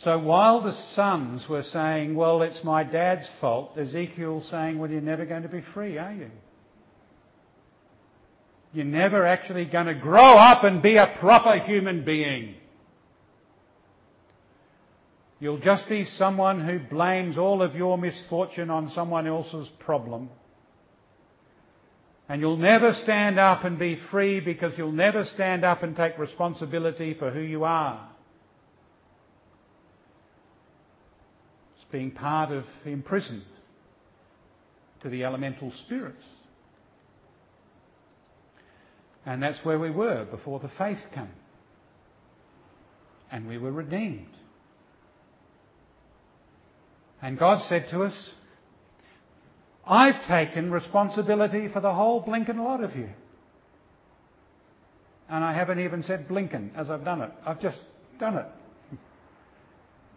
So 0.03 0.19
while 0.19 0.61
the 0.61 0.73
sons 0.95 1.47
were 1.47 1.63
saying, 1.63 2.15
well, 2.15 2.41
it's 2.41 2.63
my 2.63 2.83
dad's 2.83 3.29
fault, 3.39 3.77
Ezekiel's 3.77 4.49
saying, 4.49 4.77
well, 4.77 4.91
you're 4.91 5.01
never 5.01 5.25
going 5.25 5.43
to 5.43 5.49
be 5.49 5.63
free, 5.73 5.97
are 5.97 6.13
you? 6.13 6.29
You're 8.73 8.85
never 8.85 9.25
actually 9.25 9.65
going 9.65 9.85
to 9.85 9.93
grow 9.93 10.35
up 10.35 10.63
and 10.63 10.81
be 10.81 10.97
a 10.97 11.15
proper 11.19 11.59
human 11.59 12.03
being. 12.03 12.55
You'll 15.39 15.59
just 15.59 15.87
be 15.87 16.05
someone 16.05 16.65
who 16.65 16.79
blames 16.79 17.37
all 17.37 17.61
of 17.61 17.75
your 17.75 17.97
misfortune 17.97 18.69
on 18.69 18.89
someone 18.89 19.27
else's 19.27 19.69
problem. 19.79 20.29
And 22.27 22.41
you'll 22.41 22.57
never 22.57 22.93
stand 22.93 23.37
up 23.37 23.63
and 23.63 23.77
be 23.77 23.97
free 24.09 24.39
because 24.39 24.73
you'll 24.77 24.91
never 24.91 25.23
stand 25.23 25.63
up 25.63 25.83
and 25.83 25.95
take 25.95 26.17
responsibility 26.17 27.13
for 27.13 27.29
who 27.29 27.41
you 27.41 27.63
are. 27.63 28.09
It's 31.75 31.82
being 31.93 32.11
part 32.11 32.51
of 32.51 32.65
imprisoned 32.85 33.43
to 35.03 35.09
the 35.09 35.23
elemental 35.23 35.71
spirits. 35.85 36.23
And 39.25 39.41
that's 39.41 39.63
where 39.63 39.79
we 39.79 39.91
were 39.91 40.25
before 40.25 40.59
the 40.59 40.71
faith 40.77 40.97
came. 41.13 41.29
And 43.31 43.47
we 43.47 43.57
were 43.57 43.71
redeemed. 43.71 44.27
And 47.21 47.37
God 47.37 47.61
said 47.69 47.87
to 47.91 48.03
us, 48.03 48.13
I've 49.85 50.25
taken 50.27 50.71
responsibility 50.71 51.67
for 51.69 51.79
the 51.79 51.93
whole 51.93 52.21
blinking 52.21 52.57
lot 52.57 52.83
of 52.83 52.95
you. 52.95 53.09
And 55.29 55.43
I 55.43 55.53
haven't 55.53 55.79
even 55.79 56.03
said 56.03 56.27
blinking 56.27 56.71
as 56.75 56.89
I've 56.89 57.05
done 57.05 57.21
it. 57.21 57.31
I've 57.45 57.61
just 57.61 57.81
done 58.19 58.37
it. 58.37 58.47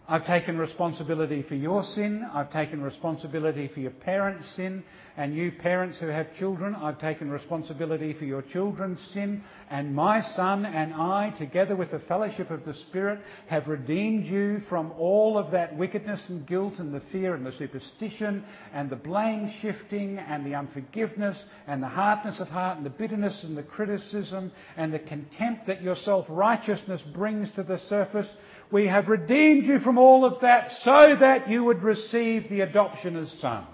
I've 0.09 0.25
taken 0.25 0.57
responsibility 0.57 1.43
for 1.43 1.57
your 1.57 1.83
sin. 1.83 2.25
I've 2.33 2.53
taken 2.53 2.81
responsibility 2.81 3.69
for 3.75 3.81
your 3.81 3.91
parents' 3.91 4.47
sin. 4.55 4.85
And 5.17 5.35
you 5.35 5.51
parents 5.51 5.99
who 5.99 6.09
have 6.09 6.37
children, 6.37 6.75
I've 6.75 7.01
taken 7.01 7.31
responsibility 7.31 8.13
for 8.13 8.25
your 8.25 8.43
children's 8.43 9.01
sin. 9.13 9.43
And 9.69 9.95
my 9.95 10.21
son 10.21 10.65
and 10.65 10.95
I, 10.95 11.31
together 11.31 11.75
with 11.75 11.91
the 11.91 11.99
fellowship 12.01 12.51
of 12.51 12.65
the 12.65 12.75
Spirit, 12.75 13.21
have 13.49 13.67
redeemed 13.67 14.27
you 14.27 14.63
from 14.69 14.93
all 14.93 15.39
of 15.39 15.51
that 15.53 15.77
wickedness 15.77 16.21
and 16.29 16.47
guilt 16.47 16.75
and 16.79 16.95
the 16.95 17.03
fear 17.11 17.35
and 17.35 17.45
the 17.45 17.53
superstition 17.53 18.45
and 18.75 18.91
the 18.91 18.97
blame 18.97 19.51
shifting 19.61 20.19
and 20.19 20.47
the 20.47 20.55
unforgiveness 20.55 21.43
and 21.67 21.83
the 21.83 21.89
hardness 21.89 22.39
of 22.39 22.49
heart 22.49 22.77
and 22.77 22.87
the 22.87 22.91
bitterness 22.91 23.43
and 23.43 23.57
the 23.57 23.63
criticism 23.63 24.53
and 24.77 24.93
the 24.93 25.01
contempt 25.01 25.67
that 25.67 25.83
your 25.83 25.97
self-righteousness 25.97 27.03
brings 27.13 27.51
to 27.53 27.65
the 27.65 27.79
surface. 27.79 28.29
We 28.71 28.89
have 28.89 29.09
redeemed 29.09 29.65
you 29.67 29.79
from 29.79 29.97
all 29.97 30.25
of 30.25 30.41
that 30.41 30.71
so 30.83 31.17
that 31.21 31.49
you 31.49 31.65
would 31.65 31.83
receive 31.83 32.49
the 32.49 32.63
adoption 32.63 33.17
as 33.17 33.31
sons. 33.41 33.69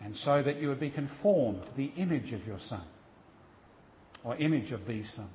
And 0.00 0.16
so 0.16 0.42
that 0.42 0.60
you 0.60 0.68
would 0.68 0.80
be 0.80 0.90
conformed 0.90 1.62
to 1.62 1.76
the 1.76 1.92
image 1.96 2.32
of 2.32 2.46
your 2.46 2.58
Son, 2.58 2.84
or 4.24 4.36
image 4.36 4.72
of 4.72 4.86
the 4.86 5.04
Son. 5.14 5.28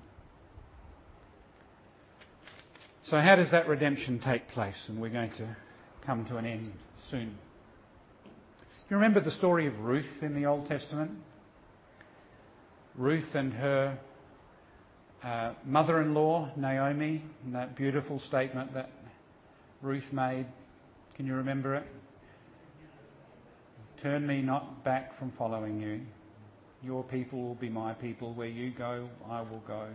So, 3.03 3.19
how 3.19 3.35
does 3.35 3.51
that 3.51 3.67
redemption 3.67 4.19
take 4.19 4.47
place? 4.49 4.75
And 4.87 4.99
we're 4.99 5.11
going 5.11 5.29
to 5.31 5.55
come 6.05 6.25
to 6.25 6.37
an 6.37 6.45
end 6.47 6.73
soon. 7.11 7.37
You 8.89 8.97
remember 8.97 9.19
the 9.19 9.31
story 9.31 9.67
of 9.67 9.79
Ruth 9.79 10.23
in 10.23 10.33
the 10.33 10.47
Old 10.47 10.67
Testament? 10.67 11.11
Ruth 12.95 13.35
and 13.35 13.53
her 13.53 13.99
uh, 15.23 15.53
mother 15.65 16.01
in 16.01 16.13
law, 16.13 16.49
Naomi, 16.55 17.23
and 17.43 17.55
that 17.55 17.75
beautiful 17.75 18.19
statement 18.19 18.73
that 18.73 18.89
Ruth 19.81 20.11
made. 20.11 20.45
Can 21.15 21.25
you 21.25 21.35
remember 21.35 21.75
it? 21.75 21.85
Turn 24.01 24.27
me 24.27 24.41
not 24.41 24.83
back 24.83 25.17
from 25.17 25.31
following 25.37 25.79
you. 25.79 26.01
Your 26.83 27.03
people 27.03 27.41
will 27.41 27.55
be 27.55 27.69
my 27.69 27.93
people. 27.93 28.33
Where 28.33 28.47
you 28.47 28.71
go, 28.71 29.09
I 29.29 29.41
will 29.41 29.63
go. 29.67 29.87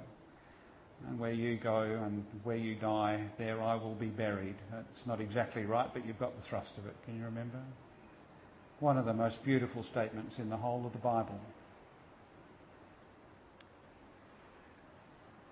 And 1.09 1.19
where 1.19 1.33
you 1.33 1.57
go 1.57 1.83
and 1.83 2.25
where 2.43 2.57
you 2.57 2.75
die, 2.75 3.25
there 3.39 3.63
I 3.63 3.75
will 3.75 3.95
be 3.95 4.09
buried. 4.09 4.57
It's 4.93 5.07
not 5.07 5.21
exactly 5.21 5.65
right, 5.65 5.89
but 5.93 6.05
you've 6.07 6.19
got 6.19 6.37
the 6.37 6.47
thrust 6.49 6.73
of 6.77 6.87
it. 6.87 6.97
Can 7.07 7.17
you 7.17 7.25
remember? 7.25 7.59
One 8.81 8.99
of 8.99 9.07
the 9.07 9.15
most 9.15 9.43
beautiful 9.45 9.83
statements 9.85 10.39
in 10.39 10.51
the 10.51 10.57
whole 10.57 10.85
of 10.85 10.93
the 10.93 10.99
Bible. 10.99 11.39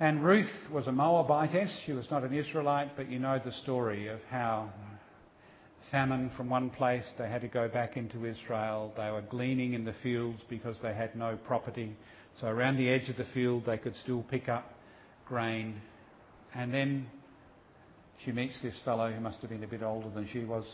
And 0.01 0.25
Ruth 0.25 0.51
was 0.73 0.87
a 0.87 0.93
Moabitess. 0.93 1.77
She 1.85 1.93
was 1.93 2.09
not 2.09 2.23
an 2.23 2.33
Israelite, 2.33 2.97
but 2.97 3.11
you 3.11 3.19
know 3.19 3.41
the 3.45 3.51
story 3.51 4.07
of 4.07 4.21
how 4.31 4.71
famine 5.91 6.31
from 6.37 6.49
one 6.49 6.71
place, 6.71 7.05
they 7.19 7.29
had 7.29 7.41
to 7.41 7.49
go 7.49 7.67
back 7.67 7.97
into 7.97 8.25
Israel. 8.25 8.93
They 8.97 9.11
were 9.11 9.23
gleaning 9.23 9.73
in 9.73 9.85
the 9.85 9.95
fields 10.03 10.41
because 10.49 10.79
they 10.83 10.95
had 10.95 11.17
no 11.17 11.37
property. 11.37 11.97
So 12.41 12.47
around 12.47 12.77
the 12.77 12.89
edge 12.89 13.09
of 13.09 13.17
the 13.17 13.25
field, 13.25 13.65
they 13.67 13.79
could 13.79 13.97
still 13.97 14.23
pick 14.31 14.49
up 14.49 14.73
grain. 15.27 15.81
And 16.55 16.73
then 16.73 17.07
she 18.25 18.31
meets 18.31 18.61
this 18.63 18.79
fellow 18.85 19.11
who 19.11 19.21
must 19.21 19.41
have 19.41 19.51
been 19.51 19.65
a 19.65 19.69
bit 19.69 19.83
older 19.83 20.11
than 20.11 20.29
she 20.33 20.45
was, 20.45 20.65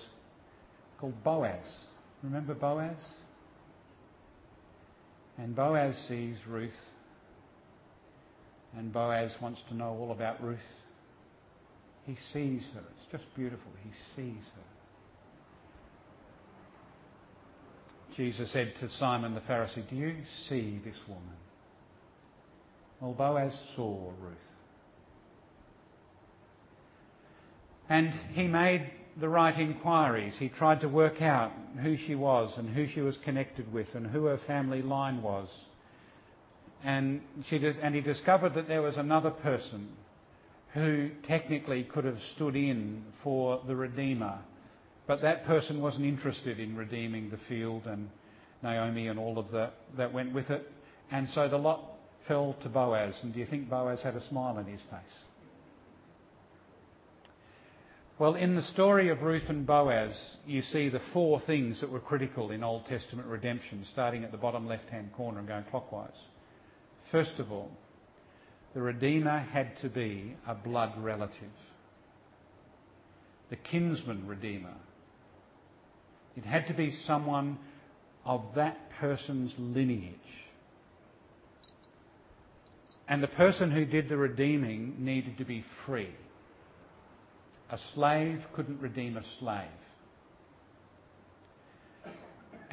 called 1.01 1.25
Boaz. 1.25 1.67
Remember 2.23 2.53
Boaz? 2.53 2.97
And 5.39 5.57
Boaz 5.57 5.97
sees 6.09 6.37
Ruth 6.47 6.71
and 8.77 8.93
Boaz 8.93 9.33
wants 9.41 9.63
to 9.69 9.75
know 9.75 9.97
all 9.99 10.13
about 10.13 10.43
Ruth. 10.43 10.59
He 12.07 12.17
sees 12.33 12.67
her. 12.75 12.81
It's 12.81 13.13
just 13.13 13.25
beautiful. 13.35 13.71
He 13.83 13.91
sees 14.15 14.43
her. 14.57 14.63
Jesus 18.17 18.53
said 18.53 18.75
to 18.81 18.89
Simon 18.89 19.35
the 19.35 19.41
Pharisee, 19.41 19.89
Do 19.89 19.97
you 19.97 20.17
see 20.49 20.81
this 20.85 20.99
woman? 21.09 21.23
Well, 23.01 23.13
Boaz 23.13 23.53
saw 23.75 24.11
Ruth. 24.21 24.37
And 27.89 28.11
he 28.33 28.47
made 28.47 28.91
the 29.21 29.29
right 29.29 29.59
inquiries. 29.59 30.35
He 30.39 30.49
tried 30.49 30.81
to 30.81 30.89
work 30.89 31.21
out 31.21 31.53
who 31.83 31.97
she 31.97 32.15
was 32.15 32.57
and 32.57 32.69
who 32.69 32.87
she 32.87 33.01
was 33.01 33.17
connected 33.25 33.73
with 33.73 33.89
and 33.95 34.07
who 34.07 34.25
her 34.25 34.39
family 34.47 34.83
line 34.83 35.23
was 35.23 35.49
and, 36.85 37.21
he 37.45 38.01
discovered 38.01 38.55
that 38.55 38.69
there 38.69 38.83
was 38.83 38.97
another 38.97 39.31
person 39.31 39.89
who 40.75 41.11
technically 41.27 41.85
could 41.85 42.05
have 42.05 42.19
stood 42.35 42.57
in 42.57 43.05
for 43.23 43.63
the 43.67 43.75
Redeemer 43.75 44.39
But 45.07 45.21
that 45.23 45.45
person 45.45 45.81
wasn't 45.81 46.07
interested 46.07 46.59
in 46.59 46.77
redeeming 46.77 47.31
the 47.31 47.39
field 47.49 47.87
and 47.87 48.09
Naomi 48.63 49.09
and 49.09 49.19
all 49.19 49.39
of 49.39 49.51
that 49.53 49.75
that 49.97 50.13
went 50.13 50.33
with 50.33 50.51
it. 50.51 50.71
And 51.11 51.29
so 51.31 51.49
the 51.49 51.59
lot 51.59 51.83
fell 52.27 52.57
to 52.63 52.69
Boaz. 52.69 53.15
And 53.23 53.33
do 53.35 53.39
you 53.39 53.47
think 53.47 53.69
Boaz 53.69 54.01
had 54.01 54.17
a 54.17 54.27
smile 54.29 54.57
on 54.57 54.65
his 54.65 54.81
face? 54.83 55.19
Well, 58.19 58.37
in 58.37 58.55
the 58.55 58.63
story 58.63 59.09
of 59.11 59.23
Ruth 59.23 59.49
and 59.49 59.67
Boaz, 59.67 60.15
you 60.47 60.63
see 60.63 60.89
the 60.89 61.03
four 61.13 61.41
things 61.41 61.81
that 61.81 61.91
were 61.91 62.01
critical 62.01 62.53
in 62.53 62.63
Old 62.63 62.87
Testament 62.87 63.29
redemption, 63.29 63.85
starting 63.93 64.23
at 64.25 64.31
the 64.31 64.39
bottom 64.39 64.67
left 64.67 64.89
hand 64.89 65.13
corner 65.13 65.41
and 65.41 65.49
going 65.49 65.65
clockwise. 65.65 66.13
First 67.15 67.39
of 67.39 67.53
all, 67.53 67.71
the 68.75 68.83
Redeemer 68.83 69.39
had 69.39 69.77
to 69.83 69.89
be 69.89 70.35
a 70.49 70.55
blood 70.57 70.95
relative, 70.99 71.55
the 73.51 73.55
kinsman 73.55 74.27
Redeemer. 74.27 74.75
It 76.37 76.45
had 76.45 76.67
to 76.67 76.75
be 76.75 76.91
someone 76.91 77.59
of 78.25 78.43
that 78.57 78.91
person's 78.99 79.55
lineage. 79.59 80.11
And 83.07 83.23
the 83.23 83.29
person 83.29 83.71
who 83.71 83.85
did 83.85 84.09
the 84.09 84.17
redeeming 84.17 84.97
needed 84.99 85.39
to 85.39 85.45
be 85.45 85.65
free. 85.87 86.17
A 87.71 87.79
slave 87.95 88.45
couldn't 88.57 88.81
redeem 88.81 89.17
a 89.17 89.23
slave. 89.39 89.84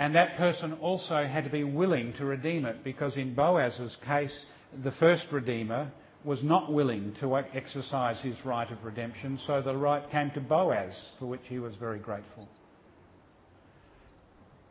And 0.02 0.16
that 0.16 0.36
person 0.36 0.74
also 0.82 1.28
had 1.28 1.43
to 1.43 1.52
be 1.52 1.64
willing 1.64 2.14
to 2.14 2.26
redeem 2.26 2.66
it 2.66 2.84
because 2.84 3.18
in 3.18 3.36
Boaz's 3.36 3.95
case, 4.04 4.45
the 4.84 4.91
first 4.93 5.28
redeemer 5.32 5.91
was 6.24 6.41
not 6.41 6.74
willing 6.74 7.14
to 7.20 7.38
exercise 7.38 8.20
his 8.20 8.43
right 8.43 8.70
of 8.72 8.84
redemption, 8.84 9.38
so 9.45 9.62
the 9.62 9.78
right 9.78 10.10
came 10.10 10.32
to 10.32 10.41
Boaz, 10.41 10.95
for 11.20 11.28
which 11.28 11.43
he 11.43 11.60
was 11.60 11.76
very 11.76 11.99
grateful. 11.99 12.49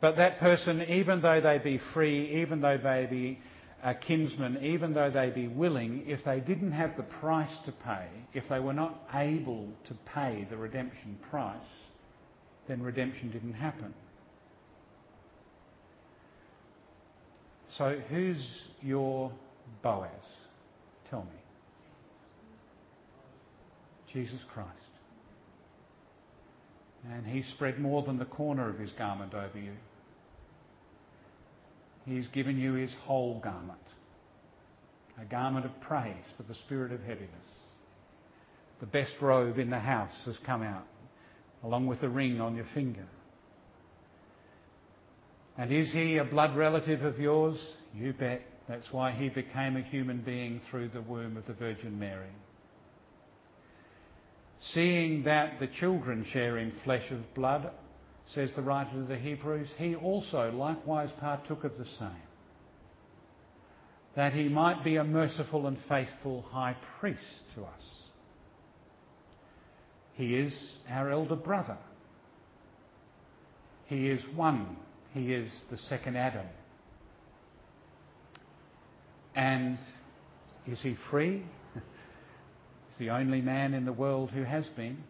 But 0.01 0.17
that 0.17 0.37
person, 0.39 0.81
even 0.81 1.21
though 1.21 1.39
they 1.39 1.59
be 1.59 1.79
free, 1.93 2.41
even 2.41 2.59
though 2.59 2.77
they 2.77 3.07
be 3.09 3.39
a 3.85 3.95
kinsman, 3.95 4.61
even 4.61 4.93
though 4.93 5.11
they 5.11 5.29
be 5.29 5.47
willing, 5.47 6.03
if 6.07 6.25
they 6.25 6.41
didn't 6.41 6.73
have 6.73 6.97
the 6.97 7.03
price 7.03 7.57
to 7.65 7.71
pay, 7.71 8.07
if 8.33 8.43
they 8.49 8.59
were 8.59 8.73
not 8.73 9.07
able 9.13 9.69
to 9.87 9.93
pay 10.13 10.45
the 10.49 10.57
redemption 10.57 11.17
price, 11.29 11.55
then 12.67 12.81
redemption 12.81 13.31
didn't 13.31 13.53
happen. 13.53 13.93
So, 17.77 17.97
who's 18.09 18.63
your 18.81 19.31
Boaz? 19.81 20.09
Tell 21.09 21.23
me. 21.23 21.29
Jesus 24.13 24.39
Christ. 24.53 24.69
And 27.09 27.25
he 27.25 27.43
spread 27.43 27.79
more 27.79 28.03
than 28.03 28.19
the 28.19 28.25
corner 28.25 28.69
of 28.69 28.77
his 28.77 28.91
garment 28.91 29.33
over 29.33 29.57
you. 29.57 29.73
He's 32.05 32.27
given 32.27 32.57
you 32.57 32.73
his 32.73 32.93
whole 33.05 33.39
garment, 33.39 33.79
a 35.19 35.25
garment 35.25 35.65
of 35.65 35.81
praise 35.81 36.15
for 36.35 36.43
the 36.43 36.55
spirit 36.55 36.91
of 36.91 37.01
heaviness. 37.01 37.29
The 38.79 38.85
best 38.87 39.13
robe 39.21 39.59
in 39.59 39.69
the 39.69 39.79
house 39.79 40.15
has 40.25 40.37
come 40.39 40.63
out, 40.63 40.87
along 41.63 41.87
with 41.87 42.01
a 42.03 42.09
ring 42.09 42.41
on 42.41 42.55
your 42.55 42.65
finger. 42.73 43.05
And 45.57 45.71
is 45.71 45.91
he 45.91 46.17
a 46.17 46.23
blood 46.23 46.55
relative 46.55 47.03
of 47.03 47.19
yours? 47.19 47.57
You 47.93 48.13
bet. 48.13 48.41
That's 48.67 48.91
why 48.91 49.11
he 49.11 49.29
became 49.29 49.75
a 49.75 49.81
human 49.81 50.21
being 50.21 50.61
through 50.69 50.89
the 50.89 51.01
womb 51.01 51.35
of 51.35 51.45
the 51.45 51.53
Virgin 51.53 51.99
Mary. 51.99 52.29
Seeing 54.59 55.23
that 55.23 55.59
the 55.59 55.67
children 55.67 56.25
share 56.31 56.57
in 56.57 56.71
flesh 56.83 57.09
of 57.11 57.33
blood, 57.33 57.71
says 58.27 58.51
the 58.55 58.61
writer 58.61 59.01
of 59.01 59.07
the 59.07 59.17
Hebrews, 59.17 59.67
he 59.77 59.95
also 59.95 60.51
likewise 60.51 61.09
partook 61.19 61.63
of 61.63 61.77
the 61.77 61.85
same, 61.85 62.27
that 64.15 64.33
he 64.33 64.47
might 64.47 64.83
be 64.83 64.97
a 64.97 65.03
merciful 65.03 65.67
and 65.67 65.77
faithful 65.89 66.43
high 66.43 66.77
priest 66.99 67.19
to 67.55 67.63
us. 67.63 67.83
He 70.13 70.35
is 70.35 70.57
our 70.89 71.11
elder 71.11 71.35
brother. 71.35 71.77
He 73.87 74.07
is 74.07 74.21
one. 74.35 74.77
He 75.13 75.33
is 75.33 75.51
the 75.69 75.77
second 75.77 76.15
Adam. 76.15 76.45
And 79.35 79.77
is 80.67 80.81
he 80.81 80.95
free? 81.09 81.43
He's 81.73 82.97
the 82.99 83.09
only 83.09 83.41
man 83.41 83.73
in 83.73 83.85
the 83.85 83.93
world 83.93 84.31
who 84.31 84.43
has 84.43 84.65
been. 84.75 85.03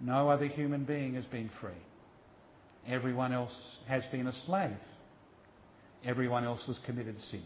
No 0.00 0.28
other 0.28 0.46
human 0.46 0.84
being 0.84 1.14
has 1.14 1.24
been 1.26 1.50
free. 1.60 1.70
Everyone 2.86 3.32
else 3.32 3.54
has 3.88 4.04
been 4.12 4.26
a 4.26 4.32
slave. 4.46 4.76
Everyone 6.04 6.44
else 6.44 6.64
has 6.66 6.78
committed 6.86 7.18
sin. 7.20 7.42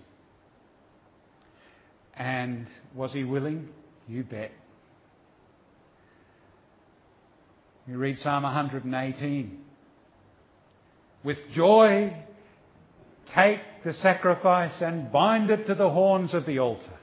And 2.15 2.67
was 2.95 3.13
he 3.13 3.25
willing? 3.25 3.69
You 4.07 4.25
bet. 4.25 4.51
You 7.87 7.97
read 7.97 8.19
Psalm 8.19 8.43
118. 8.43 9.65
With 11.23 11.39
joy, 11.53 12.17
take 13.35 13.61
the 13.85 13.93
sacrifice 13.93 14.81
and 14.81 15.13
bind 15.13 15.51
it 15.51 15.67
to 15.67 15.75
the 15.75 15.91
horns 15.91 16.35
of 16.35 16.47
the 16.47 16.59
altar. 16.59 16.99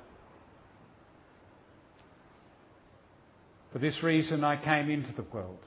For 3.72 3.80
this 3.80 4.02
reason 4.02 4.44
I 4.44 4.58
came 4.64 4.90
into 4.90 5.14
the 5.14 5.24
world, 5.24 5.60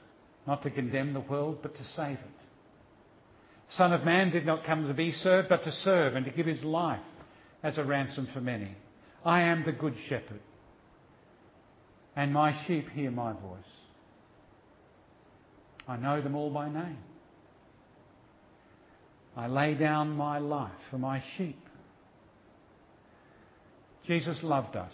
not 0.45 0.63
to 0.63 0.69
condemn 0.69 1.13
the 1.13 1.21
world, 1.21 1.59
but 1.61 1.75
to 1.75 1.83
save 1.95 2.17
it. 2.17 2.41
Son 3.69 3.93
of 3.93 4.03
Man 4.03 4.31
did 4.31 4.45
not 4.45 4.65
come 4.65 4.87
to 4.87 4.93
be 4.93 5.13
served, 5.13 5.47
but 5.47 5.63
to 5.63 5.71
serve 5.71 6.15
and 6.15 6.25
to 6.25 6.31
give 6.31 6.45
his 6.45 6.63
life 6.63 6.99
as 7.63 7.77
a 7.77 7.85
ransom 7.85 8.27
for 8.33 8.41
many. 8.41 8.75
I 9.23 9.43
am 9.43 9.63
the 9.63 9.71
good 9.71 9.95
shepherd, 10.09 10.41
and 12.15 12.33
my 12.33 12.65
sheep 12.65 12.89
hear 12.89 13.11
my 13.11 13.31
voice. 13.31 13.63
I 15.87 15.95
know 15.95 16.21
them 16.21 16.35
all 16.35 16.49
by 16.49 16.67
name. 16.67 16.97
I 19.35 19.47
lay 19.47 19.73
down 19.75 20.15
my 20.17 20.39
life 20.39 20.71
for 20.89 20.97
my 20.97 21.23
sheep. 21.37 21.59
Jesus 24.05 24.41
loved 24.43 24.75
us 24.75 24.93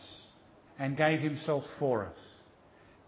and 0.78 0.96
gave 0.96 1.20
himself 1.20 1.64
for 1.80 2.06
us 2.06 2.18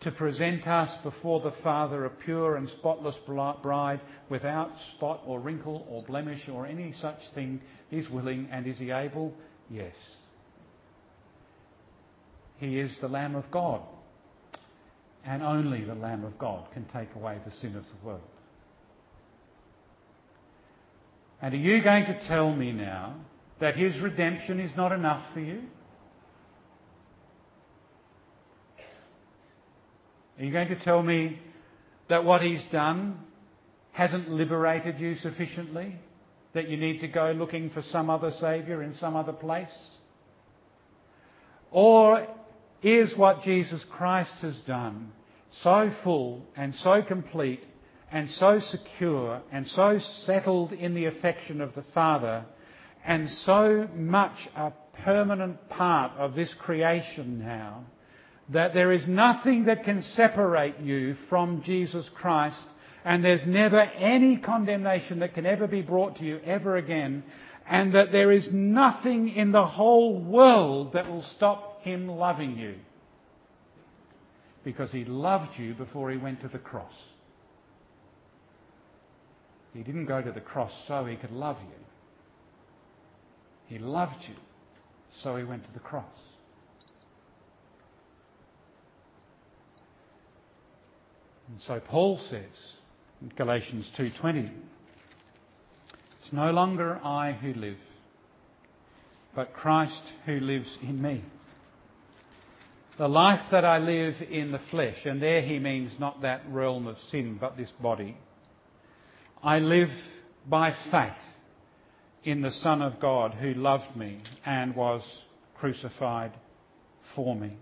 to 0.02 0.12
present 0.12 0.66
us 0.66 0.98
before 1.04 1.42
the 1.42 1.52
Father 1.62 2.06
a 2.06 2.10
pure 2.10 2.56
and 2.56 2.70
spotless 2.70 3.18
bride 3.28 4.00
without 4.30 4.72
spot 4.96 5.22
or 5.26 5.40
wrinkle 5.40 5.86
or 5.90 6.04
blemish 6.04 6.48
or 6.48 6.66
any 6.66 6.94
such 6.94 7.20
thing 7.36 7.62
is 7.92 8.10
willing 8.10 8.48
and 8.52 8.66
is 8.66 8.78
he 8.78 8.92
able? 8.92 9.34
Yes. 9.70 9.96
He 12.58 12.80
is 12.80 12.98
the 13.02 13.10
Lamb 13.10 13.36
of 13.36 13.50
God. 13.52 13.82
And 15.26 15.44
only 15.44 15.84
the 15.84 15.96
Lamb 15.96 16.24
of 16.24 16.38
God 16.40 16.72
can 16.74 16.86
take 16.86 17.14
away 17.16 17.38
the 17.46 17.52
sin 17.52 17.76
of 17.76 17.84
the 17.84 18.08
world. 18.08 18.22
And 21.42 21.54
are 21.54 21.58
you 21.58 21.82
going 21.82 22.06
to 22.06 22.28
tell 22.28 22.54
me 22.54 22.72
now 22.72 23.16
that 23.60 23.76
his 23.76 24.00
redemption 24.00 24.60
is 24.60 24.72
not 24.76 24.92
enough 24.92 25.24
for 25.34 25.40
you? 25.40 25.62
Are 30.38 30.44
you 30.44 30.52
going 30.52 30.70
to 30.70 30.80
tell 30.80 31.04
me 31.04 31.40
that 32.08 32.24
what 32.24 32.42
he's 32.42 32.64
done 32.72 33.20
hasn't 33.92 34.30
liberated 34.30 35.00
you 35.00 35.16
sufficiently? 35.16 35.96
That 36.54 36.70
you 36.70 36.78
need 36.78 37.02
to 37.02 37.08
go 37.08 37.32
looking 37.32 37.70
for 37.70 37.82
some 37.82 38.10
other 38.10 38.32
Saviour 38.32 38.82
in 38.82 38.96
some 38.96 39.16
other 39.16 39.34
place? 39.34 39.76
Or 41.72 42.26
is 42.82 43.16
what 43.18 43.44
Jesus 43.44 43.86
Christ 43.92 44.34
has 44.42 44.60
done 44.62 45.12
so 45.52 45.92
full 46.04 46.46
and 46.56 46.74
so 46.76 47.02
complete 47.02 47.64
and 48.12 48.30
so 48.30 48.60
secure 48.60 49.42
and 49.52 49.68
so 49.68 50.00
settled 50.26 50.72
in 50.74 50.94
the 50.94 51.06
affection 51.06 51.62
of 51.62 51.76
the 51.76 51.84
Father 51.94 52.46
and 53.06 53.30
so 53.30 53.88
much 53.96 54.50
a 54.56 54.72
permanent 55.04 55.70
part 55.70 56.12
of 56.18 56.36
this 56.36 56.54
creation 56.60 57.40
now 57.40 57.84
that 58.52 58.74
there 58.74 58.92
is 58.92 59.08
nothing 59.08 59.66
that 59.66 59.84
can 59.84 60.04
separate 60.16 60.80
you 60.80 61.16
from 61.30 61.62
Jesus 61.62 62.10
Christ, 62.16 62.66
and 63.06 63.24
there's 63.24 63.46
never 63.46 63.80
any 63.80 64.38
condemnation 64.38 65.20
that 65.20 65.36
can 65.36 65.46
ever 65.46 65.68
be 65.68 65.82
brought 65.82 66.18
to 66.18 66.26
you 66.26 66.40
ever 66.44 66.78
again, 66.78 67.24
and 67.70 67.94
that 67.94 68.12
there 68.12 68.32
is 68.32 68.48
nothing 68.52 69.30
in 69.30 69.52
the 69.52 69.66
whole 69.66 70.20
world 70.20 70.94
that 70.94 71.08
will 71.08 71.24
stop 71.36 71.82
Him 71.84 72.08
loving 72.08 72.58
you. 72.58 72.76
Because 74.64 74.92
He 74.92 75.06
loved 75.06 75.58
you 75.58 75.76
before 75.76 76.10
He 76.10 76.18
went 76.18 76.42
to 76.42 76.48
the 76.48 76.58
cross. 76.58 76.94
He 79.74 79.84
didn't 79.84 80.06
go 80.06 80.22
to 80.22 80.32
the 80.32 80.42
cross 80.42 80.74
so 80.88 81.06
He 81.06 81.16
could 81.16 81.32
love 81.32 81.58
you. 81.62 81.76
He 83.68 83.78
loved 83.78 84.24
you, 84.28 84.36
so 85.22 85.36
He 85.36 85.44
went 85.44 85.66
to 85.66 85.74
the 85.74 85.80
cross. 85.80 86.06
And 91.50 91.62
so 91.66 91.80
Paul 91.80 92.20
says, 92.30 92.76
in 93.22 93.32
Galatians 93.36 93.92
2:20. 93.98 94.50
It's 96.22 96.34
no 96.34 96.52
longer 96.52 97.00
I 97.04 97.34
who 97.34 97.54
live, 97.54 97.78
but 99.36 99.54
Christ 99.54 100.04
who 100.26 100.40
lives 100.40 100.78
in 100.82 101.02
me. 101.02 101.24
The 102.98 103.08
life 103.08 103.42
that 103.52 103.66
I 103.66 103.78
live 103.78 104.22
in 104.22 104.52
the 104.52 104.60
flesh, 104.60 105.06
and 105.06 105.22
there 105.22 105.42
he 105.42 105.58
means 105.58 105.98
not 106.00 106.22
that 106.22 106.42
realm 106.50 106.86
of 106.86 107.00
sin, 107.00 107.38
but 107.40 107.58
this 107.58 107.72
body, 107.82 108.18
I 109.44 109.60
live 109.60 109.90
by 110.48 110.74
faith 110.92 111.14
in 112.24 112.42
the 112.42 112.52
Son 112.52 112.82
of 112.82 113.00
God 113.00 113.34
who 113.34 113.54
loved 113.54 113.96
me 113.96 114.22
and 114.46 114.76
was 114.76 115.02
crucified 115.56 116.34
for 117.16 117.36
me. 117.36 117.56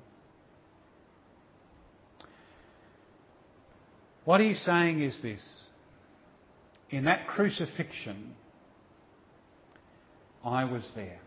What 4.25 4.41
he's 4.41 4.59
saying 4.61 5.01
is 5.01 5.21
this 5.21 5.41
in 6.89 7.05
that 7.05 7.27
crucifixion, 7.27 8.35
I 10.43 10.65
was 10.65 10.89
there. 10.95 11.19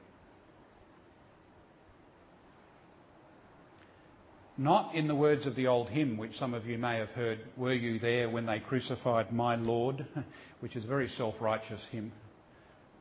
Not 4.60 4.94
in 4.94 5.08
the 5.08 5.14
words 5.14 5.46
of 5.46 5.56
the 5.56 5.68
old 5.68 5.88
hymn, 5.88 6.18
which 6.18 6.36
some 6.38 6.52
of 6.52 6.66
you 6.66 6.76
may 6.76 6.98
have 6.98 7.08
heard, 7.08 7.38
Were 7.56 7.72
you 7.72 7.98
there 7.98 8.28
when 8.28 8.44
they 8.44 8.60
crucified 8.60 9.32
my 9.32 9.56
Lord? 9.56 10.04
which 10.60 10.76
is 10.76 10.84
a 10.84 10.86
very 10.86 11.08
self 11.08 11.34
righteous 11.40 11.80
hymn. 11.90 12.12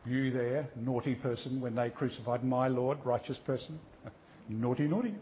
You 0.05 0.31
there, 0.31 0.69
naughty 0.77 1.15
person, 1.15 1.59
when 1.59 1.75
they 1.75 1.89
crucified 1.89 2.45
my 2.45 2.69
Lord, 2.69 2.99
righteous 3.03 3.37
person? 3.39 3.77
naughty, 4.49 4.87
naughty. 4.87 5.13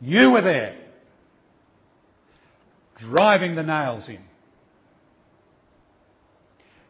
You 0.00 0.32
were 0.32 0.42
there, 0.42 0.76
driving 2.96 3.54
the 3.54 3.62
nails 3.62 4.08
in. 4.08 4.18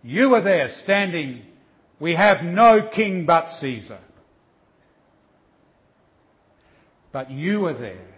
You 0.03 0.31
were 0.31 0.41
there, 0.41 0.71
standing, 0.83 1.43
we 2.01 2.15
have 2.15 2.43
no 2.43 2.89
king 2.89 3.27
but 3.27 3.51
Caesar. 3.61 3.99
But 7.17 7.31
you 7.31 7.65
are 7.65 7.73
there 7.73 8.15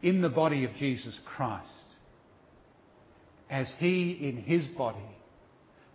in 0.00 0.20
the 0.20 0.28
body 0.28 0.62
of 0.62 0.76
Jesus 0.76 1.18
Christ 1.24 1.66
as 3.50 3.68
he 3.80 4.12
in 4.12 4.36
his 4.36 4.64
body, 4.68 5.16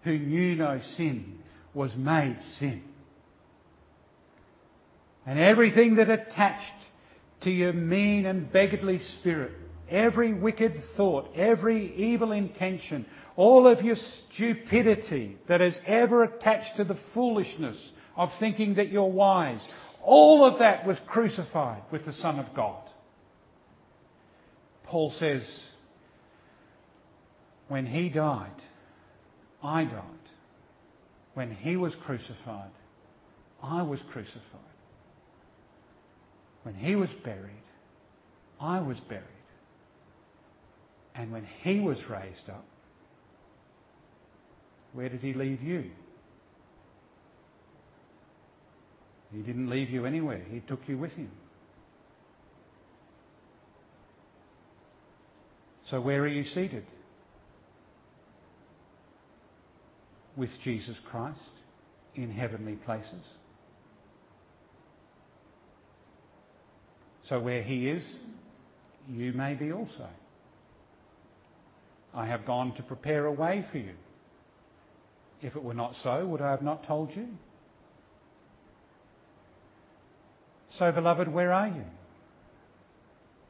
who 0.04 0.20
knew 0.20 0.58
no 0.58 0.82
sin, 0.98 1.40
was 1.74 1.96
made 1.96 2.38
sin. 2.60 2.84
And 5.26 5.40
everything 5.40 5.96
that 5.96 6.10
attached 6.10 6.66
to 7.44 7.50
your 7.50 7.72
mean 7.72 8.26
and 8.26 8.52
beggarly 8.52 9.00
spirit, 9.22 9.54
every 9.90 10.34
wicked 10.34 10.84
thought, 10.98 11.32
every 11.34 11.96
evil 11.96 12.34
intention, 12.34 13.06
all 13.38 13.68
of 13.68 13.82
your 13.86 13.96
stupidity 13.96 15.38
that 15.48 15.62
has 15.62 15.80
ever 15.88 16.26
attached 16.26 16.76
to 16.76 16.84
the 16.84 17.00
foolishness 17.14 17.78
of 18.18 18.32
thinking 18.38 18.76
that 18.76 18.92
you're 18.92 19.06
wise, 19.06 19.66
all 20.04 20.46
of 20.46 20.60
that 20.60 20.86
was 20.86 20.98
crucified 21.08 21.82
with 21.92 22.06
the 22.06 22.14
Son 22.14 22.40
of 22.40 22.54
God. 22.54 22.84
Paul 24.84 25.12
says, 25.12 25.44
when 27.68 27.86
he 27.86 28.10
died, 28.10 28.52
I 29.64 29.86
died. 29.86 30.04
When 31.34 31.52
he 31.52 31.78
was 31.78 31.96
crucified, 31.96 32.70
I 33.62 33.82
was 33.82 34.00
crucified. 34.12 34.42
When 36.64 36.76
he 36.76 36.96
was 36.96 37.10
buried, 37.24 37.64
I 38.60 38.82
was 38.82 39.00
buried. 39.00 39.24
And 41.16 41.32
when 41.32 41.48
he 41.62 41.80
was 41.80 41.98
raised 42.10 42.50
up, 42.50 42.66
where 44.94 45.10
did 45.10 45.22
he 45.22 45.34
leave 45.34 45.62
you? 45.62 45.90
He 49.34 49.42
didn't 49.42 49.70
leave 49.70 49.90
you 49.90 50.06
anywhere. 50.06 50.42
He 50.50 50.60
took 50.60 50.82
you 50.88 50.98
with 50.98 51.12
him. 51.14 51.32
So 55.90 56.00
where 56.00 56.22
are 56.22 56.28
you 56.28 56.44
seated? 56.44 56.86
With 60.36 60.52
Jesus 60.64 60.98
Christ 61.10 61.40
in 62.16 62.32
heavenly 62.32 62.76
places. 62.76 63.24
So 67.28 67.40
where 67.40 67.64
he 67.64 67.90
is, 67.90 68.04
you 69.10 69.34
may 69.34 69.56
be 69.56 69.72
also. 69.72 70.08
I 72.14 72.28
have 72.28 72.46
gone 72.46 72.76
to 72.76 72.84
prepare 72.84 73.26
a 73.26 73.32
way 73.32 73.66
for 73.72 73.80
you. 73.80 73.94
If 75.42 75.56
it 75.56 75.64
were 75.64 75.74
not 75.74 75.96
so, 76.04 76.26
would 76.26 76.42
I 76.42 76.52
have 76.52 76.62
not 76.62 76.86
told 76.86 77.16
you? 77.16 77.28
So, 80.63 80.63
beloved, 80.80 81.28
where 81.28 81.54
are 81.54 81.68
you? 81.68 81.84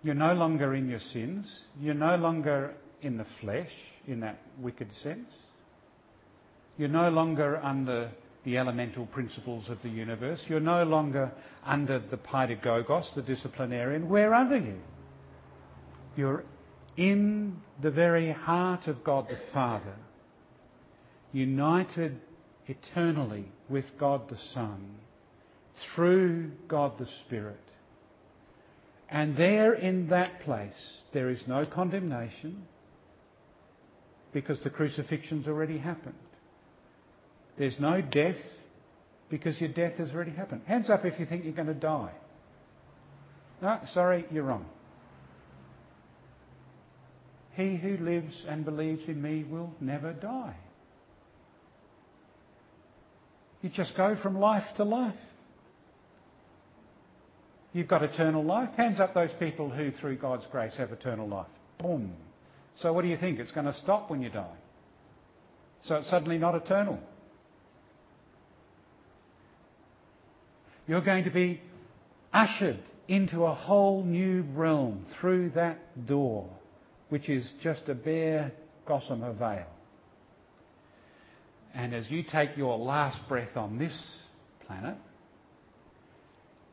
You're 0.03 0.15
no 0.15 0.33
longer 0.33 0.75
in 0.75 0.89
your 0.89 0.99
sins. 0.99 1.47
You're 1.79 1.93
no 1.93 2.15
longer 2.17 2.73
in 3.01 3.17
the 3.17 3.25
flesh, 3.39 3.71
in 4.07 4.19
that 4.19 4.41
wicked 4.59 4.93
sense. 5.01 5.29
You're 6.77 6.89
no 6.89 7.09
longer 7.09 7.57
under 7.57 8.11
the 8.43 8.57
elemental 8.57 9.05
principles 9.05 9.69
of 9.69 9.81
the 9.81 9.89
universe. 9.89 10.43
You're 10.47 10.59
no 10.59 10.83
longer 10.83 11.31
under 11.65 11.99
the 11.99 12.17
paidagogos, 12.17 13.13
the 13.15 13.21
disciplinarian. 13.21 14.09
Where 14.09 14.33
are 14.33 14.55
you? 14.55 14.79
You're 16.15 16.43
in 16.97 17.61
the 17.81 17.91
very 17.91 18.31
heart 18.31 18.87
of 18.87 19.03
God 19.03 19.29
the 19.29 19.39
Father, 19.53 19.95
united 21.31 22.19
eternally 22.67 23.45
with 23.69 23.85
God 23.97 24.29
the 24.29 24.37
Son 24.53 24.95
through 25.93 26.51
God 26.67 26.97
the 26.97 27.07
Spirit. 27.25 27.59
And 29.09 29.37
there 29.37 29.73
in 29.73 30.07
that 30.09 30.41
place, 30.41 31.01
there 31.13 31.29
is 31.29 31.43
no 31.47 31.65
condemnation 31.65 32.63
because 34.31 34.59
the 34.61 34.69
crucifixion's 34.69 35.47
already 35.47 35.77
happened. 35.77 36.15
There's 37.57 37.79
no 37.79 38.01
death 38.01 38.37
because 39.29 39.59
your 39.59 39.69
death 39.69 39.93
has 39.97 40.11
already 40.11 40.31
happened. 40.31 40.61
Hands 40.65 40.89
up 40.89 41.05
if 41.05 41.19
you 41.19 41.25
think 41.25 41.43
you're 41.43 41.53
going 41.53 41.67
to 41.67 41.73
die. 41.73 42.11
No, 43.61 43.79
sorry, 43.93 44.25
you're 44.31 44.43
wrong. 44.43 44.65
He 47.55 47.75
who 47.75 47.97
lives 47.97 48.43
and 48.47 48.65
believes 48.65 49.03
in 49.07 49.21
me 49.21 49.43
will 49.43 49.71
never 49.79 50.11
die. 50.11 50.55
You 53.61 53.69
just 53.69 53.95
go 53.95 54.15
from 54.15 54.39
life 54.39 54.65
to 54.77 54.83
life. 54.83 55.13
You've 57.73 57.87
got 57.87 58.03
eternal 58.03 58.43
life. 58.43 58.69
Hands 58.77 58.99
up 58.99 59.15
those 59.15 59.31
people 59.39 59.69
who, 59.69 59.91
through 59.91 60.17
God's 60.17 60.45
grace, 60.51 60.75
have 60.77 60.91
eternal 60.91 61.27
life. 61.27 61.47
Boom. 61.79 62.13
So 62.75 62.93
what 62.93 63.01
do 63.01 63.07
you 63.07 63.17
think? 63.17 63.39
It's 63.39 63.51
going 63.51 63.65
to 63.65 63.73
stop 63.73 64.09
when 64.09 64.21
you 64.21 64.29
die. 64.29 64.55
So 65.83 65.95
it's 65.95 66.09
suddenly 66.09 66.37
not 66.37 66.55
eternal. 66.55 66.99
You're 70.87 71.01
going 71.01 71.23
to 71.23 71.31
be 71.31 71.61
ushered 72.31 72.79
into 73.07 73.43
a 73.43 73.53
whole 73.53 74.03
new 74.03 74.43
realm 74.53 75.05
through 75.19 75.51
that 75.51 76.05
door, 76.05 76.49
which 77.09 77.27
is 77.27 77.51
just 77.61 77.89
a 77.89 77.95
bare 77.95 78.51
gossamer 78.85 79.33
veil. 79.33 79.67
And 81.73 81.93
as 81.93 82.09
you 82.09 82.23
take 82.23 82.55
your 82.55 82.77
last 82.77 83.27
breath 83.27 83.57
on 83.57 83.79
this 83.79 84.17
planet, 84.67 84.95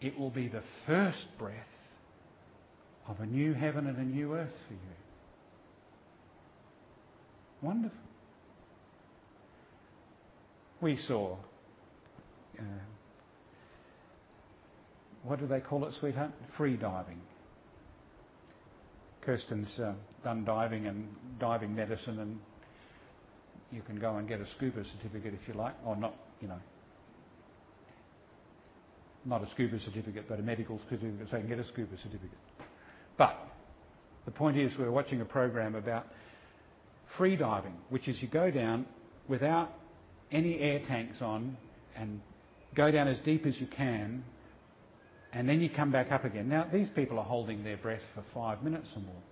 it 0.00 0.18
will 0.18 0.30
be 0.30 0.48
the 0.48 0.62
first 0.86 1.26
breath 1.38 1.54
of 3.06 3.20
a 3.20 3.26
new 3.26 3.52
heaven 3.52 3.86
and 3.86 3.98
a 3.98 4.04
new 4.04 4.34
earth 4.34 4.54
for 4.66 4.74
you. 4.74 4.80
Wonderful. 7.62 7.98
We 10.80 10.96
saw, 10.96 11.36
uh, 12.58 12.62
what 15.24 15.38
do 15.38 15.46
they 15.46 15.60
call 15.60 15.84
it, 15.84 15.94
sweetheart? 16.00 16.30
Free 16.56 16.76
diving. 16.76 17.20
Kirsten's 19.20 19.78
uh, 19.78 19.92
done 20.24 20.44
diving 20.44 20.86
and 20.86 21.08
diving 21.38 21.74
medicine, 21.74 22.18
and 22.20 22.38
you 23.70 23.82
can 23.82 24.00
go 24.00 24.16
and 24.16 24.26
get 24.26 24.40
a 24.40 24.46
scuba 24.56 24.82
certificate 24.84 25.34
if 25.34 25.46
you 25.46 25.52
like, 25.52 25.74
or 25.84 25.96
not, 25.96 26.14
you 26.40 26.48
know, 26.48 26.58
not 29.24 29.42
a 29.42 29.50
scuba 29.50 29.78
certificate, 29.80 30.24
but 30.28 30.38
a 30.38 30.42
medical 30.42 30.80
certificate, 30.88 31.28
so 31.30 31.36
you 31.36 31.42
can 31.42 31.56
get 31.56 31.58
a 31.58 31.68
scuba 31.68 31.96
certificate. 31.96 32.38
But 33.18 33.36
the 34.24 34.30
point 34.30 34.56
is, 34.56 34.72
we're 34.78 34.90
watching 34.90 35.20
a 35.20 35.24
program 35.24 35.74
about 35.74 36.06
free 37.16 37.36
diving, 37.36 37.74
which 37.90 38.08
is 38.08 38.20
you 38.22 38.28
go 38.28 38.50
down 38.50 38.86
without 39.28 39.72
any 40.30 40.58
air 40.58 40.80
tanks 40.80 41.20
on 41.20 41.56
and 41.96 42.20
go 42.74 42.90
down 42.90 43.08
as 43.08 43.18
deep 43.20 43.46
as 43.46 43.60
you 43.60 43.66
can, 43.66 44.24
and 45.32 45.48
then 45.48 45.60
you 45.60 45.68
come 45.68 45.90
back 45.90 46.12
up 46.12 46.24
again. 46.24 46.48
Now, 46.48 46.66
these 46.72 46.88
people 46.88 47.18
are 47.18 47.24
holding 47.24 47.62
their 47.62 47.76
breath 47.76 48.02
for 48.14 48.24
five 48.34 48.62
minutes 48.62 48.88
or 48.94 49.00
more. 49.02 49.22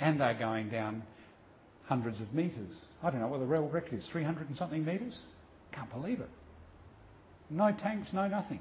And 0.00 0.20
they're 0.20 0.34
going 0.34 0.70
down 0.70 1.02
hundreds 1.84 2.20
of 2.20 2.32
metres. 2.32 2.72
I 3.02 3.10
don't 3.10 3.20
know 3.20 3.28
what 3.28 3.40
the 3.40 3.46
world 3.46 3.72
record 3.72 3.98
is, 3.98 4.06
300 4.10 4.48
and 4.48 4.56
something 4.56 4.84
metres? 4.84 5.18
Can't 5.72 5.90
believe 5.90 6.20
it. 6.20 6.30
No 7.50 7.72
tanks, 7.72 8.12
no 8.12 8.28
nothing. 8.28 8.60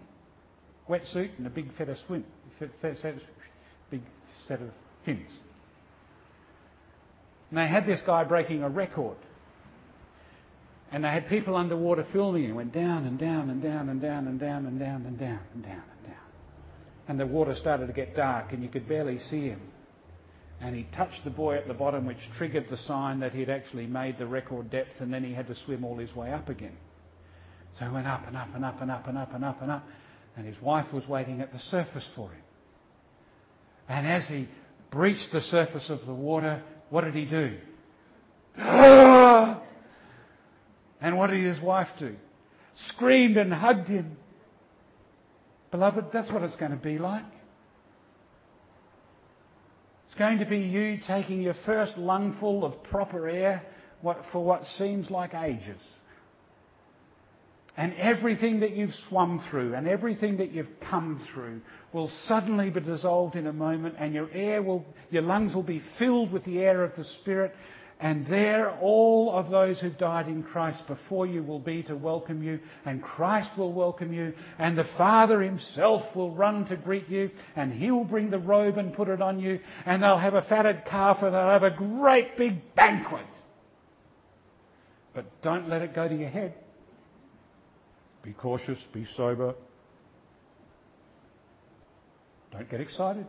Wetsuit 0.89 1.37
and 1.37 1.45
a 1.45 1.49
big 1.49 1.69
set 1.77 1.87
of 1.87 1.97
swim, 1.99 2.25
big 2.59 4.01
set 4.47 4.61
of 4.61 4.69
fins. 5.05 5.29
And 7.49 7.57
they 7.57 7.67
had 7.67 7.85
this 7.85 8.01
guy 8.05 8.23
breaking 8.23 8.63
a 8.63 8.69
record. 8.69 9.17
And 10.91 11.03
they 11.03 11.09
had 11.09 11.29
people 11.29 11.55
underwater 11.55 12.05
filming 12.11 12.45
and 12.45 12.55
went 12.55 12.73
down 12.73 13.05
and 13.05 13.19
down 13.19 13.49
and 13.49 13.61
down 13.61 13.89
and 13.89 14.01
down 14.01 14.27
and 14.27 14.39
down 14.39 14.65
and 14.65 14.79
down 14.79 15.05
and 15.05 15.19
down 15.19 15.39
and 15.53 15.63
down 15.63 15.83
and 15.95 16.07
down. 16.07 16.15
And 17.07 17.19
the 17.19 17.27
water 17.27 17.55
started 17.55 17.87
to 17.87 17.93
get 17.93 18.15
dark 18.15 18.53
and 18.53 18.63
you 18.63 18.69
could 18.69 18.87
barely 18.87 19.19
see 19.19 19.47
him. 19.47 19.61
And 20.61 20.75
he 20.75 20.83
touched 20.91 21.23
the 21.23 21.29
buoy 21.29 21.55
at 21.55 21.67
the 21.67 21.73
bottom, 21.73 22.05
which 22.05 22.17
triggered 22.37 22.67
the 22.69 22.77
sign 22.77 23.19
that 23.21 23.33
he'd 23.33 23.49
actually 23.49 23.87
made 23.87 24.17
the 24.17 24.27
record 24.27 24.69
depth, 24.69 24.99
and 24.99 25.13
then 25.13 25.23
he 25.23 25.33
had 25.33 25.47
to 25.47 25.55
swim 25.55 25.85
all 25.85 25.97
his 25.97 26.13
way 26.13 26.33
up 26.33 26.49
again. 26.49 26.75
So 27.77 27.85
he 27.85 27.91
went 27.91 28.07
up 28.07 28.27
and 28.27 28.35
up 28.35 28.49
and 28.53 28.65
up 28.65 28.81
and 28.81 28.91
up 28.91 29.07
and 29.07 29.17
up 29.17 29.33
and 29.33 29.45
up 29.45 29.61
and 29.61 29.71
up. 29.71 29.87
And 30.39 30.47
his 30.47 30.61
wife 30.61 30.93
was 30.93 31.05
waiting 31.05 31.41
at 31.41 31.51
the 31.51 31.59
surface 31.59 32.07
for 32.15 32.29
him. 32.29 32.41
And 33.89 34.07
as 34.07 34.25
he 34.25 34.47
breached 34.89 35.33
the 35.33 35.41
surface 35.41 35.89
of 35.89 36.05
the 36.05 36.13
water, 36.13 36.63
what 36.89 37.03
did 37.03 37.13
he 37.13 37.25
do? 37.25 37.57
And 41.01 41.17
what 41.17 41.29
did 41.29 41.45
his 41.45 41.61
wife 41.61 41.87
do? 41.97 42.15
Screamed 42.89 43.37
and 43.37 43.53
hugged 43.53 43.87
him. 43.87 44.17
Beloved, 45.71 46.07
that's 46.11 46.29
what 46.29 46.43
it's 46.43 46.57
going 46.57 46.71
to 46.71 46.77
be 46.77 46.97
like. 46.97 47.23
It's 50.07 50.17
going 50.17 50.39
to 50.39 50.45
be 50.45 50.59
you 50.59 50.99
taking 51.07 51.41
your 51.41 51.55
first 51.65 51.97
lungful 51.97 52.65
of 52.65 52.83
proper 52.83 53.29
air 53.29 53.63
for 54.31 54.43
what 54.43 54.65
seems 54.65 55.09
like 55.09 55.33
ages. 55.33 55.79
And 57.80 57.93
everything 57.93 58.59
that 58.59 58.75
you've 58.75 58.93
swum 59.07 59.39
through 59.49 59.73
and 59.73 59.88
everything 59.88 60.36
that 60.38 60.51
you've 60.51 60.82
come 60.82 61.25
through 61.32 61.61
will 61.93 62.09
suddenly 62.25 62.69
be 62.69 62.82
dissolved 62.82 63.38
in 63.38 63.47
a 63.47 63.53
moment 63.53 63.95
and 63.97 64.13
your 64.13 64.30
air 64.34 64.61
will, 64.61 64.86
your 65.11 65.21
lungs 65.21 65.55
will 65.55 65.63
be 65.63 65.82
filled 65.97 66.30
with 66.30 66.43
the 66.43 66.59
air 66.59 66.84
of 66.84 66.93
the 66.97 67.05
Spirit 67.05 67.55
and 68.01 68.27
there 68.27 68.71
all 68.82 69.32
of 69.32 69.49
those 69.49 69.80
who've 69.80 69.97
died 69.97 70.27
in 70.27 70.43
Christ 70.43 70.86
before 70.88 71.25
you 71.25 71.41
will 71.41 71.59
be 71.59 71.82
to 71.84 71.95
welcome 71.95 72.43
you, 72.43 72.59
and 72.86 73.03
Christ 73.03 73.49
will 73.57 73.73
welcome 73.73 74.13
you, 74.13 74.34
and 74.57 74.77
the 74.77 74.88
Father 74.97 75.41
himself 75.41 76.15
will 76.15 76.32
run 76.32 76.63
to 76.67 76.77
greet 76.77 77.09
you, 77.09 77.30
and 77.57 77.73
he 77.73 77.91
will 77.91 78.05
bring 78.05 78.30
the 78.30 78.39
robe 78.39 78.77
and 78.77 78.93
put 78.93 79.09
it 79.09 79.21
on 79.21 79.38
you, 79.41 79.59
and 79.86 80.01
they'll 80.01 80.17
have 80.17 80.34
a 80.34 80.43
fatted 80.43 80.86
calf, 80.86 81.17
and 81.23 81.34
they'll 81.34 81.49
have 81.49 81.63
a 81.63 81.71
great 81.71 82.38
big 82.38 82.73
banquet. 82.73 83.25
But 85.13 85.41
don't 85.41 85.67
let 85.67 85.82
it 85.82 85.93
go 85.93 86.07
to 86.07 86.15
your 86.15 86.30
head. 86.30 86.53
Be 88.30 88.36
cautious, 88.36 88.77
be 88.93 89.07
sober. 89.17 89.55
Don't 92.51 92.69
get 92.69 92.80
excited. 92.80 93.25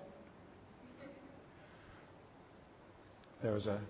There 3.43 3.55
was 3.55 3.65
a 3.65 3.81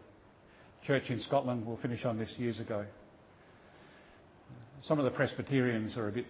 church 0.86 1.10
in 1.10 1.18
Scotland, 1.18 1.66
we'll 1.66 1.78
finish 1.78 2.04
on 2.04 2.16
this 2.16 2.32
years 2.38 2.60
ago. 2.60 2.86
Some 4.82 5.00
of 5.00 5.04
the 5.04 5.10
Presbyterians 5.10 5.96
are 5.96 6.06
a 6.06 6.12
bit 6.12 6.26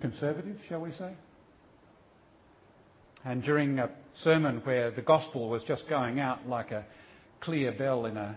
conservative, 0.00 0.60
shall 0.68 0.80
we 0.80 0.92
say? 0.92 1.14
And 3.24 3.42
during 3.42 3.80
a 3.80 3.90
sermon 4.22 4.60
where 4.62 4.92
the 4.92 5.02
gospel 5.02 5.48
was 5.48 5.64
just 5.64 5.88
going 5.88 6.20
out 6.20 6.48
like 6.48 6.70
a 6.70 6.84
clear 7.40 7.72
bell 7.72 8.06
in 8.06 8.16
a 8.16 8.36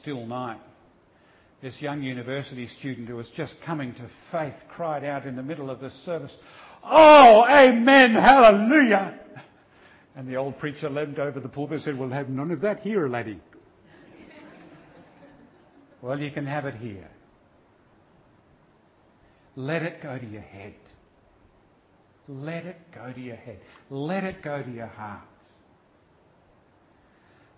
still 0.00 0.24
night, 0.24 0.60
this 1.62 1.80
young 1.80 2.02
university 2.02 2.66
student 2.66 3.08
who 3.08 3.16
was 3.16 3.28
just 3.36 3.54
coming 3.64 3.94
to 3.94 4.10
faith 4.32 4.54
cried 4.68 5.04
out 5.04 5.26
in 5.26 5.36
the 5.36 5.42
middle 5.42 5.70
of 5.70 5.80
the 5.80 5.90
service, 5.90 6.36
Oh, 6.84 7.44
amen, 7.48 8.14
hallelujah! 8.14 9.20
And 10.16 10.28
the 10.28 10.36
old 10.36 10.58
preacher 10.58 10.90
leaned 10.90 11.18
over 11.18 11.40
the 11.40 11.48
pulpit 11.48 11.74
and 11.74 11.82
said, 11.82 11.98
We'll 11.98 12.10
have 12.10 12.28
none 12.28 12.50
of 12.50 12.60
that 12.62 12.80
here, 12.80 13.08
laddie. 13.08 13.40
Well, 16.02 16.18
you 16.18 16.32
can 16.32 16.46
have 16.46 16.66
it 16.66 16.74
here. 16.74 17.08
Let 19.54 19.82
it 19.82 20.02
go 20.02 20.18
to 20.18 20.26
your 20.26 20.42
head. 20.42 20.74
Let 22.26 22.66
it 22.66 22.78
go 22.92 23.12
to 23.12 23.20
your 23.20 23.36
head. 23.36 23.60
Let 23.88 24.24
it 24.24 24.42
go 24.42 24.62
to 24.62 24.70
your 24.70 24.88
heart. 24.88 25.22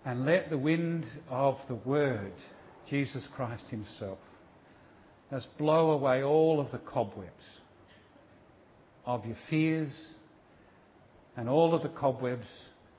And 0.05 0.25
let 0.25 0.51
the 0.51 0.57
wind 0.57 1.05
of 1.29 1.57
the 1.67 1.73
Word, 1.73 2.33
Jesus 2.89 3.27
Christ 3.35 3.65
Himself, 3.69 4.19
just 5.31 5.47
blow 5.57 5.91
away 5.91 6.23
all 6.23 6.59
of 6.59 6.71
the 6.71 6.77
cobwebs 6.77 7.31
of 9.05 9.25
your 9.25 9.37
fears 9.49 9.93
and 11.35 11.49
all 11.49 11.73
of 11.73 11.83
the 11.83 11.89
cobwebs 11.89 12.47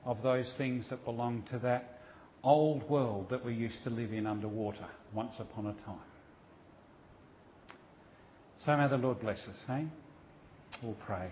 of 0.05 0.21
those 0.21 0.53
things 0.57 0.85
that 0.89 1.03
belong 1.05 1.43
to 1.51 1.59
that 1.59 1.99
old 2.43 2.87
world 2.89 3.29
that 3.29 3.43
we 3.43 3.53
used 3.53 3.83
to 3.83 3.89
live 3.89 4.13
in 4.13 4.25
underwater 4.25 4.85
once 5.13 5.33
upon 5.39 5.67
a 5.67 5.73
time. 5.83 5.97
So 8.65 8.75
may 8.75 8.87
the 8.87 8.97
Lord 8.97 9.19
bless 9.21 9.39
us, 9.39 9.55
eh? 9.69 9.83
We'll 10.83 10.97
pray. 11.05 11.31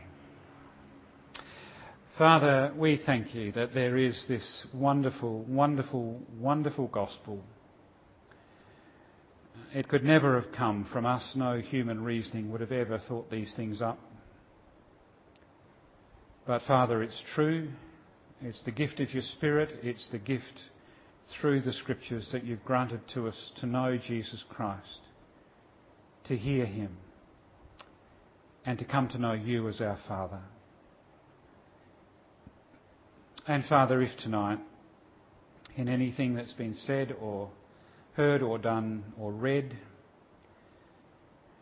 Father, 2.17 2.73
we 2.77 2.99
thank 3.05 3.35
you 3.35 3.51
that 3.51 3.73
there 3.73 3.97
is 3.97 4.23
this 4.29 4.65
wonderful, 4.73 5.43
wonderful, 5.43 6.21
wonderful 6.39 6.87
gospel. 6.87 7.43
It 9.75 9.89
could 9.89 10.05
never 10.05 10.39
have 10.39 10.53
come 10.53 10.87
from 10.93 11.05
us. 11.05 11.33
No 11.35 11.59
human 11.59 12.01
reasoning 12.01 12.49
would 12.49 12.61
have 12.61 12.71
ever 12.71 12.97
thought 12.97 13.29
these 13.29 13.53
things 13.57 13.81
up. 13.81 13.99
But 16.47 16.61
Father, 16.61 17.03
it's 17.03 17.21
true. 17.33 17.67
It's 18.41 18.63
the 18.63 18.71
gift 18.71 19.01
of 19.01 19.13
your 19.13 19.21
Spirit. 19.21 19.79
It's 19.83 20.07
the 20.13 20.17
gift 20.17 20.61
through 21.27 21.59
the 21.63 21.73
scriptures 21.73 22.29
that 22.31 22.45
you've 22.45 22.63
granted 22.63 23.01
to 23.15 23.27
us 23.27 23.51
to 23.59 23.65
know 23.65 23.97
Jesus 23.97 24.45
Christ, 24.47 25.01
to 26.27 26.37
hear 26.37 26.65
him, 26.65 26.95
and 28.65 28.79
to 28.79 28.85
come 28.85 29.09
to 29.09 29.17
know 29.17 29.33
you 29.33 29.67
as 29.67 29.81
our 29.81 29.99
Father. 30.07 30.39
And 33.45 33.65
Father, 33.65 34.01
if 34.01 34.15
tonight, 34.19 34.59
in 35.75 35.89
anything 35.89 36.33
that's 36.33 36.53
been 36.53 36.77
said 36.77 37.13
or 37.19 37.49
heard 38.15 38.41
or 38.41 38.57
done 38.57 39.03
or 39.19 39.31
read, 39.31 39.75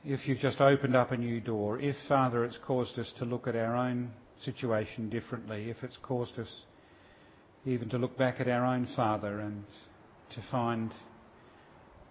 if 0.06 0.28
you've 0.28 0.40
just 0.40 0.60
opened 0.62 0.96
up 0.96 1.12
a 1.12 1.18
new 1.18 1.40
door, 1.40 1.80
if, 1.80 1.96
Father, 2.08 2.44
it's 2.44 2.58
caused 2.66 3.00
us 3.00 3.12
to 3.18 3.26
look 3.26 3.48
at 3.48 3.56
our 3.56 3.76
own 3.76 4.12
situation 4.44 5.10
differently, 5.10 5.70
if 5.70 5.78
it's 5.84 5.98
caused 6.04 6.38
us 6.38 6.52
even 7.66 7.90
to 7.90 7.98
look 7.98 8.18
back 8.18 8.40
at 8.40 8.48
our 8.48 8.66
own 8.66 8.86
father 8.96 9.40
and 9.40 9.64
to 10.32 10.44
find 10.52 10.94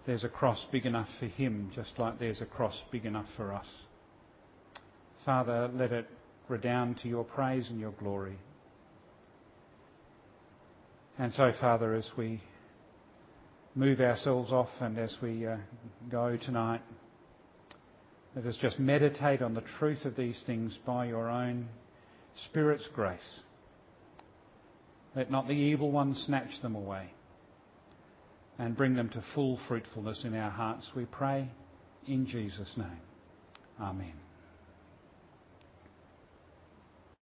there's 0.05 0.23
a 0.23 0.29
cross 0.29 0.65
big 0.71 0.85
enough 0.85 1.07
for 1.19 1.27
him, 1.27 1.71
just 1.73 1.97
like 1.99 2.19
there's 2.19 2.41
a 2.41 2.45
cross 2.45 2.75
big 2.91 3.05
enough 3.05 3.27
for 3.37 3.53
us. 3.53 3.67
Father, 5.23 5.69
let 5.73 5.91
it 5.91 6.09
redound 6.49 6.97
to 6.97 7.07
your 7.07 7.23
praise 7.23 7.69
and 7.69 7.79
your 7.79 7.91
glory. 7.91 8.37
And 11.17 11.31
so, 11.33 11.53
Father, 11.61 11.93
as 11.93 12.09
we 12.17 12.41
move 13.75 13.99
ourselves 13.99 14.51
off 14.51 14.69
and 14.79 14.97
as 14.97 15.15
we 15.21 15.45
uh, 15.47 15.57
go 16.09 16.37
tonight, 16.37 16.81
let 18.35 18.45
us 18.45 18.57
just 18.61 18.79
meditate 18.79 19.41
on 19.41 19.53
the 19.53 19.63
truth 19.79 20.05
of 20.05 20.15
these 20.15 20.41
things 20.45 20.77
by 20.85 21.05
your 21.05 21.29
own 21.29 21.67
Spirit's 22.45 22.87
grace. 22.93 23.19
Let 25.15 25.29
not 25.29 25.47
the 25.47 25.53
evil 25.53 25.91
one 25.91 26.15
snatch 26.15 26.61
them 26.61 26.75
away 26.75 27.11
and 28.57 28.75
bring 28.75 28.95
them 28.95 29.09
to 29.09 29.23
full 29.33 29.59
fruitfulness 29.67 30.23
in 30.23 30.35
our 30.35 30.51
hearts, 30.51 30.89
we 30.95 31.05
pray, 31.05 31.49
in 32.07 32.25
Jesus' 32.27 32.73
name. 32.75 33.01
Amen. 33.79 34.22